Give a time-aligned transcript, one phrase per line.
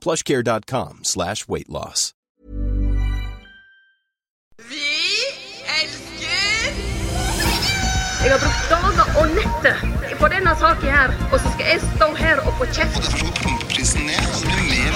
[0.00, 2.12] plushcare.com slash weight loss.
[4.70, 4.90] Vi
[5.80, 6.70] elsker
[8.24, 9.76] Jeg har brukt dager og netter
[10.20, 13.00] på denne saken her, og så skal jeg stå her og få kjeft.
[13.08, 14.92] Så må pumpeprisen ned, så blir det mer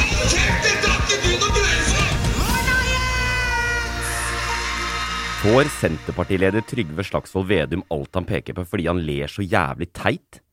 [5.44, 10.43] Får Senterpartileder Trygve Slagsvold Vedum alt han peker på fordi han ler så jævlig teit?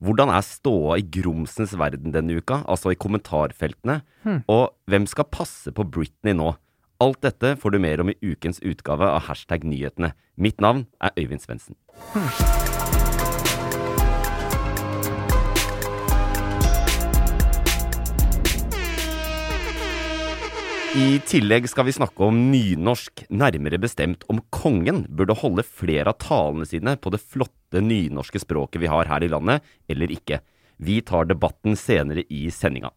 [0.00, 3.98] Hvordan er ståa i grumsens verden denne uka, altså i kommentarfeltene?
[4.48, 6.54] Og hvem skal passe på Britney nå?
[7.04, 10.14] Alt dette får du mer om i ukens utgave av Hashtag nyhetene.
[10.40, 11.76] Mitt navn er Øyvind Svendsen.
[20.90, 26.16] I tillegg skal vi snakke om nynorsk, nærmere bestemt om kongen burde holde flere av
[26.18, 30.40] talene sine på det flotte nynorske språket vi har her i landet, eller ikke.
[30.82, 32.90] Vi tar debatten senere i sendinga.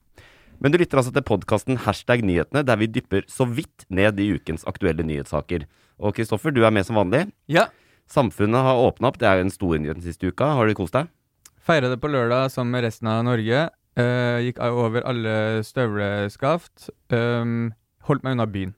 [0.58, 4.32] Men du lytter altså til podkasten Hashtag nyhetene, der vi dypper så vidt ned i
[4.40, 5.68] ukens aktuelle nyhetssaker.
[6.02, 7.28] Og Kristoffer, du er med som vanlig.
[7.46, 7.68] Ja.
[8.10, 10.50] Samfunnet har åpna opp, det er jo en stor nyhet den siste uka.
[10.58, 11.14] Har du kost deg?
[11.62, 13.68] Feira det på lørdag med resten av Norge.
[13.94, 16.90] Uh, gikk over alle støvleskaft.
[17.14, 17.70] Um,
[18.08, 18.74] holdt meg unna byen.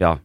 [0.00, 0.16] Ja.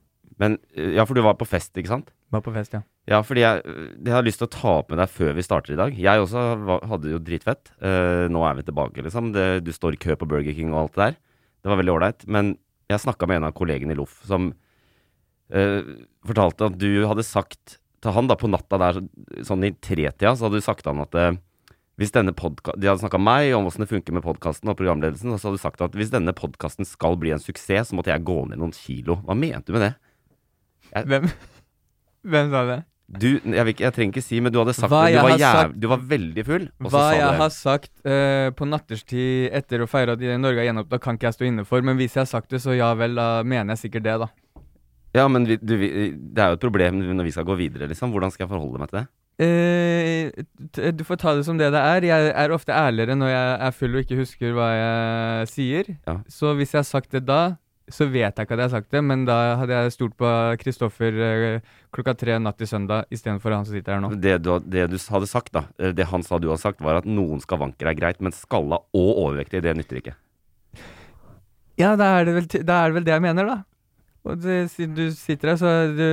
[0.41, 2.09] Men, ja, for du var på fest, ikke sant?
[2.33, 2.81] Var på fest, ja.
[3.09, 3.61] Ja, fordi jeg,
[4.05, 5.97] jeg har lyst til å ta opp med deg før vi starter i dag.
[5.97, 7.73] Jeg også var, hadde jo dritfett.
[7.81, 9.33] Uh, nå er vi tilbake, liksom.
[9.35, 11.19] Det, du står i kø på Burger King og alt det der.
[11.61, 12.25] Det var veldig ålreit.
[12.31, 12.55] Men
[12.91, 15.81] jeg snakka med en av kollegene i Loff som uh,
[16.27, 18.99] fortalte at du hadde sagt til han da på natta der,
[19.45, 21.35] sånn i tretida, så hadde du sagt til han at eh,
[22.01, 24.77] hvis denne podka De hadde snakka med meg om åssen det funker med podkasten og
[24.79, 27.97] programledelsen, og så hadde du sagt at hvis denne podkasten skal bli en suksess, så
[27.97, 29.19] måtte jeg gå ned noen kilo.
[29.27, 29.93] Hva mente du med det?
[31.07, 31.29] Hvem,
[32.27, 32.79] Hvem sa det?
[33.11, 35.17] Du, jeg, ikke, jeg trenger ikke si, men du hadde sagt Hva det.
[35.19, 39.51] Du var, jæv, sagt- du var veldig full, Hva jeg har sagt uh, på natterstid
[39.61, 41.83] etter å feire at Norge er gjenåpna, kan ikke jeg stå inne for.
[41.83, 44.29] Men hvis jeg har sagt det, så ja vel, da mener jeg sikkert det, da.
[45.17, 47.89] Ja, men vi, du, vi, det er jo et problem når vi skal gå videre,
[47.91, 48.13] liksom.
[48.15, 49.07] Hvordan skal jeg forholde meg til det?
[49.39, 50.29] Eh,
[50.91, 52.05] du får ta det som det det er.
[52.05, 55.91] Jeg er ofte ærligere når jeg er full og ikke husker hva jeg sier.
[56.07, 56.19] Ja.
[56.29, 57.55] Så hvis jeg har sagt det da,
[57.91, 60.29] så vet jeg ikke at jeg har sagt det, men da hadde jeg stolt på
[60.61, 64.13] Kristoffer eh, klokka tre natt til søndag istedenfor han som sitter her nå.
[64.15, 67.01] Det du, det du hadde sagt, da, eh, det han sa du hadde sagt, var
[67.01, 70.15] at noen skavanker er greit, men skalla og overvektig, det nytter ikke.
[71.81, 73.59] Ja, da er det vel, t- da er det, vel det jeg mener, da.
[74.29, 76.07] Og det, siden du sitter her, så du,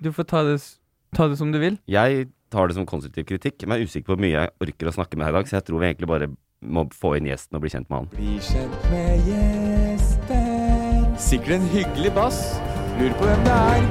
[0.00, 0.56] du får ta det,
[1.18, 1.80] ta det som du vil.
[1.90, 4.94] Jeg tar det som konstruktiv kritikk, men er usikker på hvor mye jeg orker å
[4.94, 6.30] snakke med her i dag, så jeg tror vi egentlig bare
[6.60, 8.10] må få inn gjesten og bli kjent med han.
[8.12, 11.08] Bli kjent med gjesten.
[11.20, 12.42] Sikkert en hyggelig bass.
[12.98, 13.88] Lurer på hvem det er.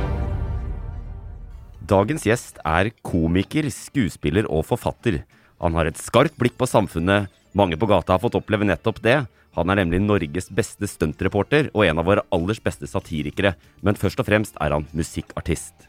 [1.89, 5.23] Dagens gjest er komiker, skuespiller og forfatter.
[5.63, 7.31] Han har et skarpt blikk på samfunnet.
[7.57, 9.17] Mange på gata har fått oppleve nettopp det.
[9.57, 13.55] Han er nemlig Norges beste stuntreporter og en av våre allers beste satirikere.
[13.81, 15.88] Men først og fremst er han musikkartist.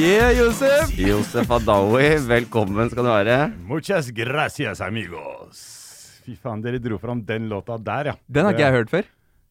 [0.00, 0.92] Yeah, Josef!
[0.96, 3.34] Josef Adawi, velkommen skal du være.
[3.68, 5.58] Muchas gracias, amigos.
[6.24, 8.14] Fy faen, dere dro fram den låta der, ja.
[8.32, 9.10] Den har ikke jeg hørt før.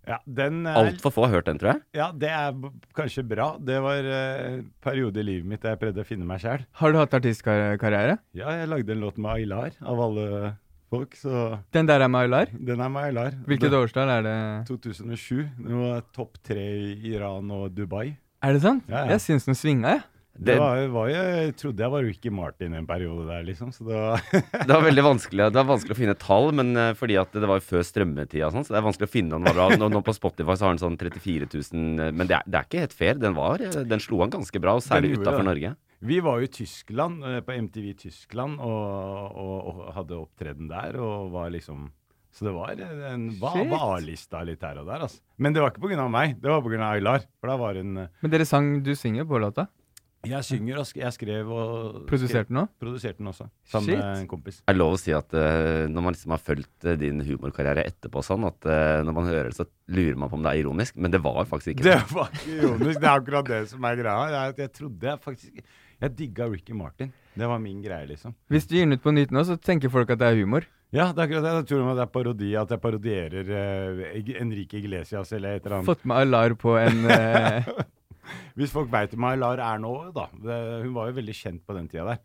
[0.09, 1.81] Ja, den er, Altfor få har hørt den, tror jeg.
[1.99, 2.57] ja, det er
[2.97, 3.51] kanskje bra.
[3.61, 6.65] Det var en en periode i livet mitt der jeg prøvde å finne meg sjæl.
[6.81, 8.17] Har du hatt artistkarriere?
[8.33, 10.55] Ja, jeg lagde en låt med Aylar, av alle
[10.89, 12.49] folk, så Den der er med Aylar?
[12.57, 13.37] den er med Aylar.
[13.45, 14.37] Hvilket årstall er det?
[14.71, 15.45] 2007.
[15.61, 18.15] Det var topp tre i Iran og Dubai.
[18.41, 18.83] Er det sant?
[18.89, 19.11] Ja, ja.
[19.13, 20.07] Jeg syns den svinga, jeg.
[20.39, 23.73] Det, Det, var, var jo, jeg trodde jeg var Ricky Martin en periode der, liksom.
[23.75, 24.21] Så det var
[24.67, 27.49] det var veldig vanskelig Det var vanskelig å finne tall, men eh, fordi at det
[27.49, 29.67] var jo før strømmetida sånn, så det er vanskelig å finne den var bra.
[29.75, 32.61] Nå, nå på Spotify så har den sånn 34 000, eh, men det er, det
[32.61, 33.19] er ikke helt fair.
[33.19, 35.43] Den var eh, Den slo an ganske bra, og særlig utafor.
[35.49, 35.73] Norge.
[36.07, 41.33] Vi var jo i Tyskland, på MTV Tyskland, og, og, og hadde opptreden der, og
[41.33, 41.89] var liksom
[42.31, 42.79] Så det var
[43.09, 45.19] en var-lista litt her og der, altså.
[45.35, 46.07] Men det var ikke pga.
[46.07, 46.79] meg, det var pga.
[46.93, 47.27] Aylar.
[47.41, 49.67] For da var hun Men dere sang Du synger på låta?
[50.27, 52.71] Jeg synger, og sk jeg skrev og Produserte den òg?
[52.81, 53.99] Produserte den også, sammen Shit.
[54.01, 54.57] med en kompis.
[54.67, 58.19] Er lov å si at uh, når man liksom har fulgt uh, din humorkarriere etterpå
[58.27, 60.97] sånn, at uh, når man hører det, så lurer man på om det er ironisk,
[60.99, 62.09] men det var faktisk ikke Det det.
[62.17, 62.99] var ikke ironisk.
[62.99, 64.25] Det er akkurat det som er greia.
[64.35, 65.61] Jeg, jeg trodde jeg faktisk
[65.99, 67.13] Jeg digga Ricky Martin.
[67.39, 68.35] Det var min greie, liksom.
[68.51, 70.67] Hvis du gir den ut på nytt nå, så tenker folk at det er humor.
[70.95, 71.51] Ja, det er akkurat det.
[71.59, 73.49] Jeg tror det er parodi, at jeg parodierer
[74.41, 75.89] Enrique Iglesias eller et eller annet.
[75.91, 77.03] Fått med Alar på en
[78.59, 80.27] Hvis folk veit hvem Aylar er nå, da.
[80.33, 82.21] Det, hun var jo veldig kjent på den tida der.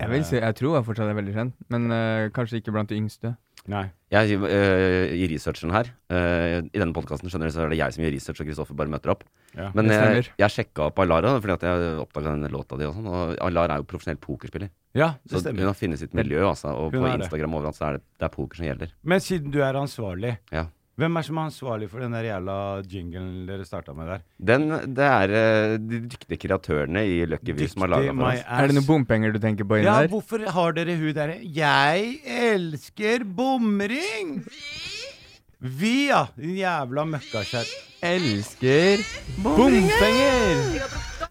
[0.00, 2.88] Jeg vil si, jeg tror jeg fortsatt er veldig kjent, men uh, kanskje ikke blant
[2.88, 3.34] de yngste.
[3.68, 3.82] Nei.
[4.08, 7.96] Jeg, uh, I researchen her, uh, i denne podkasten, skjønner du, så er det jeg
[7.96, 9.26] som gjør research, og Kristoffer bare møter opp.
[9.52, 9.68] Ja.
[9.76, 10.32] Men jeg, stemmer.
[10.40, 13.74] jeg sjekka opp Alara fordi at jeg oppdaga denne låta di og sånn, og Aylar
[13.74, 14.72] er jo profesjonell pokerspiller.
[14.96, 17.14] ja, det Så hun har funnet sitt miljø, altså, og Hun på.
[17.18, 18.94] Instagram og overalt så er det, det er poker som gjelder.
[19.02, 20.68] Men siden du er ansvarlig, Ja.
[21.00, 22.56] Hvem er som er ansvarlig for den der jævla
[22.92, 24.22] jinglen dere starta med der?
[24.50, 24.66] Den,
[24.96, 28.22] det er eh, de dyktige kreatørene i Lucky View som har laga den.
[28.22, 30.12] Er det noen bompenger du tenker på inni Ja, der?
[30.12, 34.40] hvorfor har dere hun derre Jeg elsker bomring!
[35.60, 36.22] Vi, ja.
[36.40, 37.68] Din jævla møkkakjerr.
[38.14, 39.02] Elsker
[39.44, 40.86] bompenger!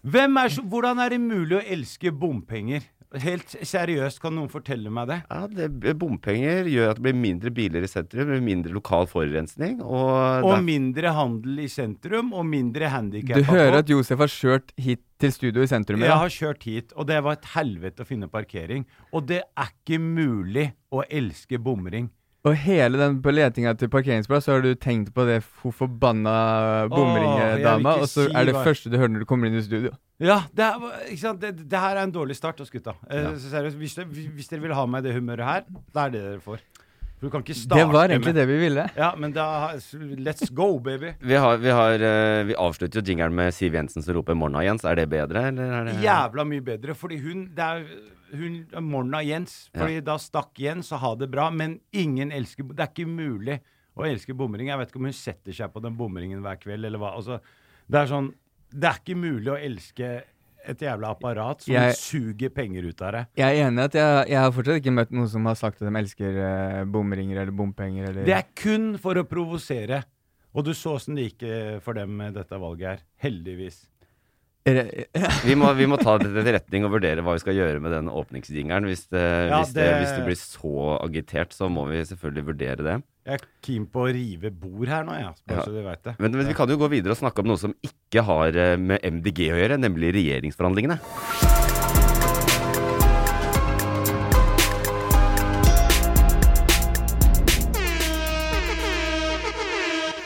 [0.06, 2.84] Hvem er så, hvordan er det mulig å elske bompenger?
[3.18, 5.16] Helt seriøst, kan noen fortelle meg det?
[5.26, 10.44] Ja, det, bompenger gjør at det blir mindre biler i sentrum, mindre lokal forurensning, og,
[10.44, 14.28] Og det er- mindre handel i sentrum, og mindre handikappa Du hører at Josef har
[14.30, 15.98] kjørt hit til studio i sentrum?
[15.98, 16.18] Jeg Ja.
[16.18, 18.86] har kjørt hit, og det var et helvete å finne parkering.
[19.12, 22.10] Og det er ikke mulig å elske bomring.
[22.48, 26.36] Og hele den på letinga til parkeringsplass, så har du tenkt på det hun forbanna
[26.86, 29.64] Åh, bomringedama, og så si er det første du hører når du kommer inn i
[29.66, 29.92] studio.
[30.20, 31.40] Ja, det, er, ikke sant?
[31.40, 32.94] Det, det her er en dårlig start hos gutta.
[33.10, 33.34] Eh, Ja.
[33.36, 36.14] så seriøst, hvis, det, hvis dere vil ha meg i det humøret her, da er
[36.16, 36.62] det dere får.
[37.20, 38.84] For du kan ikke starte Det var egentlig med det vi ville.
[38.96, 39.46] Ja, men da
[40.24, 41.12] Let's go, baby.
[41.30, 44.64] vi, har, vi, har, eh, vi avslutter jo jingeren med Siv Jensen som roper 'Morna,
[44.64, 44.88] Jens'.
[44.88, 47.84] Er det bedre, eller er det Jævla mye bedre, fordi hun Det er
[48.32, 49.68] hun Morna Jens.
[49.74, 53.60] Fordi da stakk Jens og ha det bra, men ingen elsker Det er ikke mulig
[53.98, 54.68] å elske bomring.
[54.70, 57.14] Jeg vet ikke om hun setter seg på den bomringen hver kveld, eller hva.
[57.18, 57.40] Altså,
[57.90, 58.32] det er sånn
[58.70, 60.22] Det er ikke mulig å elske
[60.68, 63.26] et jævla apparat som Jeg- suger penger ut av deg.
[63.34, 65.80] Jeg er enig i at jeg, jeg har fortsatt ikke møtt noen som har sagt
[65.82, 70.04] at de elsker eh, bomringer eller bompenger eller Det er kun for å provosere.
[70.54, 73.00] Og du så åssen det gikk eh, for dem med dette valget her.
[73.22, 73.86] Heldigvis.
[74.64, 77.94] Vi må, vi må ta det til etterretning og vurdere hva vi skal gjøre med
[77.96, 78.84] den åpningsjingeren.
[78.90, 82.44] Hvis det, Ja, hvis, det, det- hvis det blir så agitert, så må vi selvfølgelig
[82.50, 82.98] vurdere det.
[83.26, 85.12] Jeg er keen på å rive bord her nå.
[85.12, 85.62] Bare Ja.
[85.64, 86.14] så du vet det.
[86.18, 88.76] Men, men vi kan jo gå videre og snakke om noe som ikke har eh,
[88.76, 91.00] med MDG å gjøre, nemlig regjeringsforhandlingene.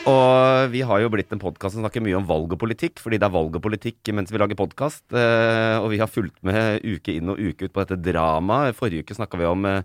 [0.05, 3.17] Og vi har jo blitt en podkast som snakker mye om valg og politikk, fordi
[3.21, 5.05] det er valg og politikk mens vi lager podkast.
[5.09, 8.77] Og vi har fulgt med uke inn og uke ut på dette dramaet.
[8.77, 9.79] Forrige uke snakka vi om eh,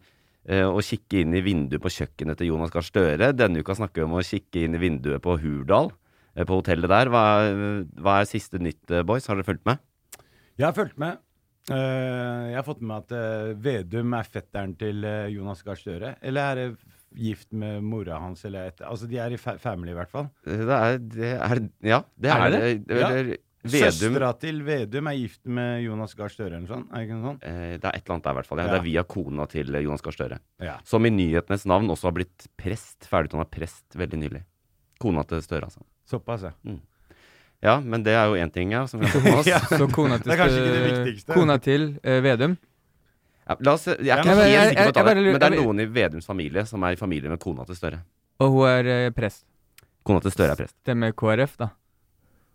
[0.45, 3.31] eh, å kikke inn i vinduet på kjøkkenet til Jonas Gahr Støre.
[3.33, 5.89] Denne uka snakker vi om å kikke inn i vinduet på Hurdal,
[6.37, 7.13] eh, på hotellet der.
[7.17, 9.25] Hva, er- hva er siste nytt, eh, boys?
[9.31, 9.81] Har dere fulgt med?
[10.61, 11.17] Jeg har fulgt med.
[11.73, 15.81] Eh, jeg har fått med meg at eh, Vedum er fetteren til eh, Jonas Gahr
[15.81, 16.17] Støre.
[16.21, 16.71] Eller er det
[17.17, 20.29] gift med mora hans, eller et Altså, de er i fa family, i hvert fall.
[20.45, 22.99] Det er, det er Ja, det Er er det det.
[23.01, 23.09] Ja.
[23.11, 26.87] Eller Vedum Søstera til Vedum er gift med Jonas Gahr Støre, eller noe sånt?
[26.93, 27.43] Er det ikke noe sånt?
[27.45, 28.59] eh, Det er et eller annet der, i hvert fall.
[28.59, 28.65] Ja.
[28.65, 28.71] Ja.
[28.73, 30.39] Det er via kona til Jonas Gahr Støre.
[30.65, 30.77] Ja.
[30.85, 33.05] Som i nyhetenes navn også har blitt prest.
[33.11, 34.41] Ferdigutdanna prest veldig nylig.
[35.03, 35.85] Kona til Støre, altså.
[36.09, 36.55] Såpass, ja.
[37.61, 38.87] Ja, men det er jo én ting, ja.
[38.89, 39.47] Som vi har med oss.
[39.53, 39.59] Ja.
[39.69, 41.35] Så kona til, Det det.
[41.35, 42.57] Kona til eh, Vedum
[43.59, 45.81] la oss, jeg er ikke helt sikker på å ta det, men det er noen
[45.83, 48.03] i Vedums familie som er i familie med kona til Støre.
[48.41, 49.45] Og hun er eh, prest.
[50.07, 50.77] Kona til Støre er prest.
[50.85, 51.71] Stemmer KrF, da.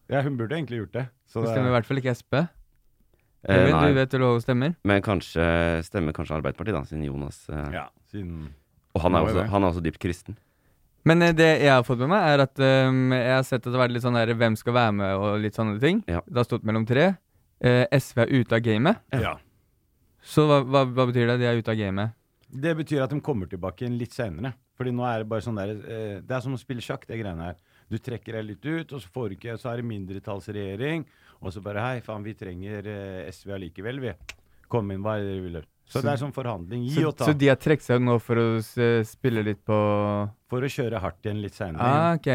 [0.10, 1.06] ja, hun burde egentlig gjort det.
[1.30, 2.46] Så Hun det stemmer i hvert fall ikke Sp.
[3.46, 4.72] Eh, nei, du vet vel hva hun stemmer?
[4.90, 5.44] men kanskje
[5.86, 8.48] stemmer kanskje Arbeiderpartiet, da, siden Jonas eh, ja, siden
[8.96, 9.50] Og han er, Må jo også, det.
[9.52, 10.38] han er også dypt kristen.
[11.06, 13.68] Men eh, det jeg har fått med meg, er at ehm, jeg har sett at
[13.70, 16.00] det har vært litt sånn der hvem skal være med og litt sånne ting.
[16.10, 16.24] Ja.
[16.26, 17.12] Det har stått mellom tre.
[17.62, 19.04] Eh, SV er ute av gamet.
[19.14, 19.36] Ja.
[20.26, 21.40] Så hva, hva, hva betyr det?
[21.44, 22.16] De er ute av gamet.
[22.56, 24.54] Det betyr at de kommer tilbake igjen litt senere.
[24.76, 27.20] Fordi nå er det bare sånn der eh, Det er som å spille sjakk, det
[27.22, 27.60] greiene her.
[27.92, 31.06] Du trekker deg litt ut, og så, får du ikke, så er det mindretallsregjering.
[31.46, 34.14] Og så bare Hei, faen, vi trenger eh, SV allikevel, vi.
[34.72, 35.60] Kom inn, hva er det dere vil?
[35.86, 36.88] Så, Så- det er sånn forhandling.
[36.90, 37.28] Gi Så, og ta.
[37.30, 38.48] så de har trukket seg nå for å
[39.06, 39.78] spille litt på
[40.50, 41.86] For å kjøre hardt igjen litt seinere.
[41.86, 42.32] Ah, ok.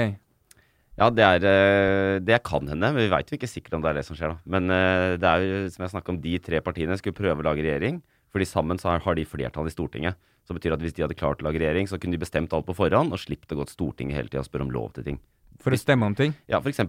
[1.00, 2.92] Ja, det, er, eh, det kan hende.
[2.92, 4.40] men Vi veit jo ikke sikkert om det er det som skjer, da.
[4.44, 7.46] Men eh, det er jo, som jeg snakka om, de tre partiene skulle prøve å
[7.48, 8.02] lage regjering.
[8.30, 10.14] Fordi sammen så har- de flertall i Stortinget.
[10.44, 12.52] Så det betyr at hvis de hadde klart å lage regjering, så kunne de bestemt
[12.52, 14.92] alt på forhånd og sluppet å gå til Stortinget hele tida og spørre om lov
[14.92, 15.18] til ting.
[15.60, 16.34] For å stemme om ting?
[16.48, 16.80] Ja, f.eks.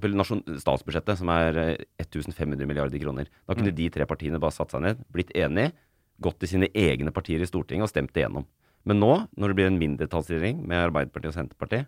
[0.64, 3.28] statsbudsjettet, som er eh, 1500 milliarder kroner.
[3.48, 5.72] Da kunne de tre partiene bare satt seg ned, blitt enige,
[6.22, 8.46] gått til sine egne partier i Stortinget og stemt det gjennom.
[8.86, 11.88] Men nå, når det blir en mindretallsregjering med Arbeiderpartiet og Senterpartiet,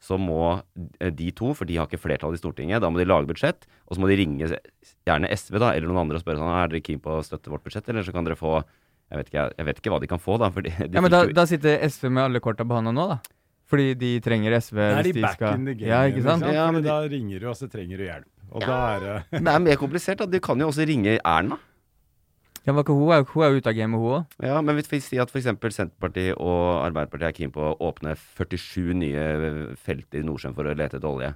[0.00, 0.62] så må
[1.00, 3.66] eh, de to, for de har ikke flertall i Stortinget, da må de lage budsjett,
[3.88, 6.68] og så må de ringe gjerne SV da, eller noen andre og spørre sånn, er
[6.70, 8.60] dere keen på å støtte vårt budsjett, eller så kan dere få
[9.08, 10.50] jeg vet, ikke, jeg vet ikke hva de kan få, da.
[10.52, 13.06] For de, de Ja, men da, da sitter SV med alle korta på hånda nå,
[13.08, 13.18] da.
[13.68, 15.88] Fordi de trenger SV er de de back skal in the game.
[15.88, 16.44] Ja, ikke sant?
[16.44, 18.28] Ja, men de- da ringer du, og så trenger du hjelp.
[18.52, 20.20] Og da er det Det er mer komplisert.
[20.20, 20.26] da.
[20.26, 21.58] De kan jo også ringe Erna.
[22.68, 24.34] Ja, men ikke hun er, hun er ute av gamet, hun òg.
[24.44, 25.46] Ja, men hvis vi sier at f.eks.
[25.72, 29.22] Senterpartiet og Arbeiderpartiet er keen på å åpne 47 nye
[29.80, 31.30] felt i Nordsjøen for å lete etter olje,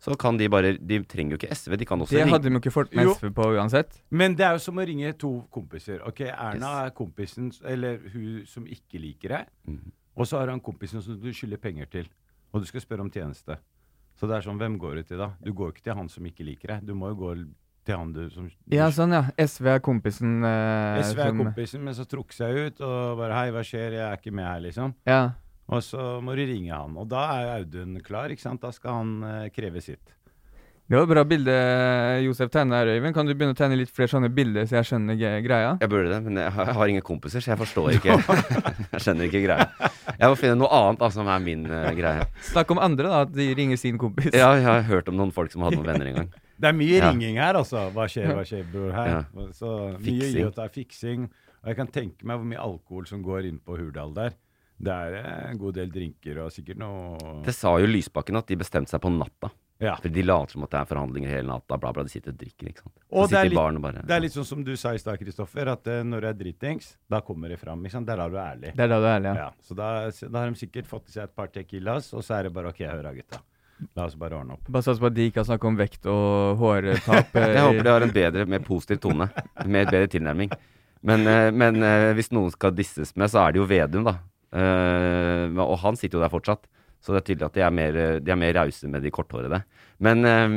[0.00, 2.48] så kan de bare De trenger jo ikke SV, de kan også Det ringe hadde
[2.48, 3.98] de jo ikke fått med SV på uansett.
[4.08, 6.00] Men det er jo som å ringe to kompiser.
[6.08, 6.86] Ok, Erna Yes.
[6.86, 9.50] er kompisen, eller hun som ikke liker deg.
[9.68, 9.92] Mm.
[10.16, 12.08] Og så har han kompisen som du skylder penger til.
[12.54, 13.58] Og du skal spørre om tjeneste.
[14.16, 15.34] Så det er sånn, hvem går du til da?
[15.44, 16.88] Du går jo ikke til han som ikke liker deg.
[16.88, 17.34] Du må jo gå
[17.90, 19.24] til han du som Ja, sånn, ja.
[19.36, 23.36] SV er kompisen eh, SV er som kompisen, men så trukk seg ut og bare
[23.42, 23.98] Hei, hva skjer?
[23.98, 24.94] Jeg er ikke med her, liksom.
[25.10, 25.22] Ja.
[25.70, 26.96] Og så må du ringe han.
[26.98, 28.62] Og da er Audun klar, ikke sant?
[28.62, 30.16] Da skal han eh, kreve sitt.
[30.90, 31.52] Det var et bra bilde
[32.24, 33.14] Josef tegna her, Øyvind.
[33.14, 35.76] Kan du begynne å tegne litt flere sånne bilder, så jeg skjønner greia?
[35.78, 39.04] Jeg burde det, men jeg har, jeg har ingen kompiser, så jeg forstår ikke Jeg
[39.04, 39.68] skjønner ikke greia.
[40.18, 42.26] Jeg må finne noe annet da, som er min uh, greie.
[42.48, 43.20] Snakk om andre, da.
[43.28, 44.34] At de ringer sin kompis.
[44.34, 46.32] Ja, jeg har hørt om noen folk som hadde noen venner en gang.
[46.60, 47.06] Det er mye Ja.
[47.08, 47.86] ringing her, altså.
[47.94, 48.90] Hva skjer, hva skjer, bror?
[48.92, 49.14] Her.
[49.14, 49.46] Ja.
[49.56, 50.34] Så mye Fiksing.
[50.42, 51.30] gi ta fiksing.
[51.62, 54.34] Og jeg kan tenke meg hvor mye alkohol som går inn på Hurdal der.
[54.80, 58.48] Det er eh, en god del drinker og sikkert noe Det sa jo Lysbakken at
[58.50, 59.54] de bestemte seg på natta.
[59.80, 59.94] Ja.
[59.96, 62.04] For de later som at det er forhandlinger hele natta, bla, bla.
[62.04, 62.94] De sitter og drikker, ikke sant.
[63.08, 65.16] Og det er, litt, og bare det er litt sånn som du sa i stad,
[65.22, 67.80] Kristoffer, at uh, når du er dritings, da kommer det fram.
[67.86, 68.08] Ikke sant?
[68.08, 68.74] Det er da du er ærlig.
[68.76, 69.46] Det er da du er ærlig, ja.
[69.46, 72.36] Ja, så da, da har de sikkert fått i seg et par tequilas, og så
[72.36, 73.40] er det bare OK, hør da, gutta.
[73.96, 74.66] La oss bare ordne opp.
[74.68, 77.30] Bare sats på at de ikke har snakket om vekt og hårtap.
[77.40, 79.30] eh, Jeg håper de har en bedre, mer positiv tone.
[79.64, 80.52] Med et bedre tilnærming.
[81.08, 81.80] Men, eh, men
[82.18, 84.18] hvis noen skal disses med, så er det jo Vedum, da.
[84.50, 86.68] Eh, og han sitter jo der fortsatt.
[87.00, 89.62] Så det er tydelig at de er mer, de er mer rause med de korthårede.
[90.04, 90.56] Men um,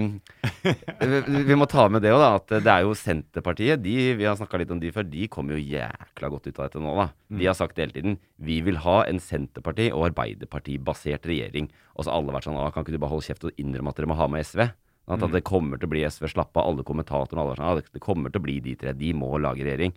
[1.47, 2.29] vi- må ta med det òg, da.
[2.39, 3.81] At det er jo Senterpartiet.
[3.83, 5.07] De, vi har snakka litt om de før.
[5.07, 7.07] De kommer jo jækla godt ut av dette nå, da.
[7.31, 11.69] De har sagt hele tiden vi vil ha en Senterparti- og Arbeiderparti-basert regjering.
[11.95, 13.93] Og så har alle vært sånn «Å, kan ikke du bare holde kjeft og innrømme
[13.93, 14.65] at dere må ha med SV?
[15.03, 16.27] At, at det kommer til å bli SV.
[16.31, 18.93] Slapp av, alle kommentatorene alle sånn, «Ja, det kommer til å bli de tre.
[18.95, 19.95] De må lage regjering.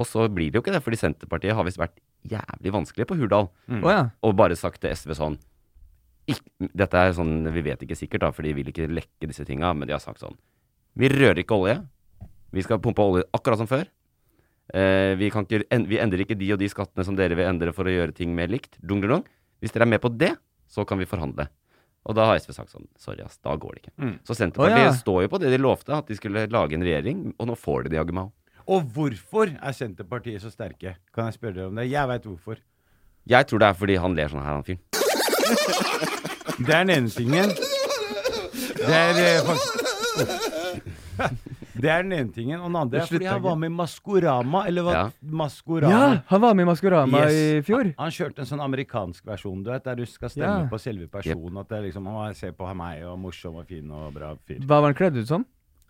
[0.00, 1.98] Og så blir det jo ikke det, fordi Senterpartiet har visst vært
[2.30, 3.50] jævlig vanskelig på Hurdal.
[3.68, 3.82] Mm.
[4.24, 5.38] Og bare sagt til SV sånn
[6.30, 9.44] ikk- Dette er sånn, vi vet ikke sikkert, da, for de vil ikke lekke disse
[9.48, 10.36] tinga, men de har sagt sånn
[10.98, 11.78] Vi rører ikke olje.
[12.52, 13.86] Vi skal pumpe olje akkurat som før.
[14.74, 17.48] Eh, vi, kan ikke, en, vi endrer ikke de og de skattene som dere vil
[17.48, 18.76] endre for å gjøre ting mer likt.
[18.80, 19.24] Dung, dung, dung.
[19.60, 20.34] Hvis dere er med på det,
[20.68, 21.48] så kan vi forhandle.
[22.04, 23.94] Og da har SV sagt sånn Sorry, ass, da går det ikke.
[24.02, 24.14] Mm.
[24.26, 24.94] Så Senterpartiet oh, ja.
[24.98, 27.86] står jo på det de lovte, at de skulle lage en regjering, og nå får
[27.86, 28.34] de det jaggu meg òg.
[28.72, 30.96] Og hvorfor er Senterpartiet så sterke?
[31.14, 31.88] Kan jeg spørre dere om det?
[31.90, 32.60] Jeg veit hvorfor.
[33.30, 35.01] Jeg tror det er fordi han ler sånn her, han fyren.
[36.66, 37.48] Det er den ene tingen.
[38.82, 39.80] Det er eh, faktisk
[41.82, 42.60] Det er den ene tingen.
[42.60, 44.60] Og den andre er fordi han var med i Maskorama.
[44.68, 44.92] Eller hva?
[44.94, 45.04] Ja.
[45.40, 45.92] Maskorama.
[45.92, 46.18] ja!
[46.28, 47.32] Han var med i Maskorama Yes.
[47.32, 47.88] i fjor.
[47.88, 50.68] Han, han kjørte en sånn amerikansk versjon, du vet, der du skal stemme Ja.
[50.70, 51.56] på selve personen.
[51.62, 54.60] At det er liksom Å, se på meg, og morsom og fin og bra fyr.
[54.62, 55.46] Hva var han kledd ut som?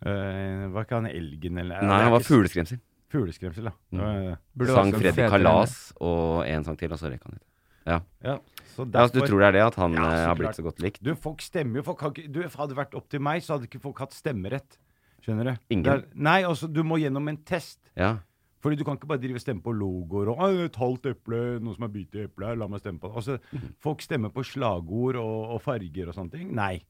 [0.07, 2.79] Eh, var ikke han elgen, eller Nei, han var fugleskremsel.
[3.13, 3.75] Fugleskremsel, ja.
[3.93, 4.01] Mm.
[4.07, 7.37] Eh, Burde Sang også Freddy fetere Kalas og en sang til, og så røyk han
[7.37, 7.45] ut.
[7.91, 8.01] ja.
[8.23, 8.39] Så
[8.79, 10.39] Ja, altså, du tror det er det, at han Ja, eh, har klart.
[10.39, 11.03] blitt så godt likt?
[11.03, 11.83] Du, folk stemmer jo.
[11.83, 14.79] Folk har du, hadde det vært opp til meg, så hadde ikke folk hatt stemmerett.
[15.23, 15.57] Skjønner du?
[15.71, 15.83] Ingen.
[15.85, 17.79] Det er- nei, altså, du må gjennom en test.
[17.97, 18.19] Ja.
[18.63, 21.59] Fordi du kan ikke bare drive og stemme på logoer og «Å, 'Et halvt eple,
[21.61, 23.17] noen som har bitt i eplet, la meg stemme på det'.
[23.17, 23.75] Altså, Mhm.
[23.81, 26.55] Folk stemmer på slagord og, og farger og sånne ting.
[26.55, 26.83] Nei.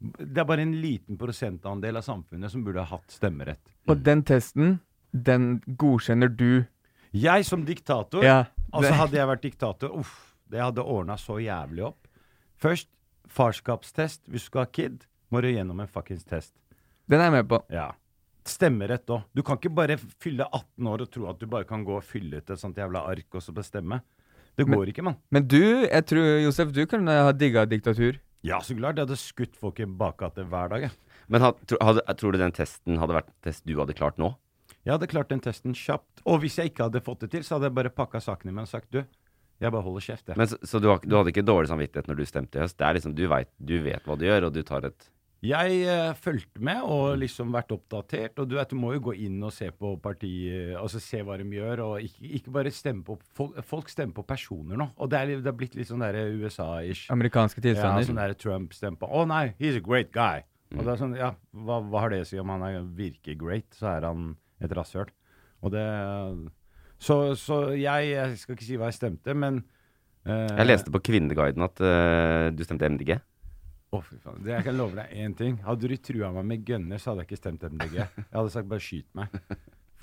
[0.00, 3.56] Det er bare en liten prosentandel av samfunnet som burde ha hatt stemmerett.
[3.88, 4.80] Og den testen,
[5.14, 6.66] den godkjenner du.
[7.12, 8.44] Jeg som diktator Ja.
[8.72, 12.08] Altså Hadde jeg vært diktator, uff, det hadde ordna så jævlig opp.
[12.60, 12.88] Først
[13.32, 14.22] farskapstest.
[14.30, 16.54] Hvis du skal ha kid, må du gjennom en fuckings test.
[17.10, 17.60] Den er jeg med på.
[17.74, 17.90] Ja.
[18.44, 19.24] Stemmerett òg.
[19.34, 22.04] Du kan ikke bare fylle 18 år og tro at du bare kan gå og
[22.04, 24.02] fylle ut et sånt jævla ark og så bestemme.
[24.56, 25.16] Det Men- går ikke, mann.
[25.30, 25.58] Men du,
[25.88, 28.20] jeg tror, Josef, du kunne ha digga diktatur.
[28.44, 28.96] Ja, så klart.
[28.96, 30.90] Jeg hadde skutt folk i bakgata hver dag, jeg.
[31.28, 34.34] Men hadde, hadde, tror du den testen hadde vært en test du hadde klart nå?
[34.84, 36.20] Jeg hadde klart den testen kjapt.
[36.28, 38.66] Og hvis jeg ikke hadde fått det til, så hadde jeg bare pakka sakene mine
[38.68, 39.02] og sagt du,
[39.62, 40.38] jeg bare holder kjeft, jeg.
[40.40, 42.78] Men Så, så du, har, du hadde ikke dårlig samvittighet når du stemte i høst?
[42.78, 45.10] Det er liksom, du, vet, du vet hva du gjør, og du tar et
[45.44, 48.38] Jeg uh, fulgte med og liksom vært oppdatert.
[48.40, 51.36] Og du vet, du må jo gå inn og se på partiet, altså se hva
[51.40, 54.88] de gjør, og ikke, ikke bare stemme på folk, folk stemmer på personer nå.
[54.96, 57.06] Og det er, det er blitt litt sånn der USA-ish.
[57.14, 58.02] Amerikanske tilstander.
[58.02, 60.42] Ja, sånn der Trump stemmer på Å nei, he's a great guy.
[60.74, 63.36] Og det er sånn, ja, hva, hva har det å si om han er, virker
[63.38, 64.32] great, så er han
[64.64, 65.12] et rasshøl.
[65.64, 65.84] Og det
[67.04, 69.60] Så, så jeg, jeg skal ikke si hva jeg stemte, men
[70.24, 73.18] uh, Jeg leste på Kvinneguiden at uh, du stemte MDG.
[73.94, 74.40] Å, fy faen.
[74.42, 75.60] Det, jeg kan love deg én ting.
[75.66, 78.00] Hadde du trua meg med gunner, så hadde jeg ikke stemt MDG.
[78.00, 79.36] Jeg hadde sagt bare skyt meg.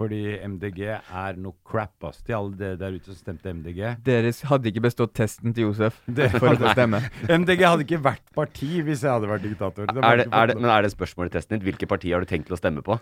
[0.01, 2.21] Fordi MDG er noe crap, ass.
[2.25, 3.81] Til alle dere der ute som stemte MDG.
[4.05, 7.03] Dere hadde ikke bestått testen til Josef Dere for å stemme.
[7.27, 9.91] MDG hadde ikke vært parti hvis jeg hadde vært diktator.
[9.91, 11.67] Det Er det, er det, men er det spørsmålet i testen din?
[11.67, 12.97] Hvilke partier har du tenkt til å stemme på?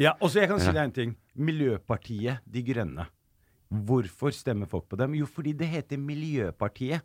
[0.00, 1.16] Ja, og så jeg kan si deg en ting.
[1.38, 3.08] Miljøpartiet De Grønne.
[3.72, 5.14] Hvorfor stemmer folk på dem?
[5.16, 7.02] Jo, fordi det heter Miljøpartiet.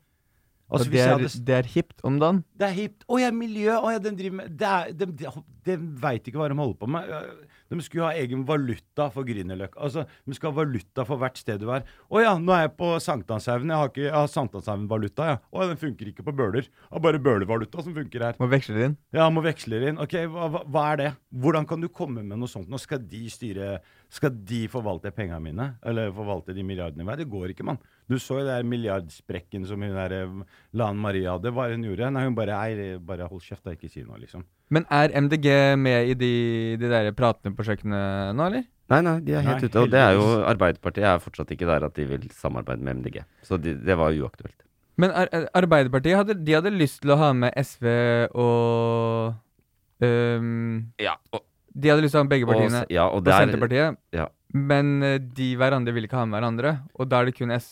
[0.67, 2.41] Altså, det er, hadde det er hipt om dagen.
[2.59, 3.05] Det er hipt.
[3.07, 3.71] Å ja, miljø.
[3.79, 5.29] Å ja, de driver med Det er, de, de,
[5.63, 7.13] de veit ikke hva de holder på med.
[7.71, 9.79] De skulle ha egen valuta for Grünerløkka.
[9.79, 11.87] Altså, de skal ha valuta for hvert sted du er.
[12.11, 13.71] Å ja, nå er jeg på Sankthanshaugen.
[13.71, 15.37] Jeg har, ikke- jeg har Sankthanshaugen-valuta, ja.
[15.55, 16.67] Å ja, den funker ikke på Bøler.
[16.67, 18.35] Det er bare Bøler-valuta som funker her.
[18.43, 18.97] Må veksle det inn.
[19.15, 20.03] Ja, må veksle det inn.
[20.03, 21.09] Ok, hva, hva er det?
[21.31, 22.67] Hvordan kan du komme med noe sånt?
[22.67, 23.77] Nå skal de styre
[24.09, 25.65] Skal de forvalte pengene mine?
[25.85, 27.17] Eller forvalte de milliardene hver?
[27.19, 27.79] Det går ikke, mann.
[28.07, 30.37] Du så jo der milliardsprekken som hun der eh,
[30.79, 31.51] Lan Maria hadde.
[31.51, 32.07] Hva hun gjorde?
[32.15, 33.73] Nei, hun bare Ei, bare hold kjeft, da.
[33.75, 34.45] Ikke si noe, liksom.
[34.71, 35.49] Men er MDG
[35.79, 36.31] med i de,
[36.79, 38.63] de der pratene på kjøkkenet nå, eller?
[38.87, 39.81] Nei, nei, de er helt Nei, ute.
[39.83, 40.23] Og det er jo.
[40.47, 43.19] Arbeiderpartiet er fortsatt ikke der at de vil samarbeide med MDG.
[43.43, 44.55] Så de, det var uaktuelt.
[44.97, 47.91] Men Ar- Arbeiderpartiet hadde, de hadde lyst til å ha med SV
[48.39, 49.35] og
[50.07, 51.43] um, Ja, og,
[51.77, 52.83] De hadde lyst til å ha med begge og, partiene.
[52.89, 53.97] ja, og Og er Senterpartiet.
[54.17, 54.27] ja.
[54.53, 56.71] Men eh, de hverandre vil ikke ha med hverandre.
[56.97, 57.67] Og da er det kun S...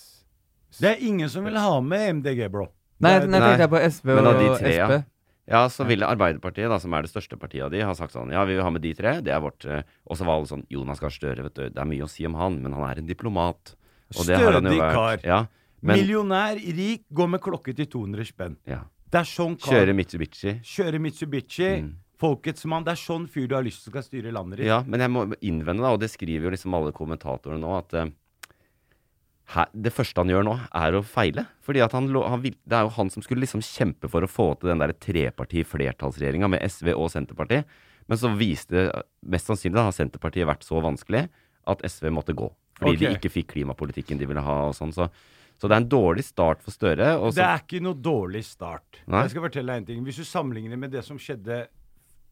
[0.77, 2.65] Det er ingen som vil ha med MDG, bro.
[2.99, 3.39] Nei, nei, Nei.
[3.39, 4.73] tenkte jeg på SV og de tre.
[4.75, 5.05] Sp.
[5.47, 8.31] Ja, så ville Arbeiderpartiet, da, som er det største partiet av de, ha sagt sånn
[8.33, 9.21] Ja, vi vil ha med de tre.
[9.21, 11.63] Det er vårt eh, Og så var alle sånn Jonas Gahr Støre, vet du.
[11.69, 13.75] Det er mye å si om han, men han er en diplomat.
[14.17, 15.21] Og det har han jo Stødig kar.
[15.25, 15.39] Ja,
[15.85, 18.57] men Millionær, rik, går med klokke til 200 spenn.
[18.67, 18.83] ja.
[19.13, 19.71] Det er sånn kar.
[19.77, 20.51] Kjører Mitsubishi.
[20.65, 21.67] Kjører Mitsubishi.
[21.85, 21.91] Mm.
[22.21, 22.85] Folkets mann.
[22.85, 24.69] Det er sånn fyr du har lyst til skal styre landet ditt.
[24.69, 27.95] Ja, men jeg må innvende, da, og det skriver jo liksom alle kommentatorene nå, at
[27.99, 28.13] uh,
[29.53, 31.45] her, det første han gjør nå, er å feile.
[31.65, 34.71] Fordi han, han Det er jo han som skulle liksom kjempe for å få til
[34.71, 37.69] den der treparti-flertallsregjeringa med SV og Senterpartiet.
[38.09, 38.89] Men så viste
[39.25, 41.27] mest sannsynlig da, har Senterpartiet vært så vanskelig
[41.69, 42.49] at SV måtte gå.
[42.79, 44.91] Fordi de ikke fikk klimapolitikken de ville ha og sånn.
[44.93, 45.07] Så,
[45.55, 47.15] så det er en dårlig start for Støre.
[47.33, 49.01] Det er ikke noe dårlig start.
[49.05, 49.23] Nei.
[49.25, 50.03] Jeg skal fortelle deg en ting.
[50.05, 51.65] Hvis du sammenligner med det som skjedde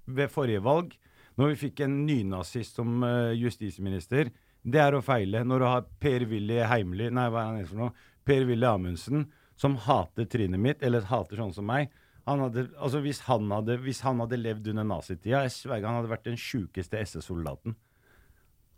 [0.06, 0.94] ved forrige valg,
[1.39, 4.30] når vi fikk en nynazist som eh, justisminister,
[4.63, 5.44] det er å feile.
[5.48, 8.10] Når du har Per-Willy Heimly Nei, hva er han for noe?
[8.24, 9.26] Per-Willy Amundsen,
[9.60, 11.92] som hater trynet mitt, eller hater sånn som meg.
[12.30, 15.98] Han hadde, altså hvis, han hadde, hvis han hadde levd under nazitida, jeg sverger han
[16.00, 17.76] hadde vært den sjukeste SS-soldaten.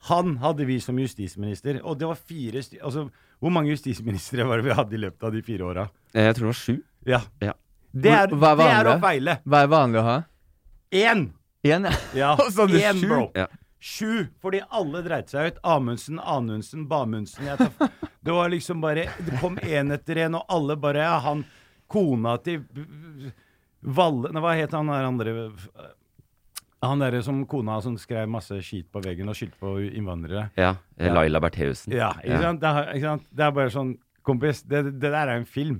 [0.09, 3.07] Han hadde vi som justisminister, og det var fire altså,
[3.41, 5.85] Hvor mange justisministre var det vi hadde i løpet av de fire åra?
[6.13, 6.75] Eh, jeg tror det var sju.
[7.09, 7.21] Ja.
[7.41, 7.53] Ja.
[7.95, 9.37] Det er, Hva er det er å feile.
[9.45, 10.17] Hva er vanlig å ha?
[10.91, 11.33] Én!
[11.65, 12.37] Én, ja.
[12.37, 13.31] Ja, én, bro.
[13.33, 13.47] Ja.
[13.79, 15.57] Sju, fordi alle dreit seg ut.
[15.63, 17.45] Amundsen, Anundsen, Bamundsen.
[18.25, 21.43] Det var liksom bare Det kom én etter én, og alle bare Ja, han
[21.87, 22.63] Kona til
[23.85, 25.35] Valle Nei, hva het han der andre
[26.81, 30.49] Han derre som kona som skrev masse skit på veggen og skyldte på innvandrere.
[30.57, 30.75] Ja.
[30.99, 31.13] Ja.
[31.15, 31.93] Laila Bertheussen.
[31.95, 32.61] Ja, ikke sant?
[32.61, 33.23] Det, er, ikke sant?
[33.31, 33.93] det er bare sånn
[34.25, 35.79] Kompis, det, det der er en film.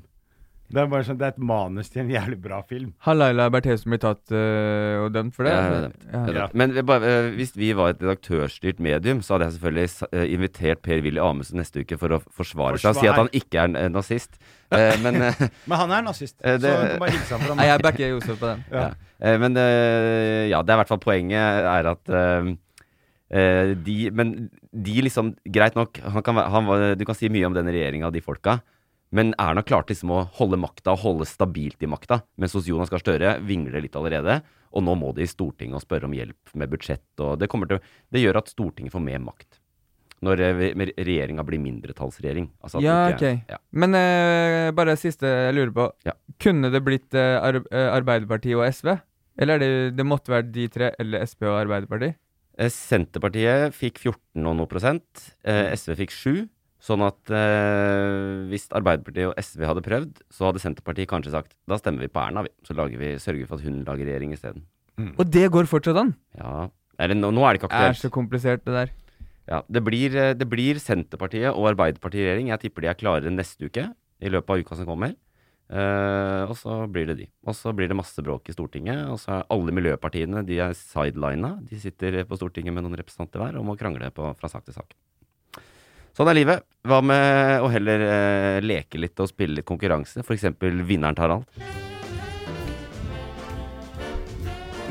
[0.66, 2.88] Det er bare sånn, det er et manus til en jævlig bra film.
[3.06, 5.52] Har Laila Bertheussen blitt tatt øh, og dømt for det?
[5.54, 5.92] Ja, er.
[6.10, 6.22] Ja.
[6.26, 6.48] Er Ja.
[6.58, 10.34] Men vi bare, eh, hvis vi var et redaktørstyrt medium, så hadde jeg selvfølgelig eh,
[10.34, 13.70] invitert Per-Willy Amundsen neste uke for å forsvare seg og si at han ikke er
[13.86, 14.40] en nazist.
[14.74, 15.22] Men,
[15.70, 17.70] Men han er nazist, det- så du kan bare hilse ham fra meg.
[17.70, 18.66] jeg backer Josef på den.
[18.74, 18.90] ja.
[19.40, 19.56] Men
[20.50, 22.12] ja, det er i hvert fall poenget er at
[23.86, 26.68] de Men de liksom Greit nok, han kan, han,
[27.00, 28.60] du kan si mye om den regjeringa og de folka.
[29.16, 32.20] Men Erna klarte liksom å holde makta og holde stabilt i makta.
[32.42, 34.42] Mens hos Jonas Gahr Støre vingler det litt allerede.
[34.76, 37.06] Og nå må de i Stortinget og spørre om hjelp med budsjett.
[37.24, 37.80] Og det, til,
[38.12, 39.62] det gjør at Stortinget får mer makt.
[40.26, 42.50] Når eh, regjeringa blir mindretallsregjering.
[42.64, 43.56] Altså Ja, ikke- ok.
[43.56, 43.62] Ja.
[43.72, 45.88] Men uh, bare siste jeg lurer på.
[46.08, 46.16] Ja.
[46.44, 48.98] Kunne det blitt uh, Ar Arbeiderpartiet og SV?
[49.40, 52.20] Eller er det, det måtte være de tre, eller Sp og Arbeiderpartiet?
[52.72, 55.26] Senterpartiet fikk 14 og noe prosent.
[55.44, 56.46] Eh, SV fikk 7.
[56.86, 61.80] Sånn at eh, hvis Arbeiderpartiet og SV hadde prøvd, så hadde Senterpartiet kanskje sagt da
[61.82, 62.52] stemmer vi på Erna, vi.
[62.68, 64.68] Så lager vi, sørger vi for at hun lager regjering isteden.
[65.18, 66.14] Og det går fortsatt an!
[66.38, 66.68] Ja.
[67.02, 68.04] Eller nå, nå er det ikke Det er aktuelt.
[68.06, 68.94] så komplisert, det der.
[69.50, 72.54] Ja, det blir, eh, det blir Senterpartiet og Arbeiderpartiet i regjering.
[72.54, 73.90] Jeg tipper de er klare neste uke,
[74.22, 75.18] i løpet av uka som kommer.
[75.74, 77.28] Eh, og så blir det de.
[77.50, 79.10] Og så blir det masse bråk i Stortinget.
[79.10, 81.56] Og så er alle miljøpartiene de er sidelina.
[81.66, 84.78] De sitter på Stortinget med noen representanter hver og må krangle på, fra sak til
[84.78, 84.94] sak.
[86.16, 86.64] Sånn er livet.
[86.88, 90.22] Hva med å heller eh, leke litt og spille litt konkurranse?
[90.24, 90.46] F.eks.
[90.88, 91.50] Vinneren tar alt.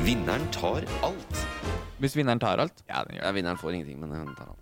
[0.05, 1.39] Vinneren tar alt.
[1.97, 2.83] Hvis vinneren tar alt?
[2.85, 4.61] Ja, den Ja, vinneren får ingenting, men den tar alt.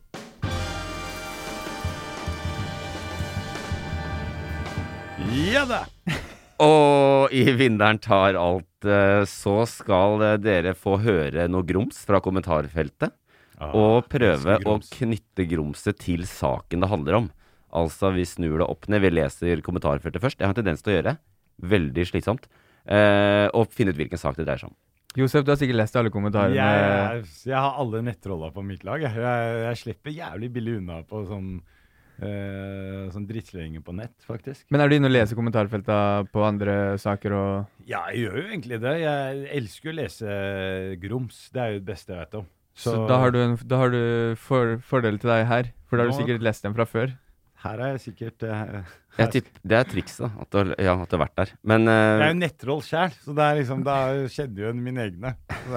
[5.33, 5.81] Ja da!
[6.63, 12.23] Og i Vinneren tar alt eh, så skal eh, dere få høre noe grums fra
[12.23, 13.11] kommentarfeltet.
[13.71, 17.31] Og prøve å knytte grumset til saken det handler om.
[17.73, 19.01] Altså, vi snur det opp ned.
[19.01, 20.39] Vi leser kommentarfeltet først.
[20.39, 21.17] Jeg har en tendens til å gjøre det.
[21.73, 22.49] Veldig slitsomt.
[22.83, 24.77] Eh, og finne ut hvilken sak det dreier seg om.
[25.17, 26.57] Josef, du har sikkert lest alle kommentarene.
[26.57, 29.01] Jeg, jeg har alle nettrolla på mitt lag.
[29.03, 31.51] Jeg, jeg, jeg slipper jævlig billig unna på sånn,
[32.23, 34.65] uh, sånn drittslenging på nett, faktisk.
[34.73, 35.99] Men er du inne og leser kommentarfelta
[36.33, 38.95] på andre saker og Ja, jeg gjør jo egentlig det.
[39.03, 40.41] Jeg elsker jo å lese
[41.05, 41.45] grums.
[41.53, 42.49] Det er jo det beste jeg vet om.
[42.73, 44.01] Så, da har du, en, da har du
[44.41, 47.13] for, fordel til deg her, for da har du sikkert lest dem fra før.
[47.63, 48.89] Her er jeg sikkert eh,
[49.21, 50.33] Jeg tipper, det er trikset.
[50.41, 51.53] At du, har- ja, at du har vært der.
[51.63, 53.99] Men uh, Jeg er jo nettroll sjæl, så det er liksom, da
[54.33, 55.31] skjedde jo mine egne.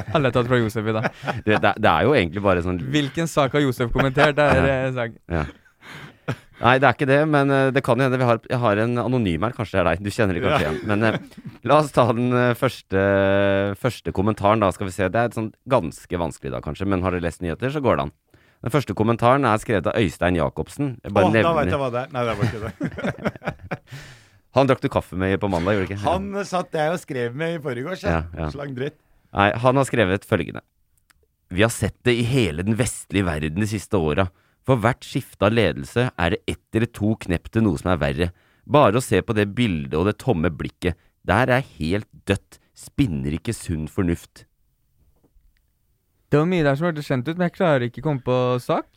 [0.09, 1.07] Alle er tatt fra Josef i dag.
[1.47, 4.35] det, det, det er jo egentlig bare sånn Hvilken sak har Josef kommentert?
[4.41, 4.91] Det er ja.
[4.99, 5.21] saken.
[5.37, 5.45] ja.
[6.57, 8.81] Nei, det er ikke det, men eh, det kan jo hende vi har, jeg har
[8.81, 9.53] en anonym her.
[9.57, 10.05] Kanskje det er deg.
[10.07, 10.79] Du kjenner det kanskje igjen.
[10.89, 11.19] Men eh,
[11.69, 13.03] la oss ta den eh, første,
[13.83, 14.71] første kommentaren, da.
[14.73, 15.09] Skal vi se.
[15.13, 18.01] Det er et sånn ganske vanskelig da, kanskje, men har du lest nyheter, så går
[18.01, 18.15] det an.
[18.65, 20.95] Den første kommentaren er skrevet av Øystein Jacobsen.
[21.05, 22.15] Å, bare da veit jeg hva det er.
[22.15, 23.75] Nei, det var ikke det.
[24.57, 26.05] Han drakk du kaffe med på mandag, gjorde du ikke?
[26.07, 28.07] Han satt jeg og skrev med i forgårs.
[28.09, 28.49] Ja, Ja, ja.
[28.55, 28.97] Slang dritt.
[29.37, 30.63] Nei, han har skrevet følgende.
[31.53, 34.31] Vi har sett det i hele den vestlige verden de siste åra.
[34.67, 38.01] For hvert skifte av ledelse er det ett eller to knepp til noe som er
[38.03, 38.31] verre.
[38.67, 40.97] Bare å se på det bildet og det tomme blikket.
[41.27, 42.59] Der er helt dødt.
[42.77, 44.45] Spinner ikke sunn fornuft.
[46.29, 48.37] Det var mye der som hørtes kjent ut, men jeg klarer ikke å komme på
[48.61, 48.89] sak.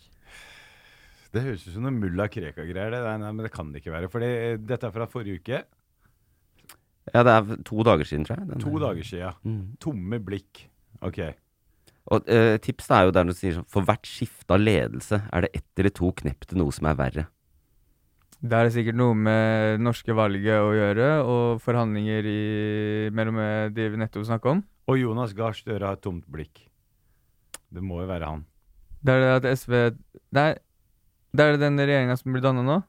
[1.29, 2.89] Det høres ut som noe mulla Krekar-greier.
[2.89, 3.03] det.
[3.05, 4.09] Nei, nei, men det kan det ikke være.
[4.09, 5.59] For dette er fra forrige uke.
[7.13, 8.47] Ja, det er to dager siden, tror jeg.
[8.49, 9.33] Den- To dager siden.
[9.45, 9.77] Mm.
[9.79, 10.65] Tomme blikk.
[11.05, 11.19] Ok.
[12.09, 15.45] Og eh, tipset er jo der du sier sånn For hvert skifte av ledelse er
[15.45, 17.25] det ett eller to knepp til noe som er verre.
[18.39, 22.43] Det er sikkert noe med det norske valget å gjøre, og forhandlinger i,
[23.11, 24.63] mellom eh, de vi nettopp snakka om.
[24.89, 26.63] Og Jonas Gahr Støre har et tomt blikk.
[27.69, 28.45] Det må jo være han.
[29.03, 29.75] Det er det at SV
[30.33, 32.79] det er det den regjeringa som blir danna nå.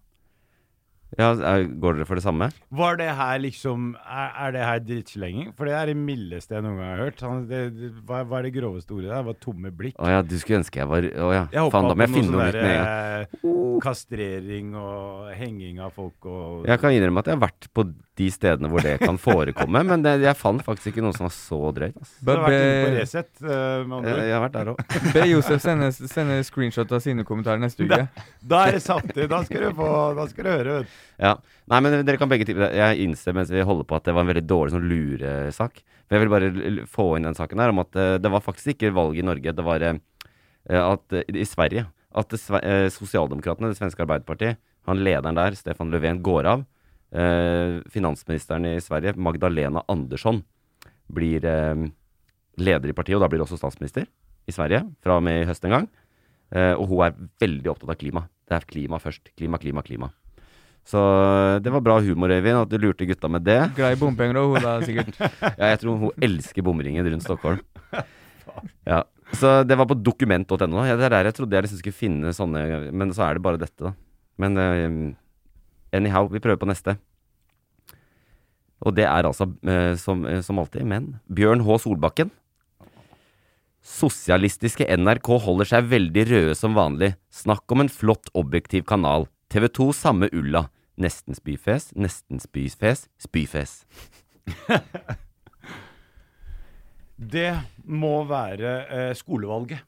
[1.18, 2.51] Ja, er, Går dere for det samme?
[2.70, 5.49] Var det her liksom Er, er det her drittslenging?
[5.59, 7.25] For det er det mildeste jeg noen gang har hørt.
[7.27, 9.16] Han, det, det, hva, hva er det groveste ordet der?
[9.25, 9.96] Det var tomme blikk.
[9.99, 11.42] Å ja, du skulle ønske jeg var Å ja.
[11.57, 13.35] Jeg Faen, da må jeg finne noe nytt med en gang.
[13.40, 17.70] sånn eh, kastrering og henging av folk og Jeg kan innrømme at jeg har vært
[17.75, 17.87] på
[18.20, 21.33] de stedene hvor det kan forekomme, men det, jeg fant faktisk ikke noe som var
[21.35, 21.96] så drøyt.
[21.96, 22.16] Altså.
[22.20, 24.24] Du har vært inne på Resett, med andre Jeg, ord.
[24.28, 24.83] jeg har vært der òg.
[25.16, 28.00] be Josef sende, sende screenshot av sine kommentarer neste uke.
[28.52, 29.26] Da er det satt i.
[29.30, 30.74] Da skal du få Da skal du høre.
[30.80, 30.98] vet du.
[31.24, 31.33] Ja.
[31.70, 32.72] Nei, men dere kan begge tippe det.
[32.78, 35.80] Jeg innser mens vi holder på at det var en veldig dårlig sånn luresak.
[36.11, 38.72] Men jeg vil bare få inn den saken her om at eh, det var faktisk
[38.74, 39.52] ikke valg i Norge.
[39.54, 40.00] Det var eh,
[40.80, 42.35] at i Sverige at
[42.90, 46.64] Sosialdemokratene, det svenske Arbeiderpartiet, han lederen der, Stefan Löfven, går av.
[47.11, 50.42] Eh, finansministeren i Sverige, Magdalena Andersson,
[51.11, 51.88] blir eh,
[52.61, 54.07] leder i partiet, og da blir også statsminister
[54.46, 55.88] i Sverige fra og med i høst en gang.
[56.55, 58.25] Eh, og hun er veldig opptatt av klima.
[58.46, 59.33] Det er klima først.
[59.38, 60.11] Klima, klima, klima.
[60.87, 61.01] Så
[61.62, 63.59] det var bra humor, Øyvind, at du lurte gutta med det.
[63.77, 65.18] Glad i bompenger og hun da, sikkert.
[65.61, 67.61] Ja, jeg tror hun elsker bomringen rundt Stockholm.
[68.88, 69.03] Ja,
[69.37, 70.87] Så det var på dokument.no.
[70.87, 73.44] Ja, det er der jeg trodde jeg liksom skulle finne sånne Men så er det
[73.44, 73.92] bare dette, da.
[74.40, 74.57] Men
[75.92, 76.96] anyhow, vi prøver på neste.
[78.81, 81.79] Og det er altså, eh, som, eh, som alltid, men Bjørn H.
[81.85, 82.31] Solbakken.
[83.81, 87.14] Sosialistiske NRK holder seg veldig røde som vanlig.
[87.33, 89.29] Snakk om en flott, objektiv kanal.
[89.50, 90.68] TV 2 samme ulla.
[91.00, 93.85] Nesten spyfes, nesten spyfes, spyfes.
[97.20, 97.53] Det
[97.85, 99.85] må være eh, skolevalget.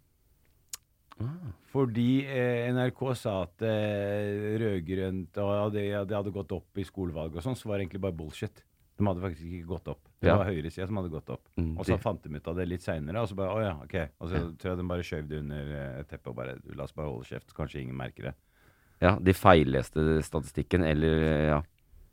[1.72, 7.38] Fordi eh, NRK sa at eh, rød-grønt og det, det hadde gått opp i skolevalget
[7.40, 8.62] og sånn, så var det egentlig bare bullshit.
[8.98, 10.02] De hadde faktisk ikke gått opp.
[10.20, 10.36] Det Ja.
[10.38, 11.46] var høyresida som hadde gått opp.
[11.56, 13.72] Mm, Og så fant de ut av det litt seinere, og så bare å ja,
[13.82, 13.96] ok.
[14.20, 16.92] Og så tror jeg de bare skjøv det under eh, teppet og bare la oss
[16.92, 18.34] bare holde kjeft, kanskje ingen merker det.
[19.02, 21.62] Ja, de feilleste statistikken, eller ja.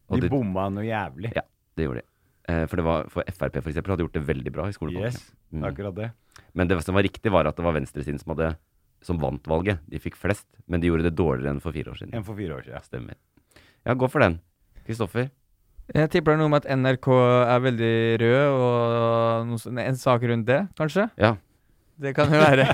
[0.10, 1.34] Og De det, bomma noe jævlig.
[1.36, 1.44] Ja,
[1.78, 2.08] det gjorde de.
[2.50, 5.14] Eh, for det var, for Frp for eksempel hadde gjort det veldig bra i skolevalget.
[5.20, 6.10] Yes, det er akkurat det.
[6.58, 8.56] Men det som var riktig, var at det var venstresiden som, hadde,
[9.06, 9.82] som vant valget.
[9.90, 12.16] De fikk flest, men de gjorde det dårligere enn for fire år siden.
[12.18, 12.86] Enn for fire år siden.
[12.88, 13.20] Stemmer.
[13.88, 14.40] Ja, gå for den.
[14.88, 15.30] Kristoffer?
[15.90, 17.08] Jeg tipper det er noe med at NRK
[17.50, 21.08] er veldig rød, og noe, sånn- en sak rundt det, kanskje?
[21.18, 21.36] Ja.
[22.00, 22.68] Det kan jo være.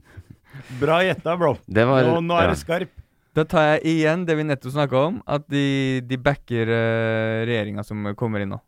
[0.82, 1.56] Bra gjetta, bro.
[1.68, 2.54] Det var, Nå, nå er ja.
[2.54, 2.94] det skarp.
[3.36, 7.84] Da tar jeg igjen det vi nettopp snakka om, at de, de backer uh, regjeringa
[7.84, 8.62] som kommer inn nå.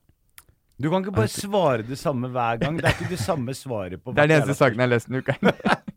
[0.78, 2.76] Du kan ikke bare svare det samme hver gang.
[2.78, 5.08] Det er ikke det samme svaret på Det er den eneste saken jeg har lest
[5.08, 5.34] denne uka.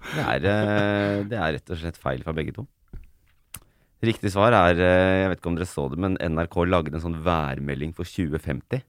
[0.00, 2.66] Det er, eh, det er rett og slett feil fra begge to.
[4.00, 7.02] Riktig svar er eh, Jeg vet ikke om dere så det, men NRK lagde en
[7.04, 8.80] sånn værmelding for 2050.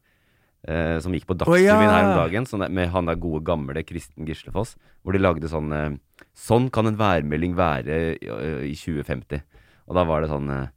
[0.68, 1.92] eh, som gikk på Dagsrevyen ja!
[1.92, 4.76] her om dagen, sånn med han der gode gamle Kristen Gislefoss.
[5.04, 5.90] Hvor de lagde sånn eh,
[6.38, 9.42] Sånn kan en værmelding være i 2050.
[9.90, 10.70] Og da var det sånn eh,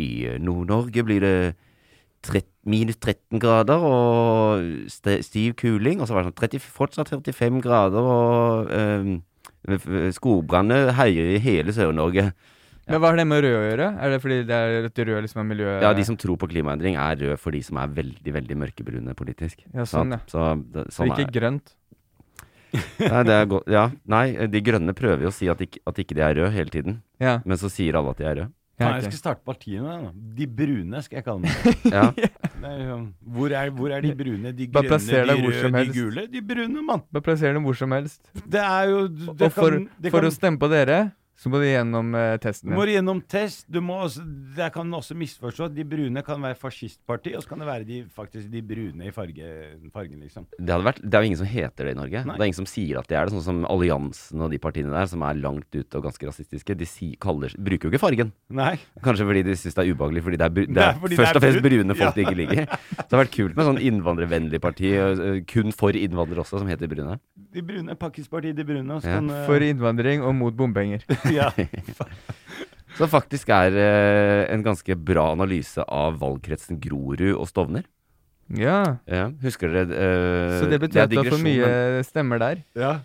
[0.00, 0.06] I
[0.40, 1.34] Nord-Norge blir det
[2.24, 6.00] trett- minus 13 grader og st stiv kuling.
[6.00, 8.72] Og så var det sånn 30, fortsatt 45 grader og
[10.16, 12.32] Skogbranner herjer i hele Sør-Norge.
[12.88, 13.88] Men hva har det med rød å gjøre?
[14.02, 15.68] Er det fordi det er et rød liksom er miljø...
[15.84, 19.14] Ja, de som tror på klimaendring, er rød for de som er veldig veldig mørkebrune
[19.18, 19.62] politisk.
[19.70, 20.18] Ja, sånn, ja.
[20.30, 21.76] Så, det, sånn ikke er grønt?
[23.12, 23.68] Nei, det er godt.
[23.68, 26.52] Ja, nei, de grønne prøver jo å si at ikke, at ikke de er røde
[26.54, 26.98] hele tiden.
[27.20, 27.36] Ja.
[27.44, 28.52] Men så sier alle at de er røde.
[28.82, 28.98] Faen.
[28.98, 30.10] Jeg skal starte partiet med.
[30.38, 31.78] De brune skal jeg kalle dem.
[31.96, 32.04] Ja.
[32.62, 34.52] Sånn, hvor, er, hvor er de brune?
[34.54, 36.26] De grønne, de røde, de gule?
[36.30, 37.02] De brune, mann.
[37.12, 38.20] Bare plasser dem hvor som helst.
[38.32, 41.00] Det er jo det og for, kan, det for kan, å stemme på dere,
[41.42, 43.64] så må du gjennom eh, testen Du må gjennom test.
[43.72, 44.22] Du må også,
[44.56, 45.66] det kan også misforstå.
[45.74, 49.10] De brune kan være fascistparti, og så kan det være de, faktisk de brune i
[49.14, 49.48] farge,
[49.92, 50.46] fargen, liksom.
[50.54, 52.22] Det, hadde vært, det er jo ingen som heter det i Norge.
[52.28, 52.36] Nei.
[52.38, 53.34] Det er ingen som sier at de er det.
[53.34, 56.76] Sånn som Alliansen og de partiene der, som er langt ute og ganske rasistiske.
[56.78, 58.30] De si, kaller, bruker jo ikke fargen.
[58.54, 58.76] Nei.
[59.02, 61.18] Kanskje fordi de syns det er ubehagelig, fordi det er, bru- det Det er, det
[61.18, 62.14] først er og fremst brune folk Ja.
[62.14, 62.64] de ikke liker.
[62.92, 64.94] Så det har vært kult med sånn innvandrervennlig parti,
[65.50, 67.18] kun for innvandrere også, som heter Brune.
[67.52, 69.00] De brune, Pakkispartiet De brune.
[69.02, 69.18] Ja.
[69.18, 71.02] kan, eh, For innvandring og mot bompenger.
[71.40, 71.50] ja.
[72.98, 77.86] Som faktisk er eh, en ganske bra analyse av valgkretsen Grorud og Stovner.
[78.52, 78.98] Ja.
[79.08, 82.62] Ja, husker dere eh, Så det betyr at du har for mye stemmer der?
[82.76, 82.98] ja.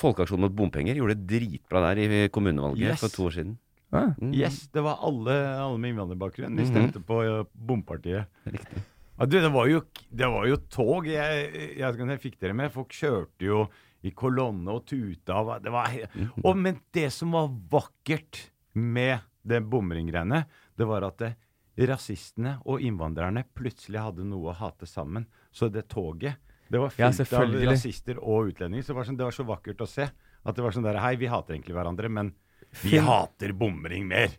[0.00, 3.02] Folkeaksjonen mot bompenger gjorde det dritbra der i kommunevalget Yes.
[3.02, 3.58] for to år siden.
[3.92, 4.06] Ah.
[4.16, 6.56] Mm, Yes, det var alle, alle med innvandrerbakgrunn.
[6.56, 6.70] De Mhm.
[6.70, 8.24] stemte på uh, bompartiet.
[8.48, 8.80] Riktig.
[9.20, 9.82] Ja, du, det var jo,
[10.16, 11.04] det var jo tog.
[11.12, 12.72] Jeg, jeg, jeg, jeg fikk dere med.
[12.72, 13.66] Folk kjørte jo
[14.02, 15.34] i kolonne og tuta.
[15.42, 16.42] og Det var, Mhm.
[16.44, 20.44] og, men det som var vakkert med det bomringgreiene,
[20.76, 21.34] det var at det,
[21.88, 25.26] rasistene og innvandrerne plutselig hadde noe å hate sammen.
[25.52, 26.36] Så det toget
[26.70, 27.12] det var Ja, av
[27.72, 28.82] rasister og utlendinger.
[28.84, 30.02] Så det var, sånn, det var så vakkert å se.
[30.44, 32.34] At det var sånn der Hei, vi hater egentlig hverandre, men
[32.82, 34.30] vi Finn- hater bomring mer.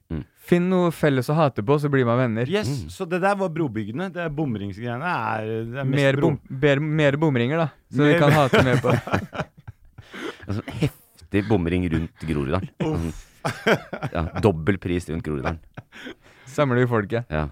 [0.42, 2.50] Finn noe felles å hate på, så blir man venner.
[2.50, 4.10] Yes, Så det der var brobyggene.
[4.12, 7.68] Det er bomringsgreiene er, det er mest Mer, bro- bom, ber, mer bomringer, da.
[7.92, 8.96] Så Mer- vi kan hate mer på.
[10.52, 12.70] Sånn heftig bomring rundt Groruddalen.
[12.82, 13.14] Sånn,
[14.12, 15.60] ja, dobbel pris rundt Groruddalen.
[16.52, 17.30] Samler vi folket.
[17.32, 17.46] Ja.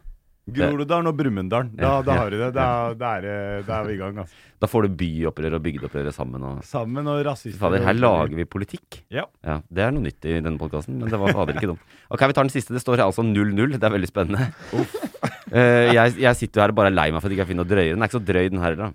[0.55, 1.71] Groruddalen og Brumunddalen.
[1.77, 2.49] Da, da har du det.
[2.55, 2.65] Da,
[2.97, 4.17] da, er, da er vi i gang.
[4.23, 4.35] Altså.
[4.59, 6.43] Da får du byopprør og bygdeopprør sammen.
[6.49, 7.59] Og, Sammen og rasister.
[7.62, 9.01] fader, her lager vi politikk.
[9.13, 9.23] Ja.
[9.45, 11.83] Ja, Det er noe nytt i denne podkasten, men det var fader ikke dumt.
[12.13, 12.73] Ok, Vi tar den siste.
[12.75, 13.77] Det står altså 0-0.
[13.77, 14.49] Det er veldig spennende.
[14.73, 17.51] Uh, jeg, jeg sitter jo her og bare er lei meg for at jeg ikke
[17.53, 17.93] finner noe drøyere.
[17.95, 18.89] Den er ikke så drøy, den her, da.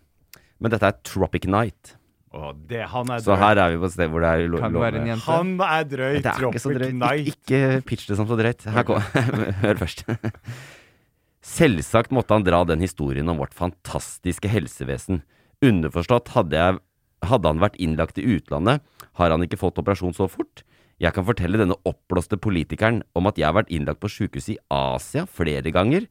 [0.63, 1.95] Men dette er Tropic Night.
[2.35, 4.59] Oh, det, han er Så her er vi på et sted hvor det er lov.
[4.65, 5.23] Kan være en jente?
[5.29, 6.15] Han er drøy.
[6.17, 7.29] Er ikke Tropic Night.
[7.31, 8.65] ikke pitch det som så drøyt.
[8.75, 8.99] Her kom,
[9.63, 10.03] Hør først.
[11.45, 15.21] Selvsagt måtte han dra den historien om vårt fantastiske helsevesen.
[15.65, 16.81] Underforstått, hadde, jeg,
[17.29, 18.81] hadde han vært innlagt i utlandet,
[19.21, 20.65] har han ikke fått operasjon så fort.
[21.03, 24.61] Jeg kan fortelle denne oppblåste politikeren om at jeg har vært innlagt på sykehus i
[24.73, 26.07] Asia flere ganger.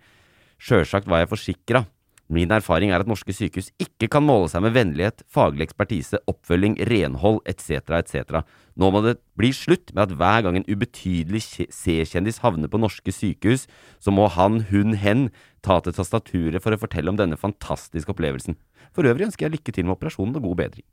[0.62, 1.86] Sjølsagt var jeg forsikra.
[2.34, 6.80] Min erfaring er at norske sykehus ikke kan måle seg med vennlighet, faglig ekspertise, oppfølging,
[6.90, 8.40] renhold etc., etc.
[8.80, 13.14] Nå må det bli slutt med at hver gang en ubetydelig C-kjendis havner på norske
[13.14, 13.68] sykehus,
[14.02, 15.28] så må han, hun, hen
[15.62, 18.58] ta til tastaturet for å fortelle om denne fantastiske opplevelsen.
[18.98, 20.88] For øvrig ønsker jeg lykke til med operasjonen og god bedring.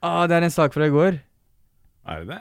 [0.00, 1.20] Ah, det er en sak fra i går.
[2.08, 2.40] Er det det?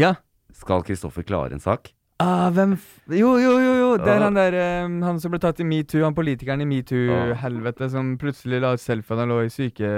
[0.00, 0.14] Ja.
[0.54, 1.90] Skal Kristoffer klare en sak?
[2.22, 3.72] Ah, hvem f Jo, jo, jo!
[3.80, 4.54] jo Det er han der
[4.86, 8.82] um, Han som ble tatt i metoo, han politikeren i metoo-helvete, som plutselig la ut
[8.82, 9.90] selfie da han lå i syke,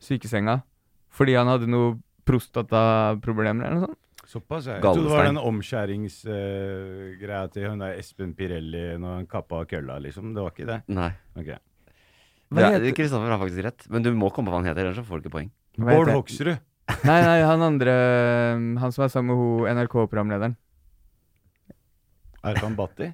[0.00, 0.60] sykesenga
[1.10, 1.96] fordi han hadde noe
[2.28, 3.96] prostataproblemer eller noe sånt.
[4.30, 4.76] Såpass, jeg.
[4.78, 9.96] Jeg trodde det var den omskjæringsgreia til hun der Espen Pirelli når han kappa kølla,
[10.04, 10.30] liksom.
[10.36, 10.76] Det var ikke det?
[10.94, 11.08] Nei.
[11.34, 11.58] Okay.
[12.54, 15.18] Er- Kristoffer har faktisk rett, men du må komme på hva han heter, ellers får
[15.18, 15.50] du ikke poeng.
[15.80, 16.60] Hva Bård Hoksrud.
[17.06, 20.56] Nei, nei, han andre eh, Han som er sammen med ho NRK-programlederen.
[22.46, 23.12] Arfan Bhatti.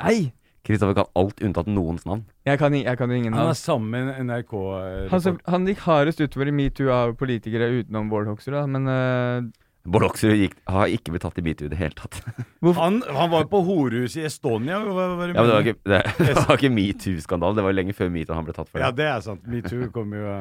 [0.00, 0.32] Nei!
[0.66, 2.26] Kristoffer kan alt unntatt noens navn.
[2.44, 5.80] Jeg kan, jeg kan ingen Han er sammen med NRK eh, Han, som, han gikk
[5.86, 9.48] hardest utover i metoo av politikere utenom Bård Hoksrud, da, men uh,
[9.88, 12.20] Bård Hoksrud har ikke blitt tatt i metoo i det hele tatt.
[12.82, 14.82] han, han var på horehuset i Estonia.
[14.84, 17.56] Var, hva Ja, men det var ikke, det, det var ikke metoo-skandalen.
[17.56, 18.84] Det var jo lenge før metoo han ble tatt for det.
[18.84, 19.48] Ja, det er sant.
[19.48, 20.36] Metoo kom jo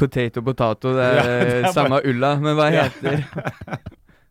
[0.00, 2.34] potato potato, det er, Ja, det er samme bare- ulla.
[2.42, 2.88] Men hva Ja.
[2.90, 3.86] heter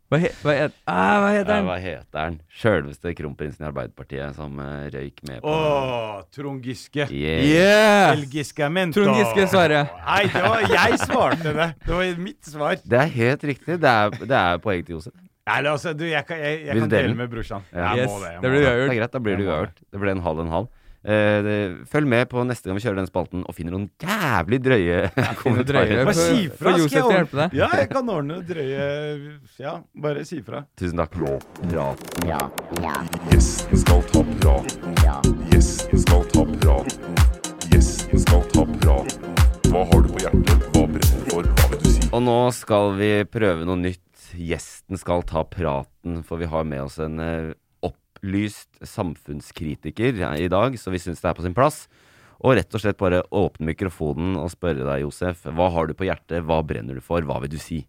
[0.10, 1.68] Hva, he, hva, het, ah, hva heter Ja, den?
[1.68, 2.38] hva heter han?
[2.50, 7.06] Sjølveste kronprinsen i Arbeiderpartiet som uh, røyk med på Åh, Trond Giske.
[7.14, 7.44] Yeah.
[7.46, 8.16] Yes.
[8.16, 8.98] El Giscamento.
[8.98, 9.86] Trond Giske svarer.
[10.08, 11.70] Nei, det var jeg svarte det.
[11.86, 12.82] Det var mitt svar.
[12.82, 13.78] Det er helt riktig.
[13.86, 15.14] Det er, det er poeng til Josef.
[15.50, 17.64] Nei, altså, du, jeg kan, jeg, jeg kan dele med brorsan.
[17.74, 17.94] Ja.
[17.94, 18.34] Jeg Yes, må det.
[18.42, 18.66] Det det.
[18.66, 19.80] Det er greit, da blir det Jeg uavgjort.
[19.94, 20.68] Det ble en halv en halv.
[21.00, 24.98] Eh, følg med på neste gang vi kjører den spalten og finner noen jævlig drøye
[25.42, 26.04] kommentarer.
[26.10, 27.56] Bare si fra, skal jeg ordne- hjelpe deg.
[27.62, 28.90] Ja, jeg kan ordne drøye
[29.64, 30.66] Ja, bare si fra.
[30.80, 31.16] Tusen takk.
[33.30, 35.38] Gjesten skal ta praten.
[35.52, 37.16] Gjesten skal ta praten.
[37.72, 39.32] Gjesten skal ta praten.
[39.70, 40.68] Hva har du på hjertet?
[40.74, 41.50] Hva brenner for?
[41.56, 42.08] Hva vil du si?
[42.16, 44.04] Og nå skal vi prøve noe nytt.
[44.40, 47.54] Gjesten skal ta praten, for vi har med oss en eh,
[48.20, 51.88] opplyst samfunnskritiker i dag, så vi syns det er på sin plass.
[52.40, 56.08] Og rett og slett bare åpne mikrofonen og spørre deg, Josef, hva har du på
[56.08, 57.86] hjertet, hva brenner du for, hva vil du si?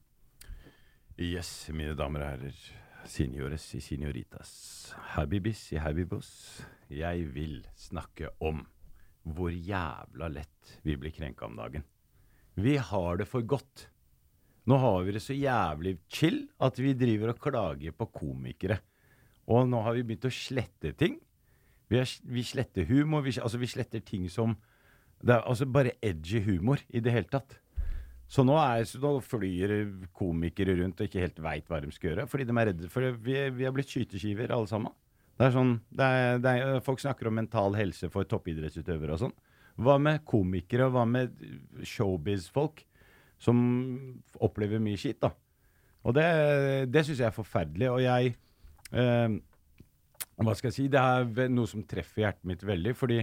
[1.18, 2.60] Yes, mine damer og herrer.
[3.06, 4.94] Signores i signoritas.
[5.14, 6.30] Habibis i habibos.
[6.90, 8.64] Jeg vil snakke om
[9.22, 11.84] hvor jævla lett vi blir krenka om dagen.
[12.54, 13.88] Vi har det for godt.
[14.66, 18.80] Nå har vi det så jævlig chill at vi driver og klager på komikere.
[19.48, 21.16] Og nå har vi begynt å slette ting.
[21.90, 23.24] Vi, er, vi sletter humor.
[23.26, 24.56] Vi, altså vi sletter ting som
[25.20, 27.58] Det er altså bare edgy humor i det hele tatt.
[28.30, 29.72] Så nå, er, så nå flyr
[30.14, 32.26] komikere rundt og ikke helt veit hva de skal gjøre.
[32.30, 34.94] Fordi de er redde for vi, vi er blitt skyteskiver, alle sammen.
[35.36, 39.22] Det er sånn, det er, det er, Folk snakker om mental helse for toppidrettsutøvere og
[39.24, 39.36] sånn.
[39.80, 41.36] Hva med komikere, og hva med
[41.88, 42.84] showbiz-folk
[43.40, 43.60] som
[44.44, 45.32] opplever mye skitt, da?
[46.04, 46.26] Og det,
[46.92, 47.88] det syns jeg er forferdelig.
[47.90, 48.34] Og jeg
[48.90, 50.88] Hva skal jeg si?
[50.90, 52.94] Det er noe som treffer hjertet mitt veldig.
[52.96, 53.20] Fordi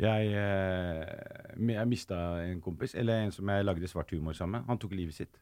[0.00, 4.66] jeg, eh, jeg mista en kompis, eller en som jeg lagde svart humor sammen med.
[4.70, 5.38] Han tok livet sitt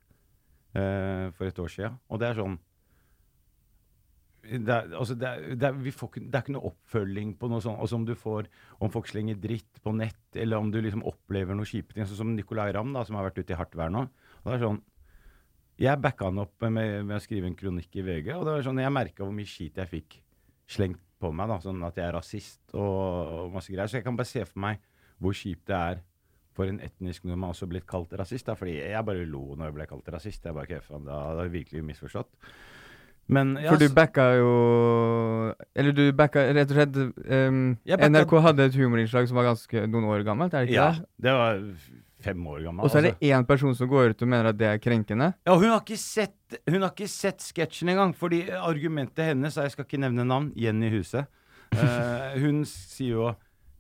[0.77, 1.97] eh, for et år siden.
[2.13, 2.59] Og det er sånn
[4.43, 7.63] det er, altså det, er, det, er, får, det er ikke noe oppfølging på noe
[7.63, 7.79] sånt.
[7.79, 8.49] Altså om får
[8.83, 12.05] Om folk slenger dritt på nett, eller om du liksom opplever noe kjipe ting.
[12.05, 14.09] Sånn som Nicolay Ramm, som har vært ute i hardt vær nå.
[14.43, 14.83] Og det er sånn
[15.81, 18.67] Jeg backa han opp med, med å skrive en kronikk i VG, og det var
[18.67, 20.19] sånn jeg merka hvor mye skit jeg fikk
[20.71, 21.49] slengt på meg.
[21.49, 23.91] da, Sånn at jeg er rasist og, og masse greier.
[23.91, 24.83] Så jeg kan bare se for meg
[25.23, 26.03] hvor kjipt det er
[26.53, 28.47] for en etnisk nordmann også blitt kalt rasist.
[28.51, 30.45] da, fordi jeg bare lo når jeg ble kalt rasist.
[30.45, 32.31] Jeg bare faen, Da hadde jeg virkelig misforstått.
[33.33, 34.49] Men ja, For du backa jo
[35.79, 39.85] Eller du backa rett og slett um, backa- NRK hadde et humorinnslag som var ganske
[39.87, 41.07] noen år gammelt, er det ikke ja, det?
[41.23, 41.61] det var
[42.25, 42.87] fem år gammel.
[42.87, 43.29] Og så er det altså.
[43.31, 45.33] én person som går ut og mener at det er krenkende.
[45.47, 48.13] Ja, hun har ikke sett Hun har ikke sett sketsjen engang.
[48.17, 50.51] Fordi argumentet hennes er Jeg skal ikke nevne navn.
[50.57, 51.31] Jenny Huset.
[51.73, 53.31] Uh, hun sier jo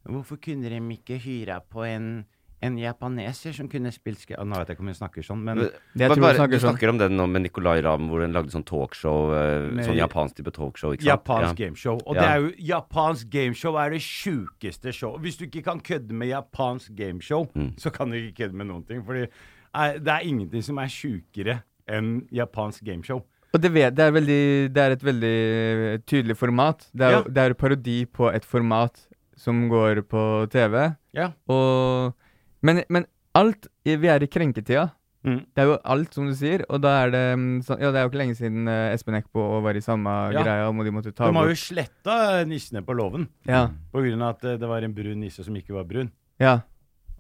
[0.09, 2.25] Hvorfor kunne de ikke hyra på en,
[2.63, 4.25] en japaneser som kunne spilt.
[4.39, 6.59] Nå vet jeg ikke om hun snakker sånn, men Jeg Bare- tror bare- snakker du
[6.59, 6.73] sånn.
[6.77, 9.33] snakker om den nå med Nicolay Ramm, hvor hun lagde sånn talkshow.
[9.35, 11.25] eh, Med- sånn japansk type talkshow, ikke sant?
[11.25, 11.67] Japansk Ja.
[11.67, 12.01] gameshow.
[12.07, 12.21] Og Ja.
[12.21, 15.19] det er jo japansk gameshow er det sjukeste show.
[15.19, 17.75] Hvis du ikke kan kødde med japansk gameshow, Mm.
[17.77, 19.03] så kan du ikke kødde med noen ting.
[19.05, 19.27] Fordi
[19.75, 23.23] eh, det er ingenting som er sjukere enn japansk gameshow.
[23.55, 26.87] Og det, vet, det, er veldig, det er et veldig eh, tydelig format.
[26.95, 27.23] Det er, Ja.
[27.23, 28.99] det er parodi på et format
[29.37, 30.97] som går på TV.
[31.13, 31.33] Ja.
[31.49, 32.15] Og,
[32.63, 33.07] men, men
[33.39, 34.91] alt Vi er i krenketida.
[35.23, 35.39] Mm.
[35.55, 36.65] Det er jo alt, som du sier.
[36.67, 39.17] Og da er det mm, sånn Ja, det er jo ikke lenge siden eh, Espen
[39.19, 40.43] Eckbo var i samme Ja.
[40.43, 42.17] greia, og de måtte ta De har jo sletta
[42.49, 43.29] nissene på låven.
[43.47, 43.69] Ja.
[43.93, 46.11] På grunn av at eh, det var en brun nisse som ikke var brun.
[46.43, 46.61] Ja.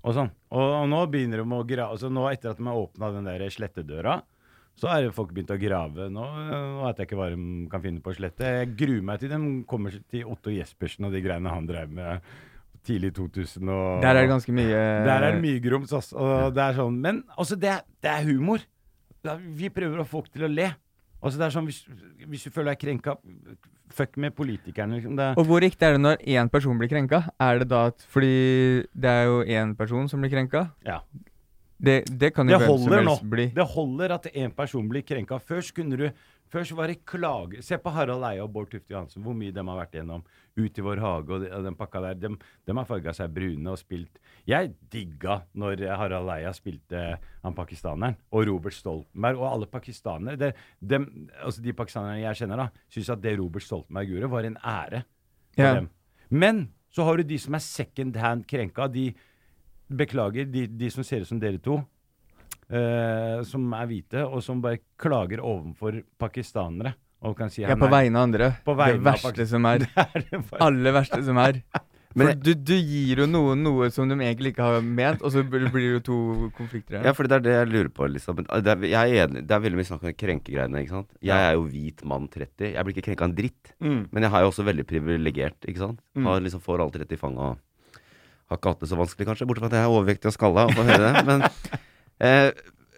[0.02, 0.32] Og sånn.
[0.50, 3.28] Og, og nå begynner de å grave altså Nå etter at de har åpna den
[3.30, 4.18] der slettedøra,
[4.74, 6.08] så er folk begynt å grave.
[6.10, 8.54] Nå, nå vet jeg ikke hva de kan finne på å slette.
[8.56, 12.32] Jeg gruer meg til de kommer til Otto Jespersen og de greiene han drev med
[12.86, 13.68] tidlig 2000.
[13.68, 14.68] Og, Der er det ganske mye
[15.06, 16.16] Der er det mye grums, altså.
[16.18, 18.64] Og det er sånn, men altså, det, det er humor.
[19.54, 20.72] Vi prøver å få folk til å le.
[21.22, 21.84] Altså, det er sånn, hvis,
[22.26, 23.16] hvis du føler deg krenka,
[23.92, 25.18] fuck med politikerne, liksom.
[25.38, 27.22] Og hvor riktig er det når én person blir krenka?
[27.38, 28.32] Er det da at Fordi
[28.94, 30.70] det er jo én person som blir krenka.
[30.86, 31.02] ja.
[31.82, 33.28] Det, det kan jo Det hvem som helst nå.
[33.30, 33.46] bli.
[33.56, 35.40] Det holder at en person blir krenka.
[35.42, 36.04] Først kunne du
[36.52, 39.64] Først var det klage Se på Harald Eia og Bård Tufte Johansen, hvor mye de
[39.66, 40.22] har vært igjennom.
[40.52, 42.18] Ut i vår hage og, de, og den pakka der.
[42.20, 42.28] De,
[42.66, 47.04] de har farga seg brune og spilt Jeg digga når Harald Eia spilte
[47.42, 50.36] han pakistaneren, og Robert Stoltenberg og alle pakistanere.
[50.36, 54.48] Det, dem- altså de pakistanerne jeg kjenner, da, syns at det Robert Stoltenberg gjorde, var
[54.50, 55.02] en ære
[55.54, 55.78] for yeah.
[55.80, 55.88] dem.
[56.28, 58.88] Men så har du de som er second hand krenka.
[58.92, 59.12] De
[59.92, 61.80] Beklager, de, de som ser ut som dere to,
[62.72, 66.94] Uh, som er hvite, og som bare klager overfor pakistanere.
[67.22, 68.52] Og kan si Ja, på vegne av andre.
[68.66, 69.48] På vegne det verste Pakistan.
[69.54, 69.78] som er.
[69.86, 70.44] Det er det.
[70.66, 71.62] Aller verste som er.
[72.18, 75.32] Men For du, du gir jo noen noe som de egentlig ikke har ment, og
[75.32, 76.18] så blir det jo to
[76.58, 77.06] konflikter her.
[77.08, 78.08] Ja, for det er det jeg lurer på.
[78.12, 80.82] liksom Det er, jeg er enig, det er veldig mye snakk om krenkegreiene.
[80.84, 81.08] ikke sant?
[81.24, 82.74] Jeg er jo hvit mann 30.
[82.74, 83.72] Jeg blir ikke krenka en dritt.
[83.80, 84.02] Mm.
[84.12, 85.56] Men jeg er jo også veldig privilegert.
[85.64, 86.02] ikke sant?
[86.12, 86.28] Mm.
[86.28, 87.58] Har liksom Får alt rett i fanget og
[88.52, 89.48] har ikke hatt det så vanskelig, kanskje.
[89.48, 91.24] Bortsett fra at jeg er overvektig og skalla og får høre det.
[91.30, 91.44] Men
[92.28, 92.50] eh,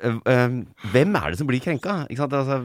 [0.03, 0.57] eh, eh,
[0.91, 2.01] hvem er det som blir krenka?
[2.11, 2.35] Ikke sant?
[2.35, 2.59] Altså,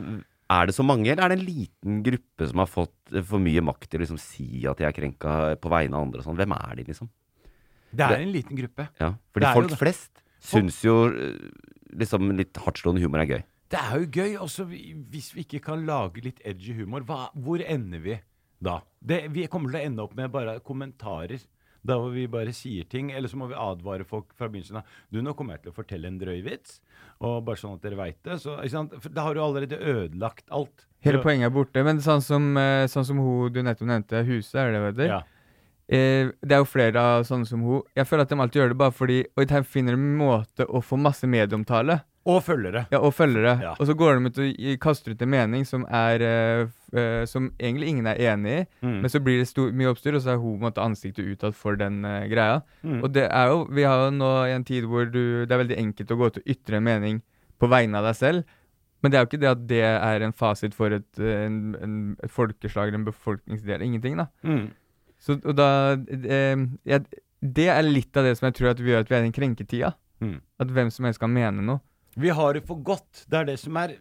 [0.50, 3.42] er det så mange, eller er det en liten gruppe som har fått eh, for
[3.44, 6.28] mye makt til å liksom si at de er krenka på vegne av andre og
[6.30, 6.40] sånn?
[6.40, 7.12] Hvem er de, liksom?
[7.90, 8.86] Det er en liten gruppe.
[9.02, 11.38] Ja, Fordi folk flest syns jo eh,
[12.00, 13.46] liksom litt hardtslående humor er gøy.
[13.70, 14.34] Det er jo gøy.
[14.42, 18.18] Også hvis vi ikke kan lage litt edgy humor, hva, hvor ender vi
[18.60, 18.80] da?
[19.00, 21.44] Det, vi kommer til å ende opp med bare kommentarer.
[21.86, 25.00] Da hvor vi bare sier ting, eller så må vi advare folk fra begynnelsen av.
[25.10, 26.82] Du, nå kommer jeg til å fortelle en drøy vits,
[27.24, 28.40] og bare sånn at dere veit det.
[28.44, 28.58] Så,
[29.10, 30.86] da har du allerede ødelagt alt.
[31.06, 31.84] Hele poenget er borte.
[31.88, 35.06] Men sånn som, eh, sånn som hun du nettopp nevnte, Huset, er det vet du?
[35.08, 35.22] Ja.
[35.90, 37.82] Eh, det er jo flere av sånne som hun.
[37.98, 40.84] Jeg føler at de alltid gjør det bare fordi Og de finner en måte å
[40.86, 42.02] få masse medieomtale.
[42.28, 42.86] Og følgere.
[42.92, 43.54] Ja, og følgere.
[43.64, 43.72] Ja.
[43.80, 47.88] Og så går de ut og kaster ut en mening som er uh, Som egentlig
[47.88, 49.02] ingen er enig i, Mm.
[49.02, 51.26] men så blir det stor, mye oppstyr, og så er hun på en måte ansiktet
[51.32, 52.62] utad for den uh, greia.
[52.84, 53.04] Mm.
[53.04, 55.64] Og det er jo Vi har jo nå i en tid hvor du, det er
[55.64, 57.22] veldig enkelt å gå ut og ytre en mening
[57.60, 58.44] på vegne av deg selv.
[59.02, 62.16] Men det er jo ikke det at det er en fasit for et, en, en,
[62.24, 63.82] et folkeslag eller en befolkningsdel.
[63.82, 64.26] Ingenting, da.
[64.44, 64.66] Mm.
[65.20, 66.56] Så, og da eh,
[66.88, 67.06] jeg,
[67.40, 69.28] Det er litt av det som jeg tror at vi gjør at vi er i
[69.30, 69.94] den krenketida.
[70.20, 70.42] Mm.
[70.60, 71.80] At hvem som helst kan mene noe.
[72.20, 73.24] Vi har det for godt.
[73.30, 73.96] Det er det som er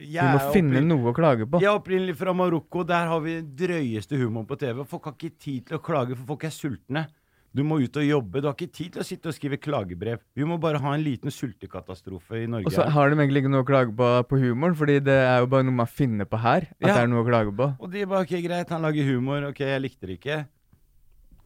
[0.00, 1.60] Vi må finne noe å klage på.
[1.60, 2.84] Jeg er opprinnelig fra Marokko.
[2.88, 4.84] Der har vi den drøyeste humoren på TV.
[4.88, 7.06] Folk har ikke tid til å klage, for folk er sultne.
[7.52, 8.40] Du må ut og jobbe.
[8.40, 10.20] Du har ikke tid til å sitte og skrive klagebrev.
[10.38, 12.70] Vi må bare ha en liten sultekatastrofe i Norge.
[12.70, 15.42] Og så har de egentlig ikke noe å klage på på humoren, fordi det er
[15.42, 16.68] jo bare noe man finner på her.
[16.78, 16.94] At Ja.
[16.94, 17.68] det er noe å klage på.
[17.80, 19.48] Og de bare OK, greit, han lager humor.
[19.50, 20.38] OK, jeg likte det ikke.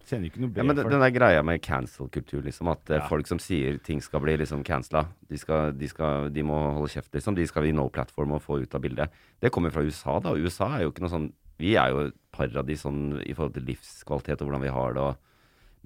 [0.04, 3.08] Sender ikke noe Ja, men den, den der greia med cancel-kultur, liksom, at eh, Ja.
[3.08, 5.38] folk som sier ting skal bli liksom cancela, de,
[5.80, 5.88] de,
[6.34, 7.34] de må holde kjeft, liksom.
[7.38, 9.08] De skal i no platform og få ut av bildet.
[9.40, 10.34] Det kommer fra USA, da.
[10.34, 13.54] Og USA er jo ikke noe sånn Vi er jo et paradis sånn i forhold
[13.54, 15.02] til livskvalitet og hvordan vi har det.
[15.06, 15.16] Og,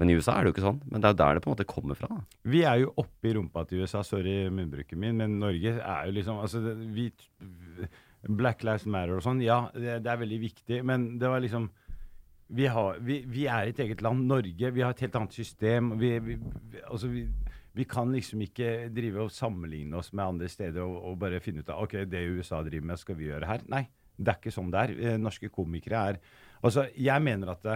[0.00, 0.78] men i USA er det jo ikke sånn.
[0.88, 2.08] Men det er jo der det på en måte kommer fra.
[2.08, 2.22] Da.
[2.48, 4.00] Vi er jo oppe i rumpa til USA.
[4.02, 6.62] Sorry munnbruken min, men Norge er jo liksom altså,
[6.94, 7.10] vi,
[8.28, 11.68] Black Lives Matter og sånn, ja, det, det er veldig viktig, men det var liksom
[12.48, 14.72] vi, har, vi, vi er et eget land, Norge.
[14.72, 15.92] Vi har et helt annet system.
[16.00, 16.38] Vi,
[16.88, 21.42] altså vi, kan liksom ikke drive og sammenligne oss med andre steder og, og bare
[21.44, 23.66] finne ut av ok, det USA driver med, skal vi gjøre her.
[23.70, 23.84] Nei,
[24.16, 24.94] det er ikke sånn det er.
[24.98, 26.20] Eh, norske komikere er
[26.58, 27.68] Altså, jeg mener at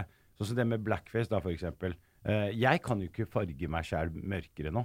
[0.42, 1.92] Sånn som det med blackface, da, eksempel.
[2.26, 4.84] Eh, jeg kan jo ikke farge meg sjæl mørkere nå.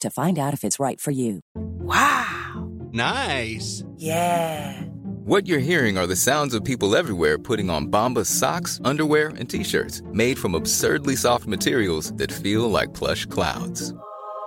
[0.00, 1.40] to find out if it's right for you.
[1.54, 2.70] Wow!
[2.92, 3.84] Nice.
[3.96, 4.82] Yeah.
[5.24, 9.48] What you're hearing are the sounds of people everywhere putting on Bombas socks, underwear, and
[9.48, 13.94] t-shirts made from absurdly soft materials that feel like plush clouds.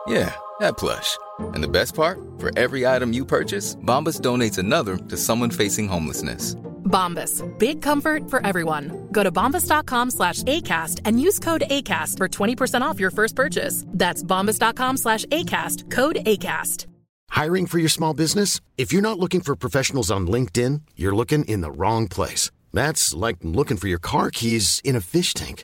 [0.08, 1.18] Yeah, that plush.
[1.40, 2.20] And the best part?
[2.38, 6.56] For every item you purchase, Bombas donates another to someone facing homelessness.
[6.84, 7.42] Bombas.
[7.58, 9.08] Big comfort for everyone.
[9.12, 13.84] Go to bombas.com slash ACAST and use code ACAST for 20% off your first purchase.
[13.88, 15.90] That's bombas.com slash ACAST.
[15.90, 16.86] Code ACAST.
[17.30, 18.62] Hiring for your small business?
[18.78, 22.52] If you're not looking for professionals on LinkedIn, you're looking in the wrong place.
[22.74, 25.64] That's like looking for your car keys in a fish tank.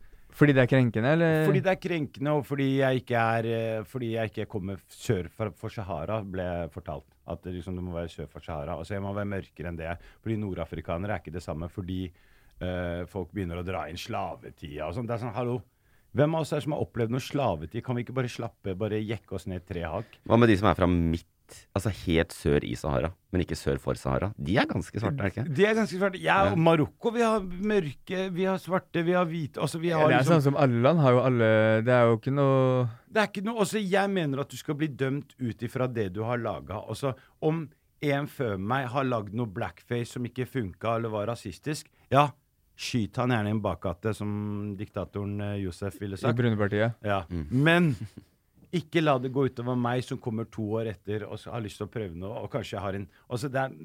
[0.41, 1.43] Fordi det er krenkende, eller?
[1.45, 5.29] fordi det er krenkende, og fordi jeg ikke er eh, Fordi jeg ikke kommer sør
[5.29, 7.05] for, for Sahara, ble jeg fortalt.
[7.29, 8.79] At det, liksom, du må være sør for Sahara.
[8.81, 9.93] Altså jeg må være mørkere enn det.
[10.23, 11.69] Fordi nordafrikanere er ikke det samme.
[11.69, 15.09] Fordi eh, folk begynner å dra inn slavetida og sånn.
[15.09, 15.59] Det er sånn, hallo.
[16.17, 17.83] Hvem av oss er som har opplevd noe slavetid?
[17.85, 20.17] Kan vi ikke bare slappe, bare jekke oss ned tre hakk?
[20.27, 21.29] Hva med de som er fra midt,
[21.77, 24.31] altså helt sør i Sahara, men ikke sør for Sahara?
[24.37, 25.55] De er ganske svarte, er det ikke?
[25.57, 26.21] De er ganske svarte.
[26.21, 30.07] Ja, og Marokko, vi har mørke, vi har svarte, vi har hvite altså vi har
[30.07, 31.51] det er liksom, sånn som alle land har jo alle
[31.85, 34.77] Det er jo ikke noe Det er ikke noe også Jeg mener at du skal
[34.79, 36.81] bli dømt ut ifra det du har laga.
[36.81, 37.65] Altså, om
[38.01, 42.31] en før meg har lagd noe blackface som ikke funka eller var rasistisk, ja,
[42.81, 44.31] skyt han gjerne i en bakgate, som
[44.79, 46.33] diktatoren eh, Josef ville sagt.
[46.33, 46.97] I Brunepartiet.
[47.05, 47.21] Ja.
[47.29, 47.93] Men
[48.71, 51.89] ikke la det gå utover meg som kommer to år etter og har lyst til
[51.89, 53.75] å prøve noe, og kanskje har en altså det er,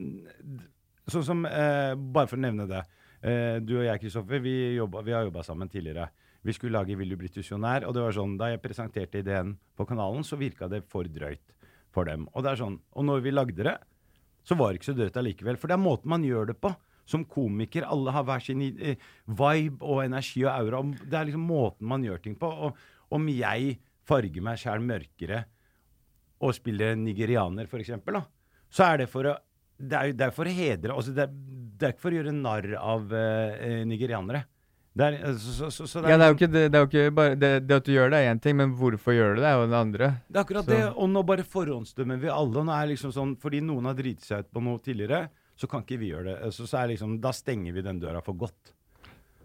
[1.07, 2.81] Sånn som eh, Bare for å nevne det.
[3.23, 6.09] Eh, du og jeg, Kristoffer, vi, vi har jobba sammen tidligere.
[6.47, 9.57] Vi skulle lage Vil du bli tusjonær, Og det var sånn, da jeg presenterte ideen
[9.77, 11.55] på kanalen, så virka det for drøyt
[11.95, 12.27] for dem.
[12.35, 13.77] Og det er sånn, og når vi lagde det,
[14.47, 15.59] så var det ikke så drøyt allikevel.
[15.59, 16.75] For det er måten man gjør det på.
[17.07, 17.87] Som komiker.
[17.87, 20.83] Alle har hver sin vibe og energi og aura.
[21.07, 22.51] Det er liksom måten man gjør ting på.
[22.51, 23.77] Og om jeg
[24.07, 25.45] farger meg sjæl mørkere
[26.45, 28.27] og spille nigerianer, for eksempel, da,
[28.73, 29.37] så er det for å
[29.77, 31.33] det er, det er for å hedre altså det, er,
[31.77, 34.47] det er ikke for å gjøre narr av uh, nigerianere.
[34.97, 36.87] Det er, så, så, så, så, er, Ja, det er jo ikke, det, det jo
[36.89, 39.43] ikke bare det, det at du gjør det, er én ting, men hvorfor gjør du
[39.43, 40.09] det, er jo det andre.
[40.25, 40.79] Det er akkurat det.
[40.95, 42.63] Og nå bare forhåndsdømmer vi alle.
[42.65, 45.27] Nå er liksom sånn, Fordi noen har driti seg ut på noe tidligere,
[45.61, 46.53] så kan ikke vi gjøre det.
[46.57, 48.73] Så, så er liksom, Da stenger vi den døra for godt.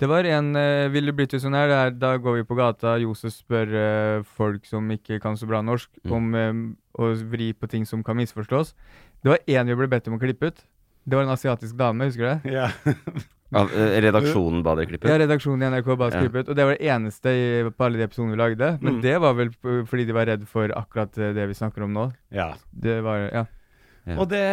[0.02, 3.70] Det var en uh, Ville blitt her, der, da går vi på gata, Josef spør
[3.76, 6.12] uh, folk som ikke kan så bra norsk, Mm.
[6.18, 6.54] om eh,
[6.98, 8.74] å vri på ting som kan misforstås.
[9.22, 10.64] Det var én vi ble bedt om å klippe ut.
[11.06, 12.54] Det var en asiatisk dame, husker du det?
[12.58, 12.72] Ja.
[13.54, 15.12] Av, eh, redaksjonen ba dere klippe ut?
[15.12, 16.22] Ja, redaksjonen i NRK ba oss Ja.
[16.24, 16.50] klippe ut.
[16.50, 18.70] Og det var det eneste i, på alle de episodene vi lagde.
[18.82, 19.02] Men Mm.
[19.04, 19.50] det var vel
[19.86, 22.06] fordi de var redd for akkurat eh, det vi snakker om nå.
[22.32, 22.54] Ja.
[22.74, 23.46] Det var Ja.
[24.02, 24.46] Og, det,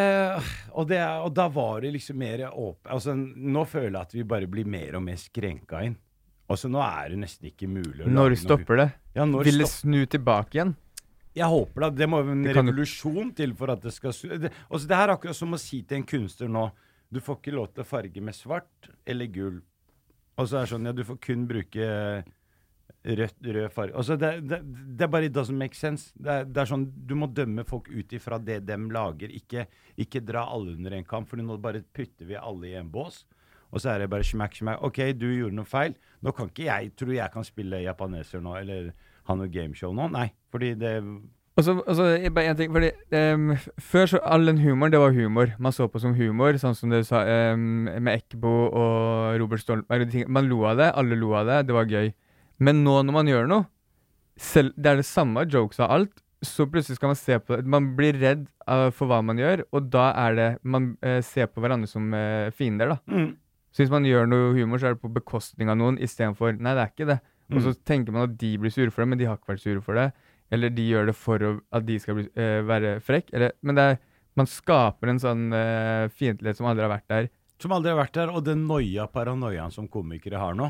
[0.76, 4.24] og, det, og da var det liksom mer åpent altså, Nå føler jeg at vi
[4.28, 5.94] bare blir mer og mer skrenka inn.
[6.48, 8.88] Altså, nå er det nesten ikke mulig å Når stopper det?
[9.16, 10.74] Ja, når Vil det snu tilbake igjen?
[11.38, 11.90] Jeg håper det.
[12.00, 14.36] Det må jo en revolusjon til for at det skal snu.
[14.36, 16.68] det, altså, det er akkurat som å si til en kunstner nå
[17.08, 19.60] Du får ikke lov til å farge med svart eller gull.
[20.38, 21.88] Og så er det sånn Ja, du får kun bruke
[23.08, 23.96] rødt, rød farge.
[23.96, 24.60] Altså, det, det,
[24.98, 26.12] det er bare It doesn't make sense.
[26.18, 29.32] Det er, det er sånn Du må dømme folk ut ifra det de lager.
[29.34, 32.90] Ikke, ikke dra alle under en kamp, for nå bare putter vi alle i en
[32.92, 33.24] bås.
[33.72, 34.82] Og så er det bare smack, smack.
[34.84, 35.96] OK, du gjorde noe feil.
[36.24, 38.92] Nå kan ikke jeg Tror du jeg kan spille japaneser nå, eller
[39.28, 40.08] ha noe gameshow nå?
[40.14, 40.30] Nei.
[40.52, 40.94] Fordi det
[41.58, 42.92] Og så, og så er bare en ting, fordi
[43.34, 43.52] um,
[43.82, 45.52] Før så all den humoren, det var humor.
[45.58, 50.24] Man så på som humor, sånn som du sa um, med Ekbo og Robert Stoltenberg.
[50.28, 52.12] Man lo av det, alle lo av det, det var gøy.
[52.60, 53.66] Men nå når man gjør noe,
[54.38, 57.64] selv, det er det samme jokes av alt, så plutselig skal man se på det.
[57.66, 61.48] Man blir redd uh, for hva man gjør, og da er det Man uh, ser
[61.50, 62.98] på hverandre som uh, fiender, da.
[63.10, 63.32] Mm.
[63.74, 66.76] Så hvis man gjør noe humor, så er det på bekostning av noen istedenfor Nei,
[66.78, 67.18] det er ikke det.
[67.48, 67.78] Og så Mm.
[67.88, 69.94] tenker man at de blir sure for det, men de har ikke vært sure for
[69.98, 70.06] det.
[70.52, 72.24] Eller de gjør det for å, at de skal bli,
[72.68, 73.30] være frekk.
[73.36, 73.98] Eller, men det er,
[74.36, 75.46] man skaper en sånn
[76.12, 77.28] fiendtlighet som aldri har vært der.
[77.60, 78.32] Som aldri har vært der.
[78.32, 80.68] Og den noia, paranoiaen som komikere har nå.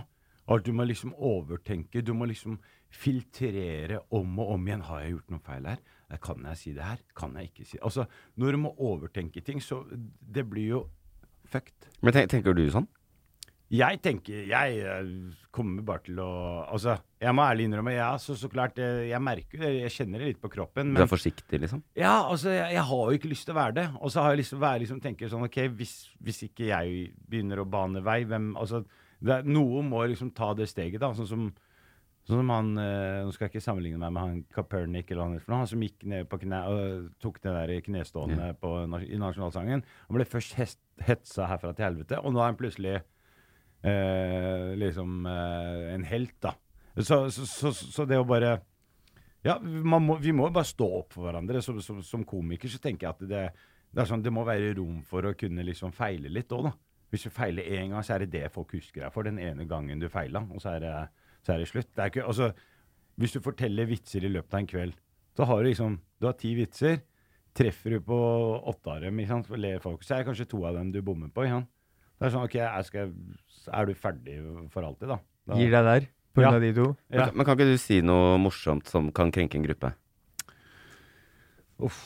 [0.49, 2.03] Og at du må liksom overtenke.
[2.05, 2.57] Du må liksom
[2.89, 4.85] filtrere om og om igjen.
[4.89, 5.83] Har jeg gjort noe feil her?
[6.25, 7.03] Kan jeg si det her?
[7.17, 7.85] Kan jeg ikke si det?
[7.85, 8.07] Altså,
[8.41, 10.87] når du må overtenke ting, så det blir jo
[11.49, 11.91] fucked.
[12.01, 12.89] Men ten, tenker du sånn?
[13.69, 15.09] Jeg tenker Jeg eh,
[15.53, 16.29] kommer bare til å
[16.73, 20.23] Altså, jeg må ærlig innrømme, ja, så, så klart eh, Jeg merker det, jeg kjenner
[20.23, 20.95] det litt på kroppen.
[20.97, 21.83] Du er forsiktig, liksom?
[21.99, 23.87] Ja, altså, jeg, jeg har jo ikke lyst til å være det.
[24.01, 25.95] Og så har jeg lyst til å være liksom, tenke sånn OK, hvis,
[26.25, 28.87] hvis ikke jeg begynner å bane vei, hvem Altså,
[29.21, 31.15] det, er- noen må liksom ta det steget, da.
[31.17, 31.49] Sånn som
[32.29, 35.39] Sånn som han eh, Nå skal jeg ikke sammenligne meg med han Kapernik eller han.
[35.49, 39.81] Han som gikk ned på kne og tok det der knestående på, i nasjonalsangen.
[40.11, 45.25] Han ble først hest, hetsa herfra til helvete, og nå er han plutselig eh, liksom
[45.27, 46.53] eh, en helt, da.
[46.99, 48.59] Så, så, så, så det å bare
[49.47, 51.63] Ja, man må, vi må jo bare stå opp for hverandre.
[51.65, 53.43] Som, som, som komiker så tenker jeg at det,
[53.89, 56.75] det, er sånn, det må være rom for å kunne liksom feile litt òg, da.
[57.09, 59.25] Hvis du feiler én gang, så er det det folk husker deg for.
[59.25, 60.95] Den ene gangen du feila, og så er det,
[61.47, 61.89] så er det slutt.
[61.95, 62.51] Det er ikke, altså,
[63.19, 64.99] hvis du forteller vitser i løpet av en kveld,
[65.39, 67.01] så har du liksom Du har ti vitser.
[67.55, 68.17] Treffer du på
[68.71, 70.91] åtte av dem, ikke sant, for ler folk, så er det kanskje to av dem
[70.93, 71.45] du bommer på.
[71.47, 71.71] Ikke sant?
[72.19, 73.13] Det er sånn, ok, jeg skal,
[73.79, 74.39] Er du ferdig
[74.75, 75.19] for alltid, da?
[75.47, 76.87] da Gir deg der, på grunn av de to?
[77.07, 77.21] Ja.
[77.21, 79.93] Men, men kan ikke du si noe morsomt som kan krenke en gruppe?
[81.87, 82.01] Uff,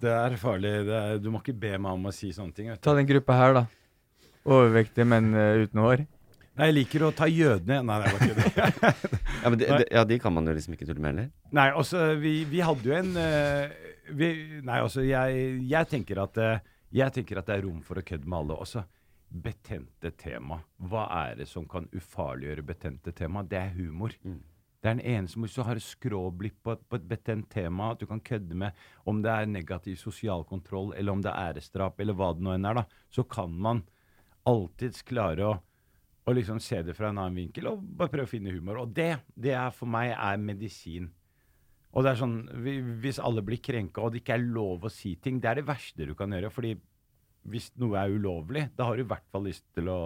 [0.00, 0.72] det er farlig.
[0.88, 2.70] Det er, du må ikke be meg om å si sånne ting.
[2.72, 2.84] Vet du.
[2.88, 3.64] Ta den gruppa her, da.
[4.48, 6.06] Overvektige menn uh, uten hår.
[6.58, 8.94] Nei, jeg liker å ta jødene Nei, det var ikke det.
[9.38, 11.28] Ja, men de, de, ja, de kan man jo liksom ikke tulle med heller.
[11.54, 13.76] Nei, altså, vi, vi hadde jo en uh,
[14.10, 14.28] vi,
[14.64, 16.62] Nei, altså, jeg, jeg, tenker at, eh,
[16.94, 18.60] jeg tenker at det er rom for å kødde med alle.
[18.64, 18.84] Også
[19.28, 20.60] betente tema.
[20.88, 23.44] Hva er det som kan ufarliggjøre betente tema?
[23.44, 24.14] Det er humor.
[24.22, 28.06] Det er den eneste Hvis du har skråblikk på, på et betent tema at du
[28.08, 32.16] kan kødde med, om det er negativ sosial kontroll, eller om det er æresdrap, eller
[32.16, 33.82] hva det nå enn er, da, så kan man
[34.48, 35.54] alltids klare å,
[36.28, 38.82] å liksom se det fra en annen vinkel og bare prøve å finne humor.
[38.82, 41.10] Og det, det er for meg er medisin.
[41.96, 42.38] Og det er sånn,
[43.02, 45.68] Hvis alle blir krenka og det ikke er lov å si ting, det er det
[45.68, 46.52] verste du kan gjøre.
[46.52, 46.76] fordi
[47.48, 50.00] hvis noe er ulovlig, da har du i hvert fall lyst til å,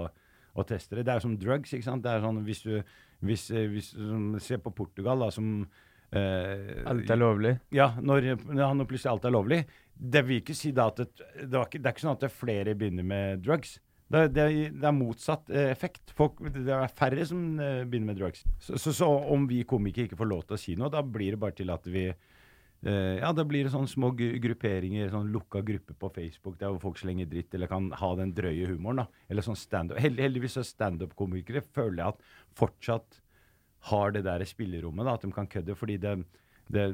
[0.54, 1.06] å teste det.
[1.08, 1.72] Det er som drugs.
[1.72, 2.04] ikke sant?
[2.04, 2.76] Det er sånn, Hvis du
[3.22, 3.94] hvis, eh, hvis,
[4.42, 5.66] Se på Portugal, da, som
[6.12, 7.54] eh, Alt er lovlig.
[7.74, 9.62] Ja, når, når plutselig alt er lovlig.
[9.94, 12.30] Det vil ikke si da at det, det, ikke, det er ikke sånn at det
[12.30, 13.78] er flere begynner med drugs.
[14.12, 14.44] Det, det,
[14.76, 16.12] det er motsatt eh, effekt.
[16.16, 18.44] Folk, det er færre som eh, begynner med drugs.
[18.60, 21.32] Så, så, så om vi komikere ikke får lov til å si noe, da blir
[21.32, 25.62] det bare til at vi eh, ja, da blir det sånne små grupperinger, sånn lukka
[25.64, 29.06] grupper på Facebook der hvor folk slenger dritt eller kan ha den drøye humoren.
[29.06, 29.24] da.
[29.32, 30.00] Eller sånn stand-up.
[30.02, 33.20] Held, heldigvis så standup-komikere føler jeg at fortsatt
[33.88, 35.74] har det der spillerommet, da, at de kan kødde.
[35.78, 36.18] Fordi det,
[36.68, 36.90] det,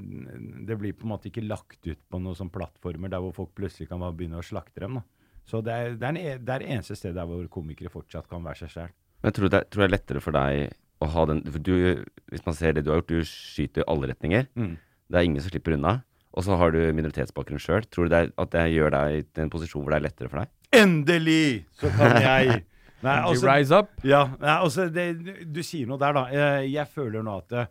[0.71, 3.57] det blir på en måte ikke lagt ut på noen sånne plattformer der hvor folk
[3.59, 5.03] plutselig kan begynne å slakte dem.
[5.03, 5.18] da.
[5.49, 8.29] Så det er det, er, en, e- det er eneste stedet der hvor komikere fortsatt
[8.29, 8.93] kan være seg sjæl.
[9.23, 12.05] Men jeg tror det, tror det er lettere for deg å ha den for du,
[12.29, 14.47] Hvis man ser det du har gjort, du skyter i alle retninger.
[14.59, 14.77] Mm.
[15.09, 15.99] Det er ingen som slipper unna.
[16.37, 17.87] Og så har du minoritetsbakgrunn sjøl.
[17.89, 20.31] Tror du det er, at det gjør deg til en posisjon hvor det er lettere
[20.31, 20.53] for deg?
[20.79, 21.47] Endelig
[21.81, 22.65] så kan jeg
[22.99, 23.91] Nei, altså, rise up.
[24.03, 25.05] Ja, nei, altså det,
[25.47, 26.25] Du sier noe der, da.
[26.35, 27.69] Jeg, jeg føler nå at eh,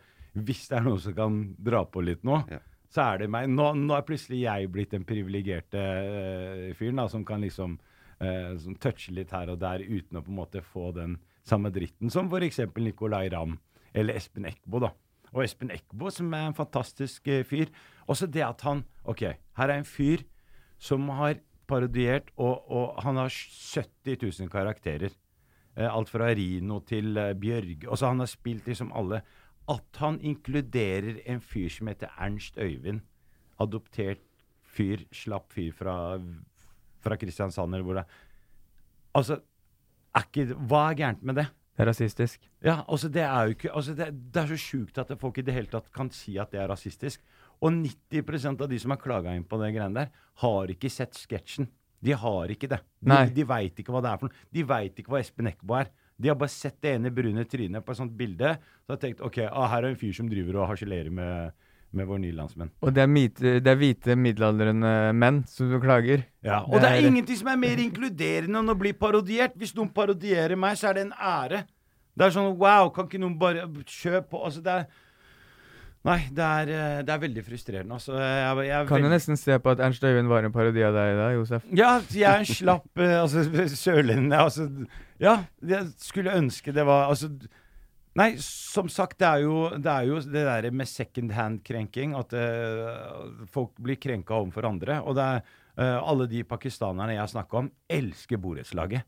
[0.47, 1.36] hvis det er noen som kan
[1.67, 2.38] dra på litt nå,
[2.94, 3.50] så er det meg.
[3.52, 8.78] Nå, nå er plutselig jeg blitt den privilegerte uh, fyren som kan liksom uh, som
[8.82, 11.18] touche litt her og der uten å på en måte få den
[11.48, 12.64] samme dritten som f.eks.
[12.80, 13.58] Nicolay Ramm
[13.98, 14.82] eller Espen Eckbo.
[14.84, 14.94] da.
[15.34, 17.72] Og Espen Eckbo, som er en fantastisk uh, fyr.
[18.08, 19.28] Også det at han OK,
[19.60, 20.24] her er en fyr
[20.80, 25.12] som har parodiert, og, og han har 70 000 karakterer.
[25.78, 27.84] Alt fra Rino til Bjørge.
[27.86, 29.20] Altså han har spilt liksom alle.
[29.68, 33.01] At han inkluderer en fyr som heter Ernst Øyvind,
[33.59, 34.24] adoptert
[34.63, 36.18] fyr, slapp fyr fra,
[37.03, 38.26] fra Kristiansand eller hvor det er.
[39.18, 39.39] Altså,
[40.15, 41.47] er ikke, hva er gærent med det?
[41.78, 42.45] Det er rasistisk.
[42.65, 45.43] Ja, altså det er jo ikke altså det, det er så sjukt at folk i
[45.45, 47.22] det hele tatt kan si at det er rasistisk.
[47.61, 50.09] Og 90% av de som har klaga inn på det greiene der,
[50.41, 51.70] har ikke sett sketsjen.
[52.01, 52.80] De har ikke det.
[53.01, 53.28] De, Nei.
[53.34, 54.45] de veit ikke hva det er for noe.
[54.53, 55.89] De veit ikke hva Espen Eckbo er.
[56.18, 58.55] De har bare sett det ene brune trynet på et sånt bilde.
[58.86, 61.55] Så har tenkt ok, ah, her er en fyr som driver og harselerer med,
[61.93, 62.72] med vår nye landsmenn.
[62.82, 66.26] Og det er, mite, det er hvite middelaldrende menn som klager.
[66.45, 69.57] Ja, og det er ingenting som er mer inkluderende enn å bli parodiert.
[69.59, 71.65] Hvis noen parodierer meg, så er det en ære.
[72.18, 74.88] Det er sånn wow, kan ikke noen bare kjøpe på Altså, det er
[76.07, 77.95] Nei, det er, eh, det er veldig frustrerende.
[77.97, 80.84] Altså, jeg, jeg er Kan jo nesten se på at Ernst Øyvind var en parodi
[80.86, 81.65] av deg da, Josef.
[81.76, 83.43] Ja, jeg er en slapp eh, altså,
[83.82, 84.32] sørlending.
[84.32, 84.70] Altså,
[85.22, 87.32] ja, jeg skulle ønske det var altså,
[88.18, 89.93] Nei, som sagt, det er jo det,
[90.34, 92.15] det der med second hand-krenking.
[92.18, 94.95] At uh, folk blir krenka overfor andre.
[95.05, 95.43] Og er
[95.78, 99.05] uh, alle de pakistanerne jeg har snakka om, elsker borettslaget.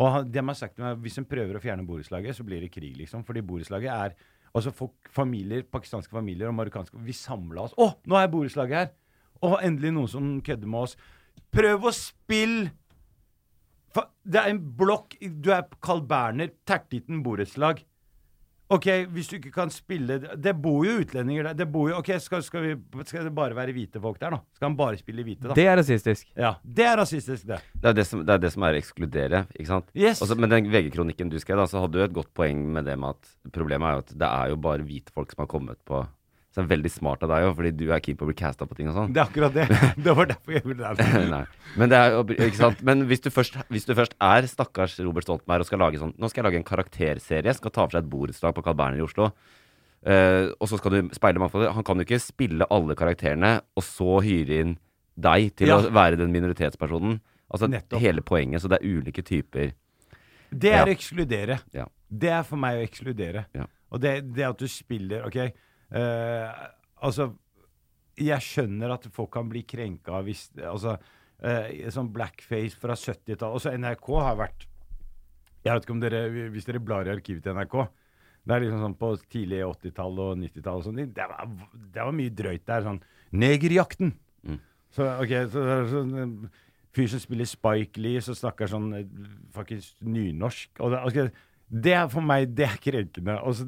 [0.00, 2.72] Og de har sagt til meg hvis en prøver å fjerne borettslaget, så blir det
[2.72, 3.26] krig, liksom.
[3.28, 4.16] Fordi borettslaget er
[4.56, 7.74] Altså folk, familier, pakistanske familier og marokkanske Vi samla oss.
[7.76, 8.94] Å, nå er borettslaget her!
[9.44, 10.94] Å, endelig noen som kødder med oss.
[11.52, 12.70] Prøv å spille
[14.26, 17.84] Det er en blokk Du er Carl Berner, Tertitten borettslag.
[18.66, 21.58] Ok, hvis du ikke kan spille Det bor jo utlendinger der.
[21.60, 24.40] Det bor jo, ok, skal, skal, vi, skal det bare være hvite folk der, da?
[24.58, 25.54] Skal han bare spille hvite, da?
[25.54, 26.26] Det er rasistisk.
[26.34, 27.60] Ja, det er rasistisk, det.
[27.74, 29.94] Det er det som, det er, det som er å ekskludere, ikke sant?
[29.94, 30.22] Yes.
[30.24, 32.98] Også, men den VG-kronikken du skrev, da, så hadde du et godt poeng med det
[32.98, 35.78] med at problemet er jo at det er jo bare hvite folk som har kommet
[35.86, 36.02] på
[36.56, 38.34] Så det er veldig smart av deg òg, fordi du er keen på å bli
[38.38, 39.10] casta på ting og sånn.
[39.12, 39.66] Det er akkurat det.
[40.06, 41.08] Det var derfor jeg ville det.
[41.28, 41.40] Nei.
[41.76, 42.80] Men, det er, ikke sant?
[42.88, 46.14] Men hvis, du først, hvis du først er stakkars Robert Stoltenberg og skal lage sånn
[46.16, 49.02] Nå skal jeg lage en karakterserie, skal ta for seg et borettslag på Carl Berner
[49.02, 49.28] i Oslo.
[50.06, 51.74] Uh, og så skal du speile mangfoldet.
[51.76, 54.74] Han kan jo ikke spille alle karakterene og så hyre inn
[55.18, 55.78] deg til Ja.
[55.82, 57.18] å være den minoritetspersonen.
[57.52, 58.00] Altså Nettopp.
[58.00, 58.64] hele poenget.
[58.64, 59.74] Så det er ulike typer
[60.50, 60.88] Det er Ja.
[60.88, 61.60] å ekskludere.
[61.74, 61.86] Ja.
[62.08, 63.44] Det er for meg å ekskludere.
[63.52, 63.66] Ja.
[63.92, 65.52] Og det, det at du spiller Ok,
[65.92, 66.64] eh,
[67.02, 67.30] altså
[68.18, 70.96] Jeg skjønner at folk kan bli krenka hvis Altså,
[71.44, 74.66] uh, sånn blackface fra 70-tallet Altså, NRK har vært
[75.66, 76.24] Jeg vet ikke om dere
[76.54, 77.86] Hvis dere blar i arkivet til NRK
[78.46, 80.98] det er liksom sånn på tidlig 80-tall og 90-tall og sånn.
[81.10, 82.84] Det, var- det var mye drøyt der.
[82.84, 83.00] Sånn
[83.34, 84.12] Negerjakten.
[84.46, 84.60] Mm.
[84.94, 86.60] Så ok, så, så, sånn eh,
[86.94, 88.86] Fyr som spiller Spike Lee, som snakker sånn
[89.56, 90.78] faktisk nynorsk.
[90.78, 91.26] Og det, okay,
[91.82, 93.34] det er for meg det er krenkende.
[93.42, 93.66] Og så-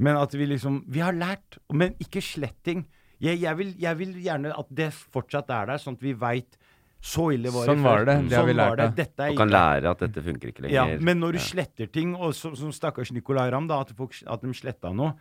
[0.00, 2.86] men at vi liksom Vi har lært, men ikke sletting.
[3.20, 6.56] Jeg, jeg, vil, jeg vil gjerne at det fortsatt er der, sånn at vi veit
[7.00, 8.86] så ille var det Sånn var det, det har vi Sånn lært det.
[8.96, 10.74] Dette er Og kan ikke- lære at dette funker ikke lenger.
[10.74, 11.44] ja, men når du Ja.
[11.44, 15.14] sletter ting, og som, som stakkars Nicolay Ramm, da, at, folk, at de sletta noe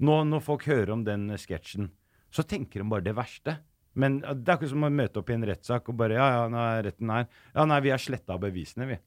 [0.00, 1.90] nå, Når folk hører om den sketsjen,
[2.32, 3.58] så tenker de bare det verste.
[3.94, 6.28] Men eh, det er ikke som å møte opp i en rettssak og bare Ja,
[6.40, 7.26] ja, nå er retten her.
[7.54, 8.98] Ja, nei, vi har sletta bevisene, vi.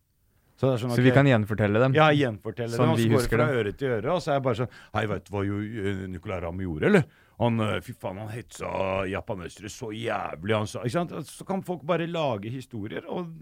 [0.55, 1.95] Så, det sånn, Så vi kan gjenfortelle dem?
[1.97, 2.95] Ja, gjenfortelle Sånn dem.
[2.95, 5.05] Og så går det fra øre til øre, og så er jeg bare sånn Hei,
[5.11, 7.07] veit du hva Nicolai eh, Nicolay Ramm gjorde, eller?
[7.43, 8.69] Han, eh, Fy faen, han hetsa
[9.11, 11.15] japanesere så jævlig, han sa Ikke sant?
[11.27, 13.33] Så kan folk bare lage historier, og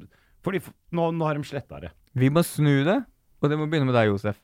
[0.43, 0.59] fordi
[0.91, 1.93] nå, nå har de sletta det.
[2.19, 2.97] Vi må snu det,
[3.39, 4.41] og det må begynne med deg, Josef.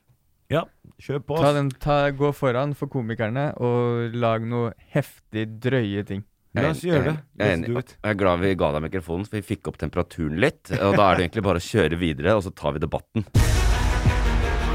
[0.50, 0.64] Ja,
[0.98, 1.36] kjør på.
[1.38, 6.24] Ta den, ta, gå foran for komikerne og lag noe heftig drøye ting.
[6.58, 7.12] La oss gjøre det.
[7.38, 7.92] Jeg er it.
[8.02, 10.72] Jeg er glad vi ga deg mikrofonen, for vi fikk opp temperaturen litt.
[10.74, 13.26] Og da er det egentlig bare å kjøre videre, og så tar vi debatten.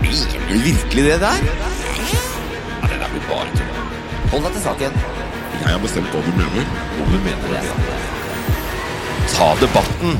[0.06, 1.42] Mener du virkelig det der?
[1.50, 3.82] Ja, det der blir bare tull.
[4.32, 4.96] Hold deg til saken.
[5.56, 6.72] Jeg har bestemt hva du mener.
[7.04, 7.66] Om du mener det.
[9.36, 10.16] Ta debatten.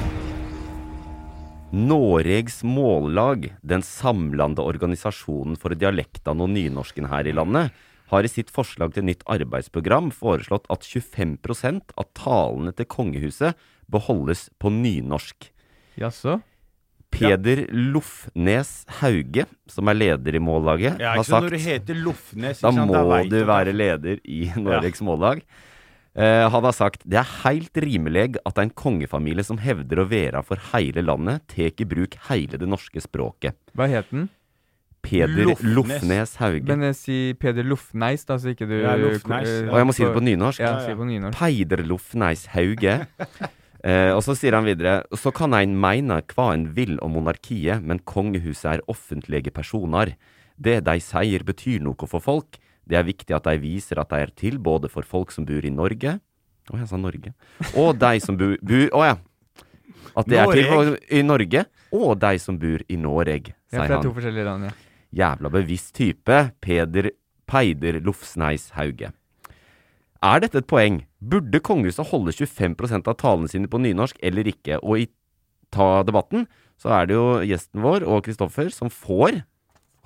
[1.76, 7.72] Noregs Mållag, den samlande organisasjonen for dialektene og nynorsken her i landet,
[8.12, 13.58] har i sitt forslag til nytt arbeidsprogram foreslått at 25% av talene til kongehuset
[13.92, 15.50] beholdes på nynorsk.
[16.00, 16.40] Jaså?
[17.16, 22.60] Peder Lofnes Hauge, som er leder i Mållaget, Ja, har sagt når du heter Lofnes,
[22.60, 25.46] Da ikke sant, må du være leder i Noregs Mållag.
[26.16, 30.44] Uh, han har sagt det er heilt rimeleg at en kongefamilie som hevder å være
[30.48, 33.58] for hele landet, tek i bruk hele det norske språket.
[33.76, 34.30] Hva het den?
[35.06, 36.66] Peder Lofnes, Hauge.
[36.70, 39.70] Men jeg sier Peder Lofneis, da, så ikke du Ja, Lofneis, ja.
[39.72, 40.60] Og jeg må si det på nynorsk.
[40.64, 41.38] Ja, si på nynorsk.
[41.40, 42.98] Peider Lofneis Hauge.
[43.86, 47.84] Eh, og så sier han videre Så kan ein meine hva en vil om monarkiet,
[47.86, 50.16] men kongehuset er offentlige personer.
[50.58, 52.58] Det de sier betyr noe for folk.
[52.90, 55.62] Det er viktig at de viser at de er til både for folk som bor
[55.62, 57.36] i Norge Å, jeg sa Norge.
[57.78, 59.16] Og de som bor bu- Å ja.
[60.18, 63.86] At det er til for i Norge, og de som bor i Noreg, Ja, for
[63.92, 64.74] det er to forskjellige land, ja.
[65.16, 66.40] Jævla bevisst type.
[66.62, 67.12] Peder
[67.48, 69.12] Peider Lofsneis Hauge.
[70.26, 71.04] Er dette et poeng?
[71.22, 74.80] Burde kongehuset holde 25% av talene sine på nynorsk eller ikke?
[74.82, 75.10] Og i
[75.74, 76.48] ta debatten
[76.82, 79.44] så er det jo gjesten vår og Kristoffer som får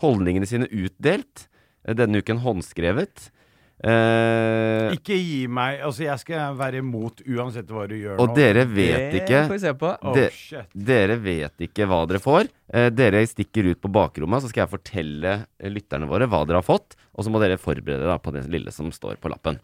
[0.03, 1.47] holdningene sine utdelt.
[1.87, 3.31] eh, Denne uken håndskrevet.
[3.79, 8.33] Eh, Ikke gi meg Altså, jeg skal være imot uansett hva du gjør og nå.
[8.35, 9.91] dere vet Det ikke får vi se på.
[10.03, 10.73] Oh, de, shit.
[10.89, 12.49] Dere vet ikke hva dere får.
[12.75, 16.59] Eh, dere stikker ut på bakrommet, så skal jeg fortelle eh, lytterne våre hva dere
[16.59, 16.97] har fått.
[17.15, 19.61] Og så må dere forberede dere på det lille som står på lappen.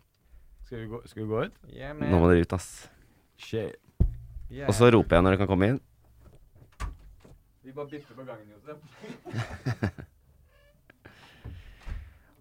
[0.64, 1.58] Skal vi gå, skal vi gå ut?
[1.76, 2.88] Yeah, Nå må dere ut, ass.
[3.38, 3.76] Shit.
[4.48, 4.70] Yeah.
[4.70, 5.82] Og så roper jeg når dere kan komme inn.
[7.66, 8.80] Vi bare bytter på gangen, Josef.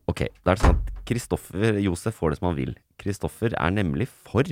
[0.05, 2.75] Ok, da er det sånn at Kristoffer Josef får det som han vil.
[3.01, 4.49] Kristoffer er nemlig for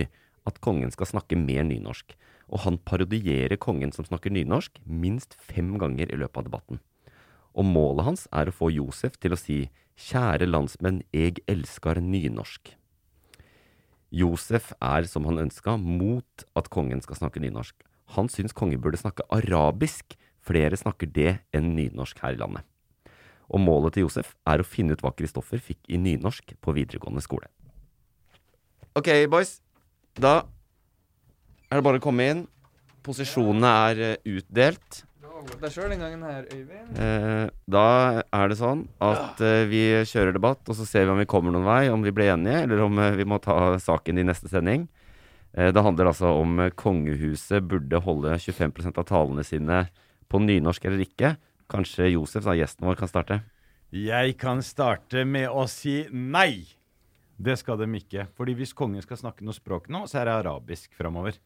[0.46, 2.12] at kongen skal snakke mer nynorsk.
[2.52, 6.82] Og han parodierer kongen som snakker nynorsk, minst fem ganger i løpet av debatten.
[7.56, 12.76] Og målet hans er å få Josef til å si 'Kjære landsmenn, eg elskar nynorsk'.
[14.10, 17.76] Josef er, som han ønska, mot at kongen skal snakke nynorsk.
[18.16, 20.16] Han syns kongen burde snakke arabisk.
[20.40, 22.64] Flere snakker det enn nynorsk her i landet.
[23.52, 27.22] Og målet til Josef er å finne ut hva Kristoffer fikk i nynorsk på videregående
[27.24, 27.50] skole.
[28.96, 29.58] Ok, boys.
[30.16, 30.42] Da
[31.72, 32.42] er det bare å komme inn.
[33.04, 35.02] Posisjonene er eh, utdelt.
[36.28, 36.46] her,
[37.02, 37.86] Eh, da
[38.22, 41.54] er det sånn at eh, vi kjører debatt, og så ser vi om vi kommer
[41.54, 44.52] noen vei, om vi blir enige, eller om eh, vi må ta saken i neste
[44.52, 44.86] sending.
[45.56, 49.86] Eh, det handler altså om eh, kongehuset burde holde 25% av talene sine
[50.30, 51.34] på nynorsk eller ikke.
[51.72, 53.40] Kanskje Josef, da, gjesten vår, kan starte?
[53.92, 56.66] Jeg kan starte med å si nei.
[57.42, 58.26] Det skal de ikke.
[58.36, 61.38] Fordi hvis kongen skal snakke noe språk nå, så er det arabisk framover.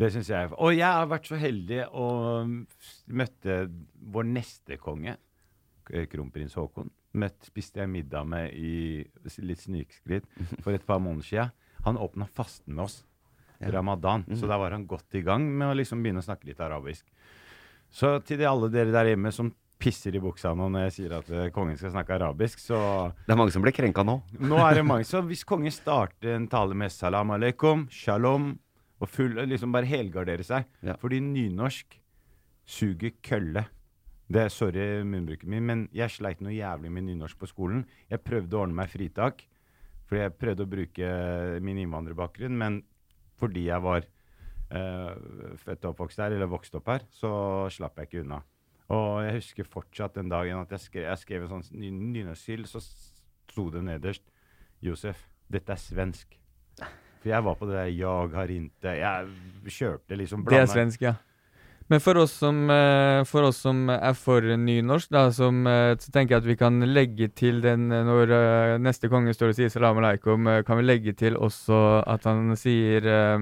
[0.00, 0.52] Det syns jeg.
[0.56, 2.06] Og jeg har vært så heldig å
[3.20, 3.58] møtte
[4.12, 5.16] vår neste konge,
[6.12, 6.92] kronprins Haakon.
[7.20, 9.02] Møtt, spiste jeg middag med i
[9.42, 10.28] litt snikskritt
[10.62, 11.54] for et par måneder siden.
[11.84, 13.00] Han åpna fasten med oss.
[13.60, 14.24] Ramadan.
[14.40, 17.04] Så da var han godt i gang med å liksom begynne å snakke litt arabisk.
[17.90, 21.14] Så til de alle dere der hjemme som pisser i buksa nå når jeg sier
[21.16, 22.78] at eh, kongen skal snakke arabisk, så
[23.24, 24.18] Det er mange som blir krenka nå.
[24.52, 25.08] Nå er det mange.
[25.08, 28.52] Så hvis kongen starter en tale med salam aleikum, shalom,
[29.00, 30.66] og full, liksom bare helgardere seg
[31.00, 31.94] Fordi nynorsk
[32.68, 33.64] suger kølle.
[34.30, 37.86] Det er Sorry munnbruken min, men jeg sleit noe jævlig med nynorsk på skolen.
[38.12, 39.42] Jeg prøvde å ordne meg fritak,
[40.06, 41.08] fordi jeg prøvde å bruke
[41.64, 42.78] min innvandrerbakgrunn, men
[43.40, 44.06] fordi jeg var
[44.70, 47.30] eh, født og oppvokst her, eller vokst opp her, så
[47.72, 48.40] slapp jeg ikke unna.
[48.90, 52.66] Og jeg husker fortsatt den dagen at jeg skrev, jeg skrev en sånn ny- nynorsksil,
[52.66, 54.24] så sto det nederst
[54.82, 56.38] Josef, dette er svensk.
[57.20, 59.28] For jeg var på det der 'jag har inte' Jeg
[59.66, 61.14] kjørte liksom Det er svensk, ja.
[61.90, 66.12] Men for oss som, eh, for oss som er for nynorsk, da, som, eh, så
[66.12, 69.68] tenker jeg at vi kan legge til den eh, når neste konge står og sier
[69.68, 73.38] salam aleikum, kan vi legge til også at han sier eh,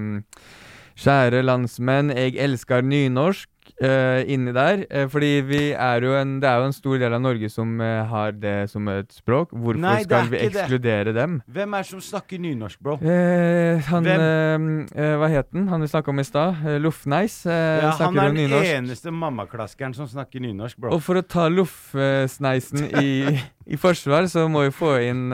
[0.99, 3.47] Kjære landsmenn, jeg elsker nynorsk
[3.79, 4.81] uh, inni der.
[4.91, 7.77] Uh, fordi vi er jo en, det er jo en stor del av Norge som
[7.79, 9.53] uh, har det som et språk.
[9.53, 11.13] Hvorfor Nei, skal vi ekskludere det.
[11.15, 11.37] dem?
[11.47, 12.97] Hvem er det som snakker nynorsk, bro?
[12.99, 15.69] Han Hva het han?
[15.71, 16.65] Han vi snakka om i stad?
[16.67, 20.91] Eh, Loffneis eh, Ja, han er den eneste mammaklaskeren som snakker nynorsk, bro.
[20.97, 23.37] Og for å ta Loffsneisen i,
[23.71, 25.31] i forsvar, så må vi få inn,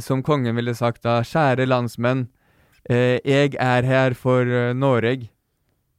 [0.00, 2.26] som kongen ville sagt da, kjære landsmenn,
[2.88, 5.28] jeg er her for Norge.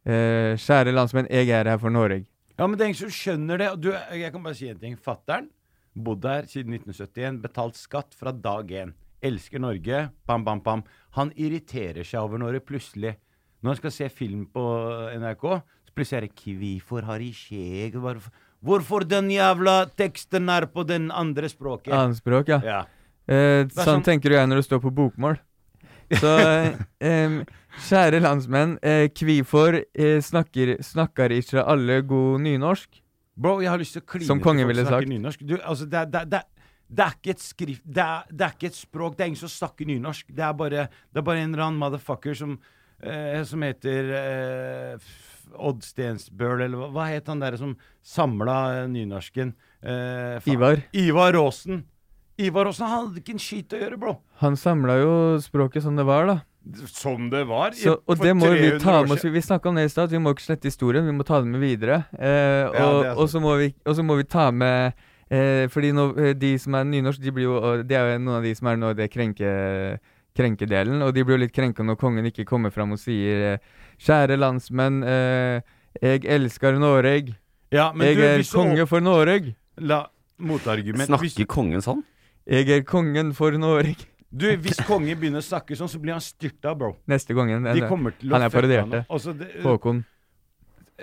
[0.08, 2.26] Eh, kjære landsmenn, jeg er her for Norge.
[2.58, 3.68] Ja, men det er ingen som skjønner det.
[3.84, 4.96] Du, jeg kan bare si en ting.
[4.98, 5.50] Fattern
[5.98, 8.94] bodde her siden 1971, betalt skatt fra dag én.
[9.22, 10.08] Elsker Norge.
[10.30, 10.84] Bam, bam, bam.
[11.18, 13.16] Han irriterer seg over Norge plutselig
[13.64, 14.64] Når han skal se film på
[15.18, 15.46] NRK,
[15.90, 17.96] så plutselig er det 'Kvifor har i skjeg
[18.64, 22.62] Hvorfor, den jævla teksten er på den andre språket?' Annet språk, ja.
[22.64, 22.80] Ja.
[23.28, 25.40] Eh, sånn sånn- tenker jeg når du står på bokmål.
[26.16, 26.34] Så
[27.04, 27.42] um,
[27.88, 33.02] kjære landsmenn, eh, hvorfor eh, snakker, snakker ikke alle god nynorsk?
[33.38, 35.08] Bro, jeg har lyst til å kline Som kongen ville sagt.
[35.12, 35.44] Nynorsk.
[35.46, 36.54] Du, altså, det, er- det, er- det, er-
[36.88, 39.18] det er ikke et skrift det er, det er ikke et språk.
[39.18, 40.30] Det er ingen som snakker nynorsk.
[40.34, 42.56] Det er bare, det er bare en eller annen motherfucker som,
[43.04, 48.56] eh, som heter eh, f- Odd Stensbøl, eller hva, hva het han der som samla
[48.82, 49.52] eh, nynorsken?
[49.84, 50.56] Eh, faen.
[50.56, 50.82] Ivar.
[51.04, 51.84] Ivar Aasen.
[52.38, 54.12] Ivar Aasen hadde ikke en skit å gjøre, bro.
[54.44, 56.38] Han samla jo språket som det var, da.
[56.92, 57.72] Som det var.
[57.72, 59.24] i- Så, og det må vi ta med oss.
[59.24, 61.50] Vi snakka om det i stad, vi må ikke slette historien, vi må ta den
[61.52, 62.06] med videre.
[62.14, 64.94] Eh, og, det er og, så må vi, og så må vi ta med
[65.32, 68.38] eh, Fordi nå, eh, de som er nynorsk, de blir jo Det er jo noen
[68.38, 70.00] av de som er nå det krenke,
[70.38, 73.58] krenkedelen, og de blir jo litt krenka når kongen ikke kommer fram og sier eh,
[73.98, 75.62] Kjære landsmenn, eh,
[76.04, 77.32] jeg elsker Noreg.
[77.74, 79.56] Ja, jeg du, er konge for Noreg.
[79.82, 80.04] La
[80.38, 82.04] motargument Snakker kongen sånn?
[82.48, 83.96] Jeg er kongen for Norge.
[84.32, 86.94] Du, Hvis kongen begynner å snakke sånn, så blir han styrta, bro.
[87.08, 87.64] Neste gangen.
[87.64, 89.02] De kommer til å han er fucke parodiert han det.
[89.06, 89.16] opp.
[89.18, 90.04] Altså, det- Håkon.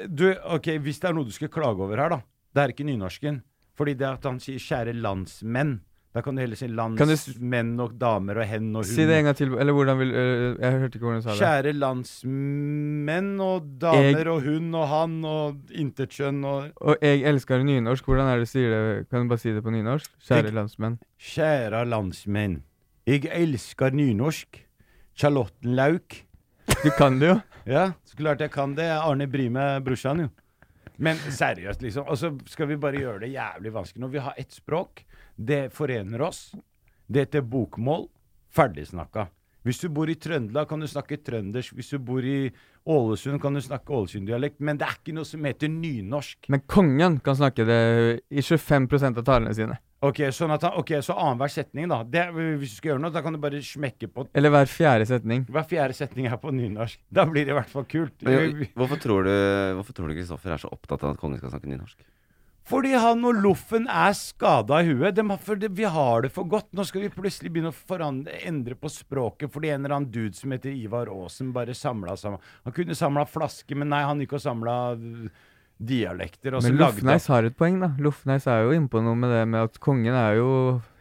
[0.09, 2.20] Du, ok, Hvis det er noe du skal klage over her, da.
[2.55, 3.42] Det er ikke nynorsken.
[3.76, 5.80] Fordi det at han sier 'kjære landsmenn'.
[6.14, 8.86] Da kan du heller si landsmenn og damer og hen og hun.
[8.86, 11.32] Si det en gang til, eller hvordan vil øh, Jeg hørte ikke hvordan du sa
[11.34, 11.40] det.
[11.40, 17.64] Kjære landsmenn og damer Jeg- og hun og han og intetkjønn og Og jeg elsker
[17.66, 18.04] nynorsk.
[18.06, 19.08] Hvordan er det du sier det?
[19.10, 20.10] Kan du bare si det på nynorsk?
[20.28, 20.98] Kjære Jeg- landsmenn.
[21.18, 22.62] Kjære landsmenn.
[23.06, 24.62] Jeg elsker nynorsk.
[25.16, 26.14] Charlottenlauk.
[26.84, 27.40] Du kan det jo.
[27.66, 28.84] Ja, så klart jeg kan det.
[28.92, 30.28] Arne Brime, brorsan, jo.
[30.98, 32.04] Men seriøst, liksom.
[32.06, 34.00] Og så skal vi bare gjøre det jævlig vanskelig.
[34.02, 35.00] Når vi har ett språk,
[35.37, 36.51] det forener oss.
[37.07, 38.09] Det heter bokmål.
[38.55, 39.28] Ferdigsnakka.
[39.64, 41.72] Hvis du bor i Trøndelag, kan du snakke trøndersk.
[41.78, 42.51] Hvis du bor i
[42.85, 44.59] Ålesund, kan du snakke Ålesund-dialekt.
[44.61, 46.51] Men det er ikke noe som heter nynorsk.
[46.53, 47.80] Men kongen kan snakke det
[48.28, 49.78] i 25% av talene sine.
[50.05, 52.03] Ok, sånn at han, okay, så annenhver setning, da.
[52.05, 55.07] Det, hvis du skal gjøre noe, da kan du bare smekke på Eller hver fjerde
[55.09, 55.47] setning.
[55.49, 57.01] Hver fjerde setning er på nynorsk.
[57.09, 58.18] Da blir det i hvert fall kult.
[58.26, 59.32] Men, hvorfor tror du
[59.78, 62.05] Hvorfor tror du Kristoffer er så opptatt av at kongen skal snakke nynorsk?
[62.64, 65.18] Fordi han og Loffen er skada i huet.
[65.18, 65.24] De,
[65.60, 66.70] det, vi har det for godt.
[66.72, 70.32] Nå skal vi plutselig begynne å forandre, endre på språket fordi en eller annen dude
[70.38, 72.40] som heter Ivar Aasen, bare samla sammen.
[72.64, 74.76] Han kunne samla flasker, men nei, han gikk og samla
[75.76, 76.56] dialekter.
[76.56, 77.90] Og Men Lofneis har et poeng, da.
[78.00, 80.50] Lofneis er jo innpå noe med det med at kongen er jo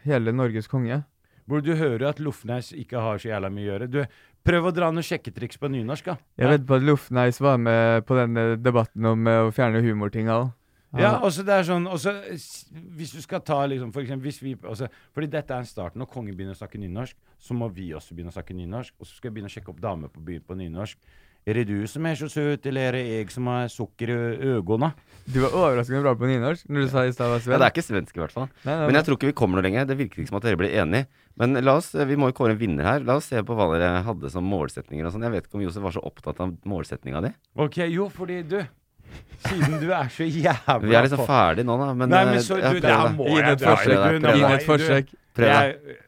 [0.04, 1.00] hele Norges konge.
[1.48, 3.88] Hvor du hører at Lofneis ikke har så jævla mye å gjøre.
[3.92, 4.02] Du,
[4.44, 6.16] prøv å dra noen sjekketriks på nynorsk, da.
[6.40, 10.38] Jeg vet på at Lofneis var med på denne debatten om eh, å fjerne humortinga
[10.42, 10.52] òg.
[11.00, 12.12] Ja, og så det er sånn også,
[12.94, 15.98] Hvis du skal ta liksom for eksempel, hvis vi, også, Fordi dette er en start.
[15.98, 18.94] Når kongen begynner å snakke nynorsk, så må vi også begynne å snakke nynorsk.
[19.00, 20.98] Og så skal jeg begynne å sjekke opp damer på byen på nynorsk.
[21.44, 24.14] Er det du som er så søt, eller er det jeg som har sukker i
[24.54, 24.94] øynene?
[25.28, 27.74] Du var overraskende bra på nynorsk når du sa i stad var Ja, det er
[27.74, 28.46] ikke svensk i hvert fall.
[28.62, 29.84] Nei, nei, Men jeg tror ikke vi kommer noe lenger.
[29.90, 31.10] Det virker ikke som at dere blir enige.
[31.36, 33.04] Men la oss, vi må jo kåre en vinner her.
[33.04, 35.26] La oss se på hva dere hadde som målsetninger og sånn.
[35.26, 37.34] Jeg vet ikke om Josef var så opptatt av målsetninga di.
[37.60, 38.58] Ok, jo, fordi du
[39.44, 41.90] Siden du er så jævla Vi er liksom ferdig nå, da.
[41.92, 44.40] Men, Nei, men eh, så, du, det her må jeg et dra i.
[44.40, 44.64] det.
[44.64, 45.14] forsøk.
[45.36, 46.00] Prøv det.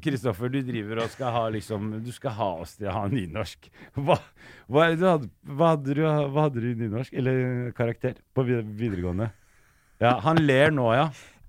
[0.00, 3.68] Kristoffer, du driver og skal ha liksom Du skal ha oss til å ha nynorsk.
[3.98, 4.16] Hva,
[4.64, 7.12] hva, du hadde, hva, hadde du, hva hadde du i nynorsk?
[7.12, 9.28] Eller karakter på videregående?
[10.00, 11.08] Ja, han ler nå, ja.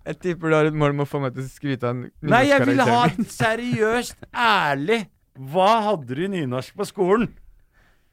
[0.10, 2.32] Jeg tipper du har et mål om å få meg til å skryte av en
[2.32, 3.04] Nei, jeg vil ha
[3.44, 5.04] seriøst, ærlig
[5.52, 7.30] Hva hadde du i nynorsk på skolen?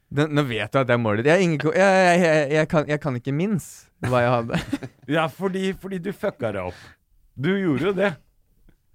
[0.07, 1.33] Den, nå vet du at det er målet ditt.
[1.33, 3.65] Jeg, jeg, jeg, jeg, jeg, kan, jeg kan ikke minnes
[4.07, 4.61] hva jeg hadde.
[5.17, 6.79] Ja, fordi, fordi du fucka deg opp.
[7.35, 8.13] Du gjorde jo det.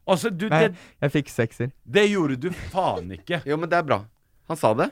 [0.08, 1.70] Altså, du Nei, det, jeg fikk sekser.
[1.84, 3.42] det gjorde du faen ikke.
[3.48, 4.00] Jo, men det er bra.
[4.50, 4.88] Han sa det.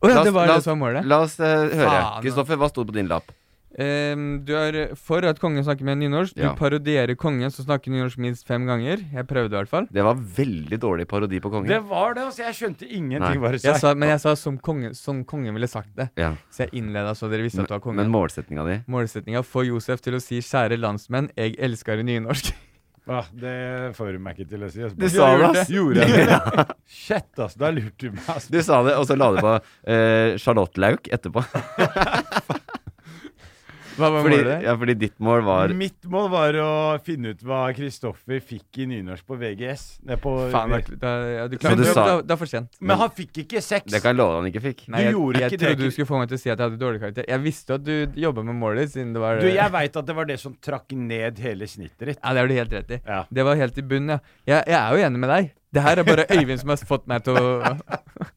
[0.00, 1.08] Oh, ja, La oss- det var la det som var målet?
[1.10, 1.98] La oss uh, høre.
[2.22, 3.32] Kristoffer, hva sto det på din lapp?
[3.78, 6.34] Ehm, du er for at kongen snakker med nynorsk.
[6.36, 6.54] Du Ja.
[6.54, 9.02] parodierer kongen som snakker nynorsk minst fem ganger.
[9.12, 9.88] Jeg prøvde i hvert fall.
[9.90, 11.66] Det var veldig dårlig parodi på kongen.
[11.66, 12.44] Det var det, altså.
[12.44, 13.94] Jeg skjønte ingenting Bare Jeg sa.
[13.94, 16.10] men jeg sa som kongen, som kongen ville sagt det.
[16.16, 16.34] Ja.
[16.52, 17.96] Så jeg innleda så dere visste at det var kongen.
[17.96, 18.76] Men målsetninga di?
[18.86, 22.52] Målsettinga få Josef til å si 'kjære landsmenn, jeg elsker nynorsk'.
[23.06, 24.80] Ah, det får du meg ikke til å si.
[24.80, 24.96] Altså.
[24.96, 25.68] Du sa det, ass.
[25.68, 26.64] Gjorde jeg det?
[26.88, 27.54] Shit, ass.
[27.54, 28.24] Da lurte du meg.
[28.32, 28.48] Altså.
[28.50, 29.60] Du sa det, og så la du på
[29.92, 31.44] eh, Charlotte-lauk etterpå.
[33.94, 34.62] Hva var fordi, målet?
[34.66, 36.68] ja, fordi ditt mål var Mitt mål var å
[37.04, 39.84] finne ut hva Kristoffer fikk i nynorsk på VGS.
[40.10, 42.16] Er på Faen, da, ja, du klarte du det.
[42.26, 42.74] da for sent.
[42.80, 43.86] Men han fikk ikke sex!
[43.92, 44.84] Det kan jeg love han ikke fikk.
[44.90, 46.50] Nei, Du jeg, gjorde jeg ikke det, trodde du skulle få meg til å si
[46.50, 47.28] at jeg hadde dårlig karakter.
[47.30, 50.10] Jeg visste at du jobba med målet ditt, siden det var Du, jeg veit at
[50.10, 52.18] det var det som trakk ned hele snittet ditt.
[52.22, 53.00] Ja, det har du helt rett i.
[53.06, 53.20] Ja.
[53.30, 54.18] Det var helt i bunnen, ja.
[54.56, 55.52] Jeg, jeg er jo enig med deg.
[55.74, 57.46] Det her er bare Øyvind som har fått meg til å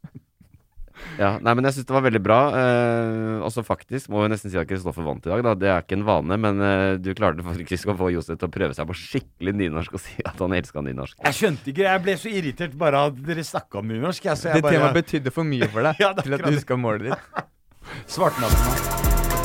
[1.17, 2.39] Ja, nei, men jeg syns det var veldig bra.
[2.59, 5.43] Eh, også faktisk må jeg nesten si at Kristoffer vant i dag.
[5.47, 5.53] Da.
[5.57, 8.53] Det er ikke en vane, men eh, du klarte faktisk å få Josef til å
[8.53, 11.17] prøve seg på skikkelig nynorsk og si at han elska nynorsk.
[11.25, 14.29] Jeg skjønte ikke, jeg ble så irritert bare av at dere snakka om nynorsk.
[14.29, 16.45] Jeg, så jeg Det bare, temaet betydde for mye for deg Ja, det til at
[16.45, 17.43] du huska målet ditt.
[18.17, 19.36] Svartnavnet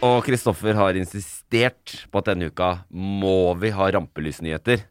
[0.00, 4.86] Og Kristoffer har insistert på at denne uka må vi ha rampelysnyheter.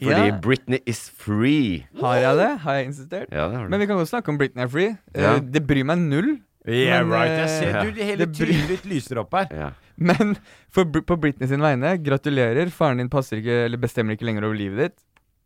[0.00, 0.36] Fordi Ja.
[0.40, 1.86] Britney is free.
[2.00, 2.50] Har jeg det?
[2.60, 3.28] Har jeg insistert?
[3.32, 3.70] Ja, det har du.
[3.70, 4.94] Men vi kan godt snakke om Britney er free.
[5.14, 5.34] Ja.
[5.36, 6.38] Uh, det bryr meg null.
[6.68, 7.36] Yeah, Men, right.
[7.40, 9.48] Jeg ser eh, du, hele det bryr- trynet ditt lyser opp her.
[9.52, 9.70] Ja.
[9.96, 10.36] Men
[10.72, 12.68] for, på Britney sin vegne, gratulerer.
[12.72, 14.98] Faren din passer ikke, eller bestemmer ikke lenger over livet ditt.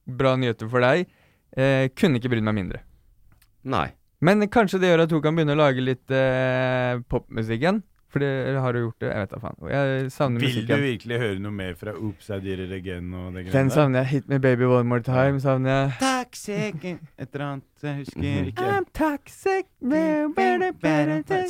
[0.07, 1.07] Bra nyheter for deg.
[1.57, 2.83] Eh, kunne ikke brydd meg mindre.
[3.65, 3.89] Nei.
[4.25, 7.83] Men kanskje det gjør at hun kan begynne å lage litt eh, popmusikk igjen.
[8.15, 9.09] For det har du gjort det.
[9.11, 9.57] Jeg vet da faen.
[9.73, 13.33] Jeg savner Vil du virkelig høre noe mer fra Oops I Did It Again og
[13.35, 14.09] det greiene Den savner jeg.
[14.13, 15.93] Hit me baby one more time, savner jeg.
[15.99, 18.69] Toxic Et eller annet, jeg husker ikke.
[18.79, 19.67] I'm toxic.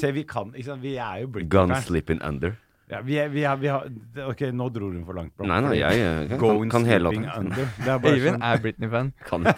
[0.01, 2.57] Se, vi kan, ikke sant, vi er jo Gun slipping under.
[2.95, 3.87] Ja, vi er, vi er, vi har,
[4.31, 5.33] ok, nå dro hun for langt.
[5.35, 5.47] bro.
[5.51, 7.25] Nei, nei, jeg kan, kan, hele låten.
[7.27, 9.11] er Øyvind sånn, er Britney-fan.
[9.29, 9.49] Kan,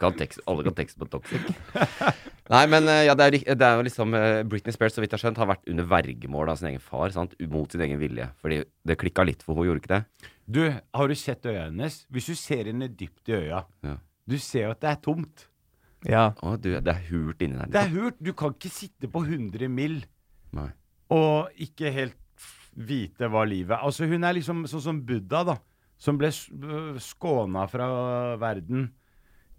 [0.00, 1.44] kan tekst, alle kan tekst på Toxic.
[2.50, 5.12] Nei, men eh, ja, det er, det er jo liksom eh, Britney Spears, så vidt
[5.14, 7.12] jeg har skjønt, har vært under vergemål av sin egen far.
[7.14, 7.36] Sant?
[7.52, 8.26] Mot sin egen vilje.
[8.42, 10.30] Fordi det klikka litt for henne, gjorde ikke det?
[10.50, 12.00] du, har du sett øya hennes?
[12.10, 13.96] Hvis du ser henne dypt i øya, Ja.
[14.26, 15.46] du ser jo at det er tomt.
[16.08, 16.24] Ja.
[16.42, 17.70] Å, du, det er hult inni der.
[17.70, 18.02] Det er liksom.
[18.08, 18.18] hult.
[18.24, 20.00] Du kan ikke sitte på 100 mill.
[20.56, 20.70] Nei.
[21.14, 22.16] og ikke helt
[22.76, 23.84] vite hva livet er.
[23.86, 25.56] Altså, hun er liksom sånn som Buddha, da.
[26.00, 27.86] Som ble skåna fra
[28.40, 28.86] verden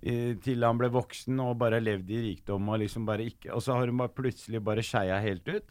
[0.01, 3.61] eh, til han ble voksen og bare levde i rikdom og liksom bare ikke Og
[3.61, 5.67] så har hun bare plutselig bare skeia helt ut.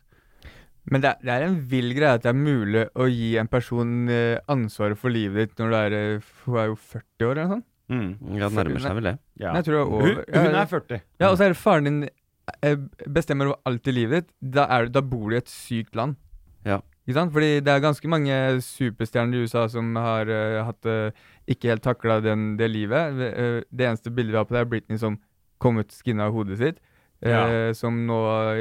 [0.90, 3.50] Men det er, det er en vill greie at det er mulig å gi en
[3.50, 7.32] person eh, ansvaret for livet ditt når du er eh, Hun er jo 40 år
[7.34, 7.66] eller noe sånt.
[8.38, 9.16] Ja, det nærmer seg vel det.
[9.42, 9.52] Ja.
[9.56, 9.62] Nei.
[9.66, 11.00] Hun, hun er 40.
[11.18, 12.00] Ja, og så er det faren din
[12.62, 12.76] eh,
[13.10, 14.30] bestemmer over alt i livet ditt.
[14.54, 16.14] Da, er, da bor du i et sykt land.
[16.62, 16.78] Ja.
[17.08, 17.32] Ikke sant?
[17.32, 21.10] Fordi det er ganske mange superstjerner i USA som har uh, hatt uh,
[21.50, 23.16] ikke helt takla det livet.
[23.18, 25.16] Det, eh, det eneste bildet vi har på det, er Britney som
[25.58, 26.78] kom ut skinna av hodet sitt.
[27.22, 27.72] eh, Ja.
[27.74, 28.18] Som nå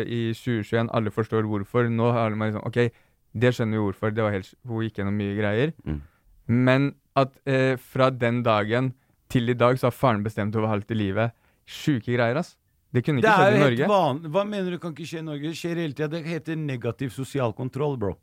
[0.07, 1.89] i 2021 alle forstår hvorfor.
[1.89, 2.89] Nå har man liksom OK,
[3.37, 4.15] det skjønner vi hvorfor.
[4.15, 5.73] Det var helt, hun gikk gjennom mye greier.
[5.85, 6.01] Mm.
[6.47, 7.35] Men at
[7.77, 8.93] fra den dagen
[9.29, 11.31] til i dag så har faren bestemt over alt i livet.
[11.69, 12.55] sjuke greier, ass.
[12.91, 13.89] Det kunne ikke er skjedd i jo helt Norge.
[13.91, 14.31] vanlig.
[14.33, 15.51] Hva mener du kan ikke skje i Norge?
[15.51, 16.07] Det skjer hele tida.
[16.09, 18.15] Det heter negativ sosial kontroll, bro.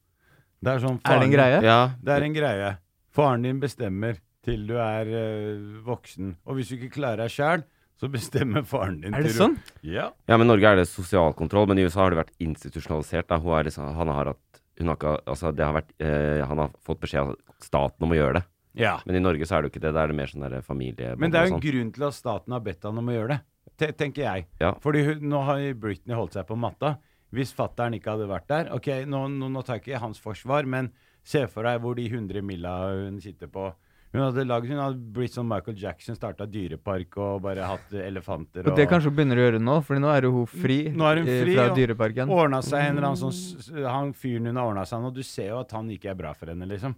[0.65, 1.61] Det er sånn Er det en greie?
[1.65, 1.81] Ja.
[2.03, 2.71] Det er en greie.
[3.17, 6.37] Faren din bestemmer til du er eh, voksen.
[6.47, 7.65] Og hvis du ikke klarer deg sjæl,
[7.97, 9.57] så bestemmer faren din Er det sånn?
[9.83, 10.11] Ja.
[10.29, 13.29] Ja, men Norge er det sosial kontroll, men i USA har det vært institusjonalisert.
[13.33, 13.41] Da.
[13.41, 14.43] Hun er liksom, han har hatt
[14.77, 18.13] hun har ikke, altså det har vært, eh, Han har fått beskjed av staten om
[18.13, 18.45] å gjøre det.
[18.77, 18.99] Ja.
[19.09, 19.93] Men i Norge så er det jo ikke det.
[19.97, 21.15] Da er det mer sånn der familie...
[21.17, 21.65] Men det er jo en sånn.
[21.65, 23.93] grunn til at staten har bedt han om å gjøre det.
[23.97, 24.47] Tenker jeg.
[24.61, 24.75] Ja.
[24.85, 26.99] Fordi hun, nå har Britney holdt seg på matta.
[27.37, 30.65] Hvis fattern ikke hadde vært der Ok, nå, nå, nå tar jeg ikke hans forsvar,
[30.69, 30.91] men
[31.27, 33.67] se for deg hvor de 100 milla hun sitter på.
[34.15, 38.65] Hun hadde, laget, hun hadde blitt som Michael Jackson, starta dyrepark og bare hatt elefanter.
[38.71, 41.21] Og det kanskje hun begynner å gjøre nå, Fordi nå er hun fri, Nå er
[41.21, 42.33] hun eh, fri fra og dyreparken.
[42.33, 45.51] Ordna seg en eller annen sånn Han fyren hun har ordna seg nå, du ser
[45.51, 46.97] jo at han ikke er bra for henne, liksom.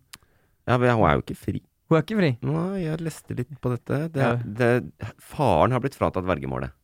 [0.68, 1.62] Ja, men hun er jo ikke fri.
[1.88, 2.30] Hun er ikke fri.
[2.44, 4.02] Nei, jeg leste litt på dette.
[4.12, 4.34] Det, Ja.
[4.60, 4.70] det,
[5.18, 6.76] faren har blitt fratatt vergemålet.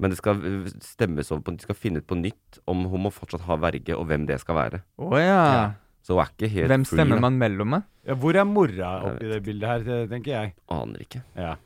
[0.00, 0.40] Men det skal
[0.80, 3.92] stemmes over på De skal finne ut på nytt om hun må fortsatt ha verge,
[3.96, 4.80] og hvem det skal være.
[4.96, 5.72] Oh, ja.
[6.00, 7.24] Så hun er ikke helt Hvem free, stemmer da.
[7.26, 7.88] man mellom med?
[8.08, 10.54] Ja, hvor er mora oppi det bildet her, det tenker jeg.
[10.72, 11.20] Aner ikke.
[11.36, 11.56] Ja.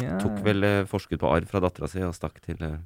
[0.00, 0.16] Ja.
[0.22, 2.78] Tok vel eh, forskudd på arv fra dattera si og stakk til eh,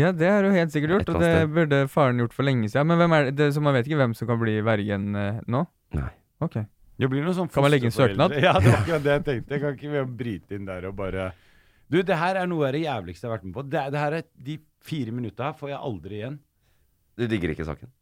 [0.00, 2.88] Ja, det har hun helt sikkert gjort, og det burde faren gjort for lenge siden.
[2.88, 5.42] Men hvem er det, det, så man vet ikke hvem som kan bli vergen eh,
[5.52, 5.66] nå?
[5.98, 6.08] Nei.
[6.42, 6.62] Ok.
[6.96, 8.34] Det blir noe sånn Kan man legge inn søknad?
[8.44, 9.54] Ja, det var akkurat det jeg tenkte.
[9.54, 11.28] Jeg kan ikke vi bryte inn der og bare
[11.94, 13.66] Du, det her er noe av det jævligste jeg har vært med på.
[13.70, 16.40] Det, det her er De fire minutta her får jeg aldri igjen.
[17.14, 17.92] Du digger ikke saken?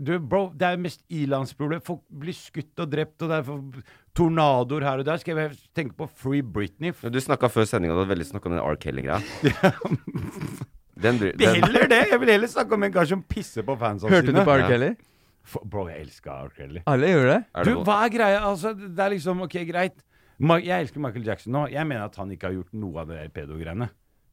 [0.00, 1.82] Du, bro, det er mest ilandsproblem.
[1.84, 3.82] Folk blir skutt og drept, og det er
[4.16, 5.20] tornadoer her og der.
[5.20, 6.94] Skal jeg tenke på Free Britney?
[7.12, 8.80] Du snakka før sendinga, du hadde veldig snakka om den R.
[8.80, 9.20] Kelly-greia.
[10.98, 12.00] Heller det!
[12.10, 14.64] Jeg vil heller snakke om en kar som pisser på fansene Hørte du på R.
[14.66, 14.88] Kelly?
[14.96, 15.60] Ja.
[15.62, 16.48] bro, jeg elsker R.
[16.56, 16.82] Kelly.
[16.90, 17.38] Alle gjør det.
[17.68, 18.40] Du, hva er greia?
[18.48, 20.00] Altså, det er liksom OK, greit.
[20.38, 21.64] Jeg elsker Michael Jackson nå.
[21.72, 23.88] Jeg mener at han ikke har gjort noe av det der pedo-greiene.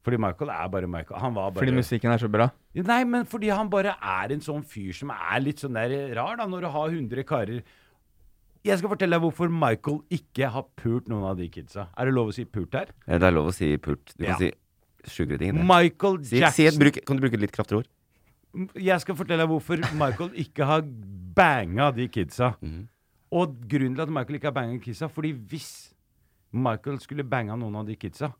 [0.06, 1.18] Fordi Michael er bare Michael.
[1.18, 2.46] Han var bare Fordi musikken er så bra.
[2.78, 6.36] Nei, men fordi han bare er en sånn fyr som er litt sånn der rar,
[6.38, 7.64] da, når du har 100 karer.
[8.66, 11.88] Jeg skal fortelle deg hvorfor Michael ikke har pult noen av de kidsa.
[11.98, 12.92] Er det lov å si pult her?
[13.06, 14.14] Ja, Det er lov å si pult.
[14.14, 14.52] Du kan si
[15.10, 15.54] sjukere ting.
[15.58, 15.66] det.
[15.66, 17.90] Michael Si, Jackson si et, bruk, kan du bruke et litt kraftigere ord?
[18.78, 20.86] Jeg skal fortelle deg hvorfor Michael ikke har
[21.36, 22.54] banga de kidsa.
[22.62, 22.86] Mm.
[23.36, 25.92] Og grunnen til at Michael ikke har banga kidsa, fordi hvis
[26.56, 28.32] Michael skulle banga noen av de kidsa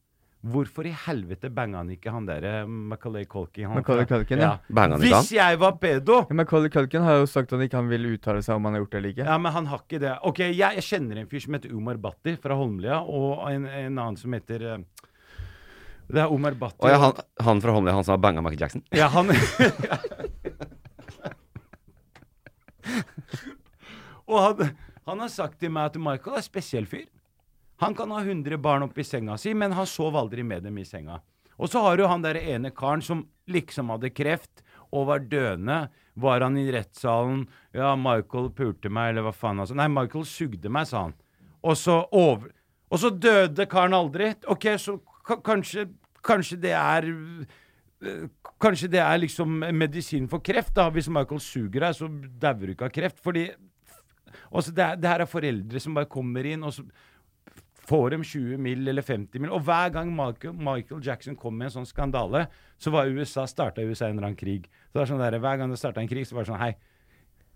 [0.46, 3.66] Hvorfor i helvete banga han ikke han derre Macaulay Culkin?
[3.66, 4.50] han Macaulay Culkin, ja.
[4.68, 8.04] Ikke Hvis jeg var pedo Ja, Macaulay Culkin har jo sagt at han ikke vil
[8.12, 9.26] uttale seg om han har gjort det eller ikke.
[9.26, 10.12] Ja, men han har ikke det.
[10.28, 13.96] Ok, jeg, jeg kjenner en fyr som heter Umar Bhatti fra Holmlia, og en, en
[13.96, 14.78] annen som heter eh,
[16.12, 16.84] Det er Omar Bhatti.
[16.84, 17.12] Å ja, han,
[17.48, 18.82] han fra Holmlia, han som har banga Michael Jackson?
[18.94, 19.26] Ja, han
[24.26, 24.70] Og han,
[25.06, 27.06] han har sagt til meg at Michael er spesiell fyr.
[27.82, 30.84] Han kan ha 100 barn oppi senga si, men han sov aldri med dem i
[30.88, 31.20] senga.
[31.56, 34.62] Og så har du han der ene karen som liksom hadde kreft
[34.92, 35.86] og var døende.
[36.16, 37.46] Var han i rettssalen
[37.76, 39.76] Ja, Michael pulte meg, eller hva faen altså.
[39.76, 41.16] Nei, Michael sugde meg, sa han.
[41.64, 42.52] Og så over...
[42.86, 44.30] Og så døde karen aldri.
[44.52, 44.94] Ok, så
[45.26, 45.88] ka- kanskje,
[46.24, 48.28] kanskje det er øh,
[48.62, 50.86] Kanskje det er liksom medisin for kreft, da.
[50.94, 52.06] Hvis Michael suger deg, så
[52.40, 53.18] dauer du ikke av kreft.
[53.24, 53.48] Fordi
[54.52, 56.84] også det, er, det her er foreldre som bare kommer inn, og så
[57.86, 58.88] får dem 20 mill.
[58.88, 59.52] eller 50 mill.
[59.54, 62.46] Og hver gang Michael, Michael Jackson kom med en sånn skandale,
[62.78, 64.68] så var USA, starta USA en eller annen krig.
[64.90, 66.62] Så det er sånn der, Hver gang det starta en krig, så var det sånn
[66.62, 66.72] Hei,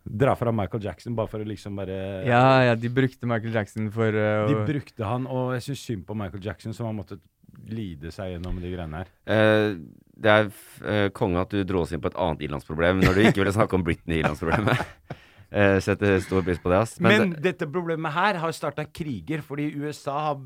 [0.05, 1.97] dra fra Michael Jackson bare for å liksom bare
[2.29, 6.07] Ja, ja, de brukte Michael Jackson for uh, De brukte han, og jeg syns synd
[6.09, 7.25] på Michael Jackson, som har måttet
[7.71, 9.11] lide seg gjennom de greiene her.
[9.27, 10.49] Uh, det er
[10.85, 13.55] eh, konge at du dro oss inn på et annet ilandsproblem når du ikke ville
[13.57, 14.83] snakke om Britney-ilandsproblemet.
[15.53, 16.99] eh, setter stor pris på det, ass.
[17.01, 20.41] Men, det- dette problemet her har starta kriger, fordi USA har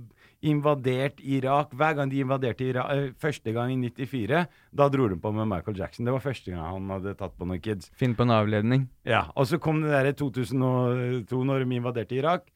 [0.44, 1.70] invadert Irak.
[1.72, 4.46] Hver gang de invaderte Irak eh, Første gang i 94,
[4.76, 6.04] da dro de på med Michael Jackson.
[6.04, 7.90] Det var første gang han hadde tatt på noen kids.
[7.96, 8.88] Finn på en avledning.
[9.08, 12.50] Ja, Og så kom det der i 2002, når de invaderte Irak.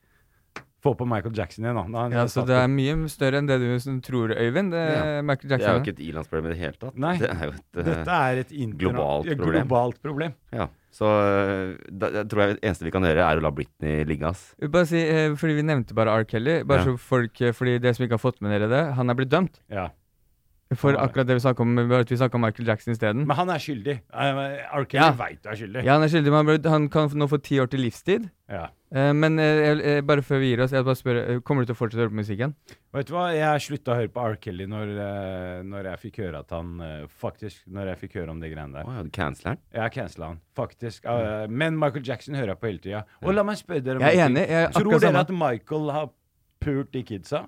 [0.78, 2.09] Få på Michael Jackson igjen, da.
[2.09, 4.70] da Ja, så det er mye større enn det du tror, Øyvind.
[4.70, 5.22] Det, Ja.
[5.26, 5.59] Michael Jackson.
[5.59, 6.98] Det er jo ikke et ilandsproblem i det hele tatt.
[7.02, 9.66] Nei, det er jo et eh, dette er et globalt problem.
[9.66, 10.35] globalt problem.
[10.52, 13.51] Ja, så eh, da, jeg tror jeg det eneste vi kan gjøre, er å la
[13.55, 14.55] Britney ligge, ass.
[14.73, 16.24] Bare si, eh, fordi Vi nevnte bare R.
[16.24, 16.62] Kelly.
[16.65, 16.85] Bare Ja.
[16.89, 19.28] så folk, eh, fordi dere som ikke har fått med dere det, han er blitt
[19.31, 19.60] dømt.
[19.70, 19.89] Ja.
[20.77, 23.23] For akkurat det vi snakka om, var at vi snakket om Michael Jackson isteden.
[23.27, 23.95] Men han er skyldig.
[24.12, 24.40] Uh,
[24.77, 24.85] R.
[24.85, 25.12] Kelly Ja.
[25.16, 25.85] veit du er skyldig.
[25.86, 28.27] Ja, han er skyldig, men han, kan nå få ti år til livstid.
[28.53, 28.66] Ja.
[28.93, 31.65] Eh, men eh, jeg- eh, bare før vi gir oss, jeg bare spør, eh, kommer
[31.65, 32.55] du til å fortsette å høre på musikken?
[32.93, 34.36] Vet du hva, jeg slutta å høre på R.
[34.36, 38.31] Kelly når, eh, når jeg fikk høre at han eh, Faktisk, når jeg fikk høre
[38.31, 38.85] om de greiene der.
[38.89, 39.59] Oh, ja, du canceler han?
[39.74, 41.05] Ja, cancela han, faktisk.
[41.05, 41.51] Mm.
[41.51, 43.05] men Michael Jackson hører jeg på hele tida.
[43.23, 45.20] Og la meg spørre dere om Jeg er enig, jeg er Tror dere sammen.
[45.20, 46.11] at Michael har
[46.61, 47.47] pult de kidsa?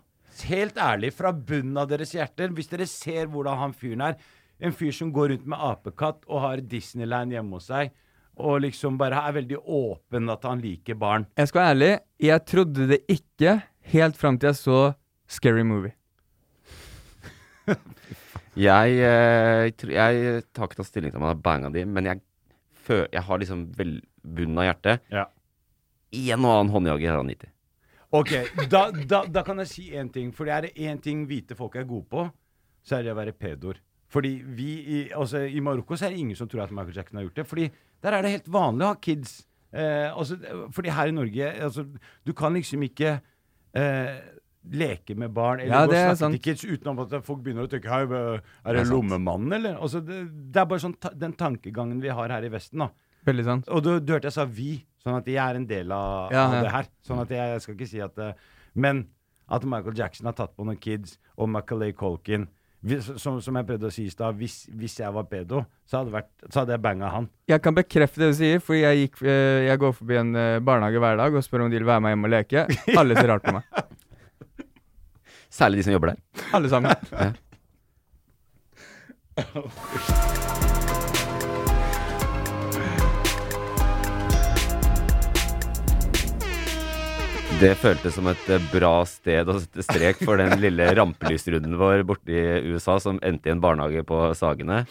[0.49, 4.21] Helt ærlig, fra bunnen av deres hjerter, hvis dere ser hvordan han fyren er
[4.61, 7.95] En fyr som går rundt med apekatt og har Disneyland hjemme hos seg,
[8.37, 11.25] og liksom bare er veldig åpen at han liker barn.
[11.41, 11.89] Jeg skal være ærlig,
[12.21, 13.55] jeg trodde det ikke
[13.95, 14.81] helt fram til jeg så
[15.31, 15.95] Scary Movie.
[18.59, 22.19] Jeg, jeg, jeg tar ikke tatt stilling til om han har banga de, men jeg,
[22.91, 23.93] jeg har liksom vel,
[24.27, 25.05] bunnen av hjertet.
[25.15, 25.29] Ja.
[26.11, 27.51] En og annen håndjager har han gitt i.
[28.13, 28.33] Ok,
[28.71, 30.33] da, da, da kan jeg si én ting.
[30.35, 32.25] For det er det én ting hvite folk er gode på,
[32.83, 33.79] så er det å være pedoer.
[34.11, 37.21] Fordi vi i, altså, I Marokko så er det ingen som tror at Michael Jackson
[37.21, 37.47] har gjort det.
[37.47, 37.69] Fordi
[38.03, 39.37] der er det helt vanlig å ha kids.
[39.71, 40.41] Eh, altså,
[40.75, 41.85] fordi her i Norge altså,
[42.27, 43.13] Du kan liksom ikke
[43.79, 44.17] eh,
[44.67, 47.71] leke med barn eller Ja, gå og snakke til kids uten at folk begynner å
[47.71, 48.43] tenke Hei, Er
[48.75, 49.77] Det det lommemannen, eller?
[49.79, 52.83] Altså, det, det er bare sånn ta, den tankegangen vi har her i Vesten.
[52.83, 52.91] da
[53.31, 53.71] Veldig sant.
[53.71, 56.47] og du, du hørte jeg sa 'vi', sånn at jeg er en del av, Ja,
[56.47, 56.63] av ja.
[56.67, 56.89] det her.
[57.07, 58.33] Sånn at jeg, jeg skal ikke si at eh,
[58.75, 59.07] Men
[59.51, 62.47] at Michael Jackson har tatt på noen kids, og Macaulay Colkin
[62.81, 66.01] hvis, som, som jeg prøvde å si i stad, hvis, hvis jeg var pedo, så
[66.01, 67.27] hadde, vært, så hadde jeg banga han.
[67.51, 70.63] Jeg kan bekrefte det du sier, fordi jeg, gikk, eh, jeg går forbi en eh,
[70.65, 72.65] barnehage hver dag og spør om de vil være med hjem og leke.
[72.97, 73.65] Alle ser rart på meg.
[75.61, 76.21] Særlig de som jobber der.
[76.57, 76.91] Alle sammen.
[77.13, 77.33] Ja.
[87.61, 92.07] Det føltes som et eh, bra sted å sette strek for den lille rampelysrunden vår
[92.09, 94.87] borte i USA som endte i en barnehage på Sagene.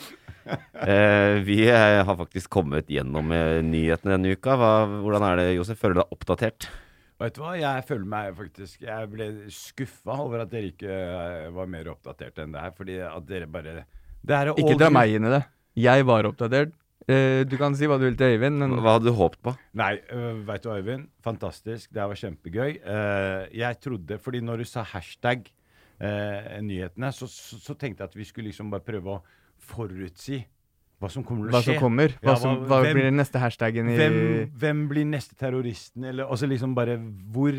[0.50, 4.54] Eh, vi eh, har faktisk kommet gjennom eh, nyhetene denne uka.
[4.58, 4.70] Hva,
[5.02, 5.82] hvordan er det, Josef?
[5.82, 6.68] Føler du deg oppdatert?
[7.20, 11.00] Vet du hva, jeg føler meg faktisk Jeg ble skuffa over at dere ikke
[11.58, 12.76] var mer oppdatert enn det her.
[12.78, 13.80] Fordi at dere bare
[14.22, 15.42] det er Ikke dra meg inn i det.
[15.80, 16.78] Jeg var oppdatert.
[17.10, 19.56] Eh, du kan si hva du vil til Øyvind, men Hva hadde du håpet på?
[19.80, 21.08] Nei, uh, vet du Øyvind?
[21.26, 21.90] Fantastisk.
[21.96, 22.76] Det var kjempegøy.
[22.86, 25.48] Uh, jeg trodde Fordi når du sa hashtag
[26.04, 29.22] uh, nyhetene, så, så, så tenkte jeg at vi skulle liksom bare prøve å
[29.72, 30.44] forutsi
[31.00, 31.72] hva som kommer til å skje.
[31.72, 32.14] hva som kommer?
[32.20, 34.18] Hva, Ja, hva, hva hvem- blir den neste hashtaggen i hvem,
[34.60, 36.98] hvem blir neste terroristen, eller altså liksom bare
[37.32, 37.56] hvor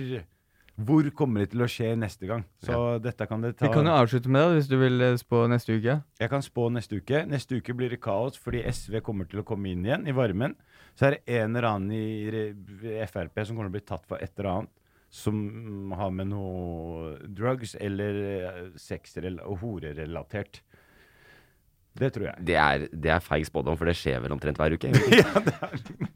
[0.86, 2.44] Hvor kommer det til å skje neste gang?
[2.64, 5.16] Så dette kan det ta Vi kan jo avslutte med det hvis du vil eh,
[5.20, 5.96] spå neste uke.
[6.22, 7.22] Jeg kan spå neste uke.
[7.28, 10.54] Neste uke blir det kaos fordi SV kommer til å komme inn igjen i varmen.
[10.98, 14.22] Så er det en eller annen i Frp som kommer til å bli tatt for
[14.22, 14.76] et eller annet
[15.10, 18.14] som har med noe drugs eller
[18.78, 20.60] sex- sexrel- og horerelatert.
[21.98, 22.44] Det tror jeg.
[22.46, 24.92] Det er, det er feig spådom, for det skjer vel omtrent hver uke?
[25.18, 26.10] ja, det er det.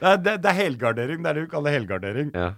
[0.00, 1.24] Er, det, det er helgardering.
[1.24, 2.30] Det er det vi kaller helgardering.
[2.32, 2.52] Ja.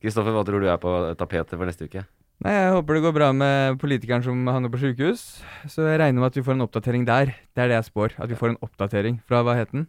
[0.00, 0.90] Kristoffer, hva tror du er på
[1.20, 2.06] tapetet for neste uke?
[2.40, 5.22] Nei, Jeg håper det går bra med politikeren som havner på sykehus.
[5.68, 7.34] Så jeg regner med at vi får en oppdatering der.
[7.52, 8.14] Det er det jeg spår.
[8.16, 9.84] At vi får en oppdatering fra hva het den?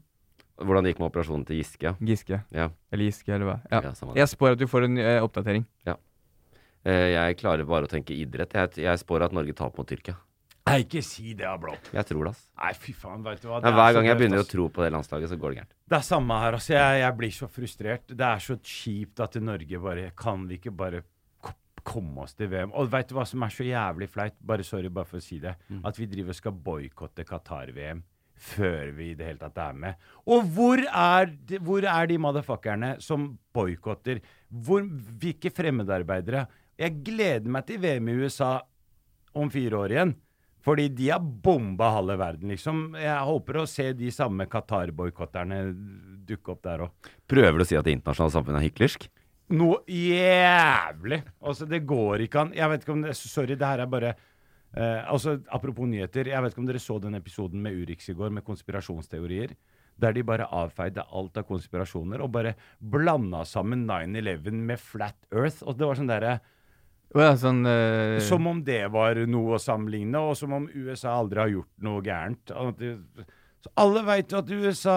[0.60, 1.94] Hvordan det gikk med operasjonen til Giske?
[2.04, 2.42] Giske.
[2.54, 2.68] Ja.
[2.92, 3.56] Eller Giske, eller hva.
[3.72, 3.80] Ja.
[3.88, 5.64] Ja, jeg spår at vi får en ø, oppdatering.
[5.88, 5.96] Ja.
[6.84, 8.54] Eh, jeg klarer bare å tenke idrett.
[8.54, 10.18] Jeg, jeg spår at Norge taper mot Tyrkia.
[10.70, 11.90] Nei, ikke si det, Blått.
[11.96, 12.42] Jeg tror det, ass.
[12.62, 13.58] Nei, fy faen, vet du hva.
[13.58, 15.60] Nei, Det er hver gang jeg begynner å tro på det landslaget, så går det
[15.62, 15.74] gærent.
[15.90, 16.58] Det er samme her.
[16.60, 18.06] altså jeg, jeg blir så frustrert.
[18.12, 21.02] Det er så kjipt at Norge bare Kan vi ikke bare
[21.82, 22.74] komme oss til VM?
[22.78, 24.38] Og vet du hva som er så jævlig flaut?
[24.38, 25.56] Bare sorry, bare for å si det.
[25.72, 25.82] Mm.
[25.90, 28.06] At vi driver og skal boikotte Qatar-VM
[28.42, 30.08] før vi i det hele tatt er med.
[30.34, 34.22] Og hvor er, de, hvor er de motherfuckerne som boikotter?
[34.50, 36.48] Hvilke fremmedarbeidere?
[36.82, 38.56] Jeg gleder meg til VM i USA
[39.38, 40.16] om fire år igjen.
[40.62, 42.92] Fordi de har bomba halve verden, liksom.
[43.00, 45.64] Jeg håper å se de samme Qatar-boikotterne
[46.30, 47.10] dukke opp der òg.
[47.30, 49.08] Prøver du å si at det internasjonale samfunnet er hyklersk?
[49.58, 51.22] Noe jævlig!
[51.44, 52.54] Altså, det går ikke an.
[52.56, 56.30] Jeg vet ikke om det Sorry, det her er bare eh, Altså, apropos nyheter.
[56.32, 59.58] Jeg vet ikke om dere så den episoden med Urix i går, med konspirasjonsteorier.
[60.02, 65.66] Der de bare avfeide alt av konspirasjoner og bare blanda sammen 9-11 med Flat Earth.
[65.66, 66.38] Og det var sånn derre
[67.16, 68.20] ja, sånn uh...
[68.24, 72.02] Som om det var noe å sammenligne, og som om USA aldri har gjort noe
[72.06, 72.54] gærent.
[73.62, 74.94] Så alle veit jo at USA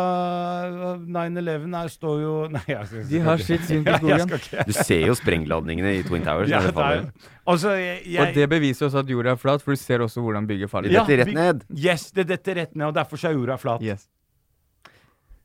[1.05, 4.33] 9-11 her står jo Nei, jeg skal, De har sitt syn på skogen.
[4.71, 6.49] Du ser jo sprengladningene i Twin Towers.
[6.49, 9.61] Ja, det det er- Altså, jeg, jeg, Og det beviser også at jorda er flat,
[9.61, 10.89] for du ser også hvordan bygget faller.
[10.89, 11.67] Det detter rett ned.
[11.77, 13.85] Yes, det detter rett ned, og derfor så er jorda flat.
[13.85, 14.07] Yes.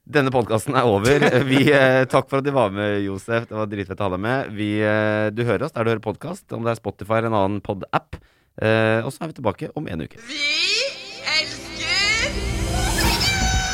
[0.09, 1.21] Denne podkasten er over.
[1.51, 3.45] Vi, eh, takk for at du var med, Josef.
[3.49, 4.49] Det var dritfett å ha deg med.
[4.57, 7.37] Vi, eh, du hører oss der du hører podkast, om det er Spotify eller en
[7.37, 8.17] annen pod-app.
[8.57, 10.17] Eh, og så er vi tilbake om en uke.
[10.25, 10.41] Vi
[11.37, 11.77] elsker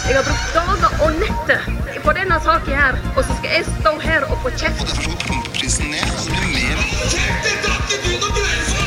[0.06, 1.60] Jeg har brukt dager og netter
[2.04, 4.92] på denne saken her, og så skal jeg stå her og få kjeft.
[5.56, 6.44] Prisen ned, så ned.
[6.44, 6.84] det mer.
[7.16, 8.84] Trekk det drakket ut og grense!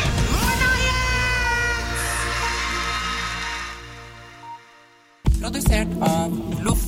[5.40, 6.38] Produsert av
[6.68, 6.87] Loff.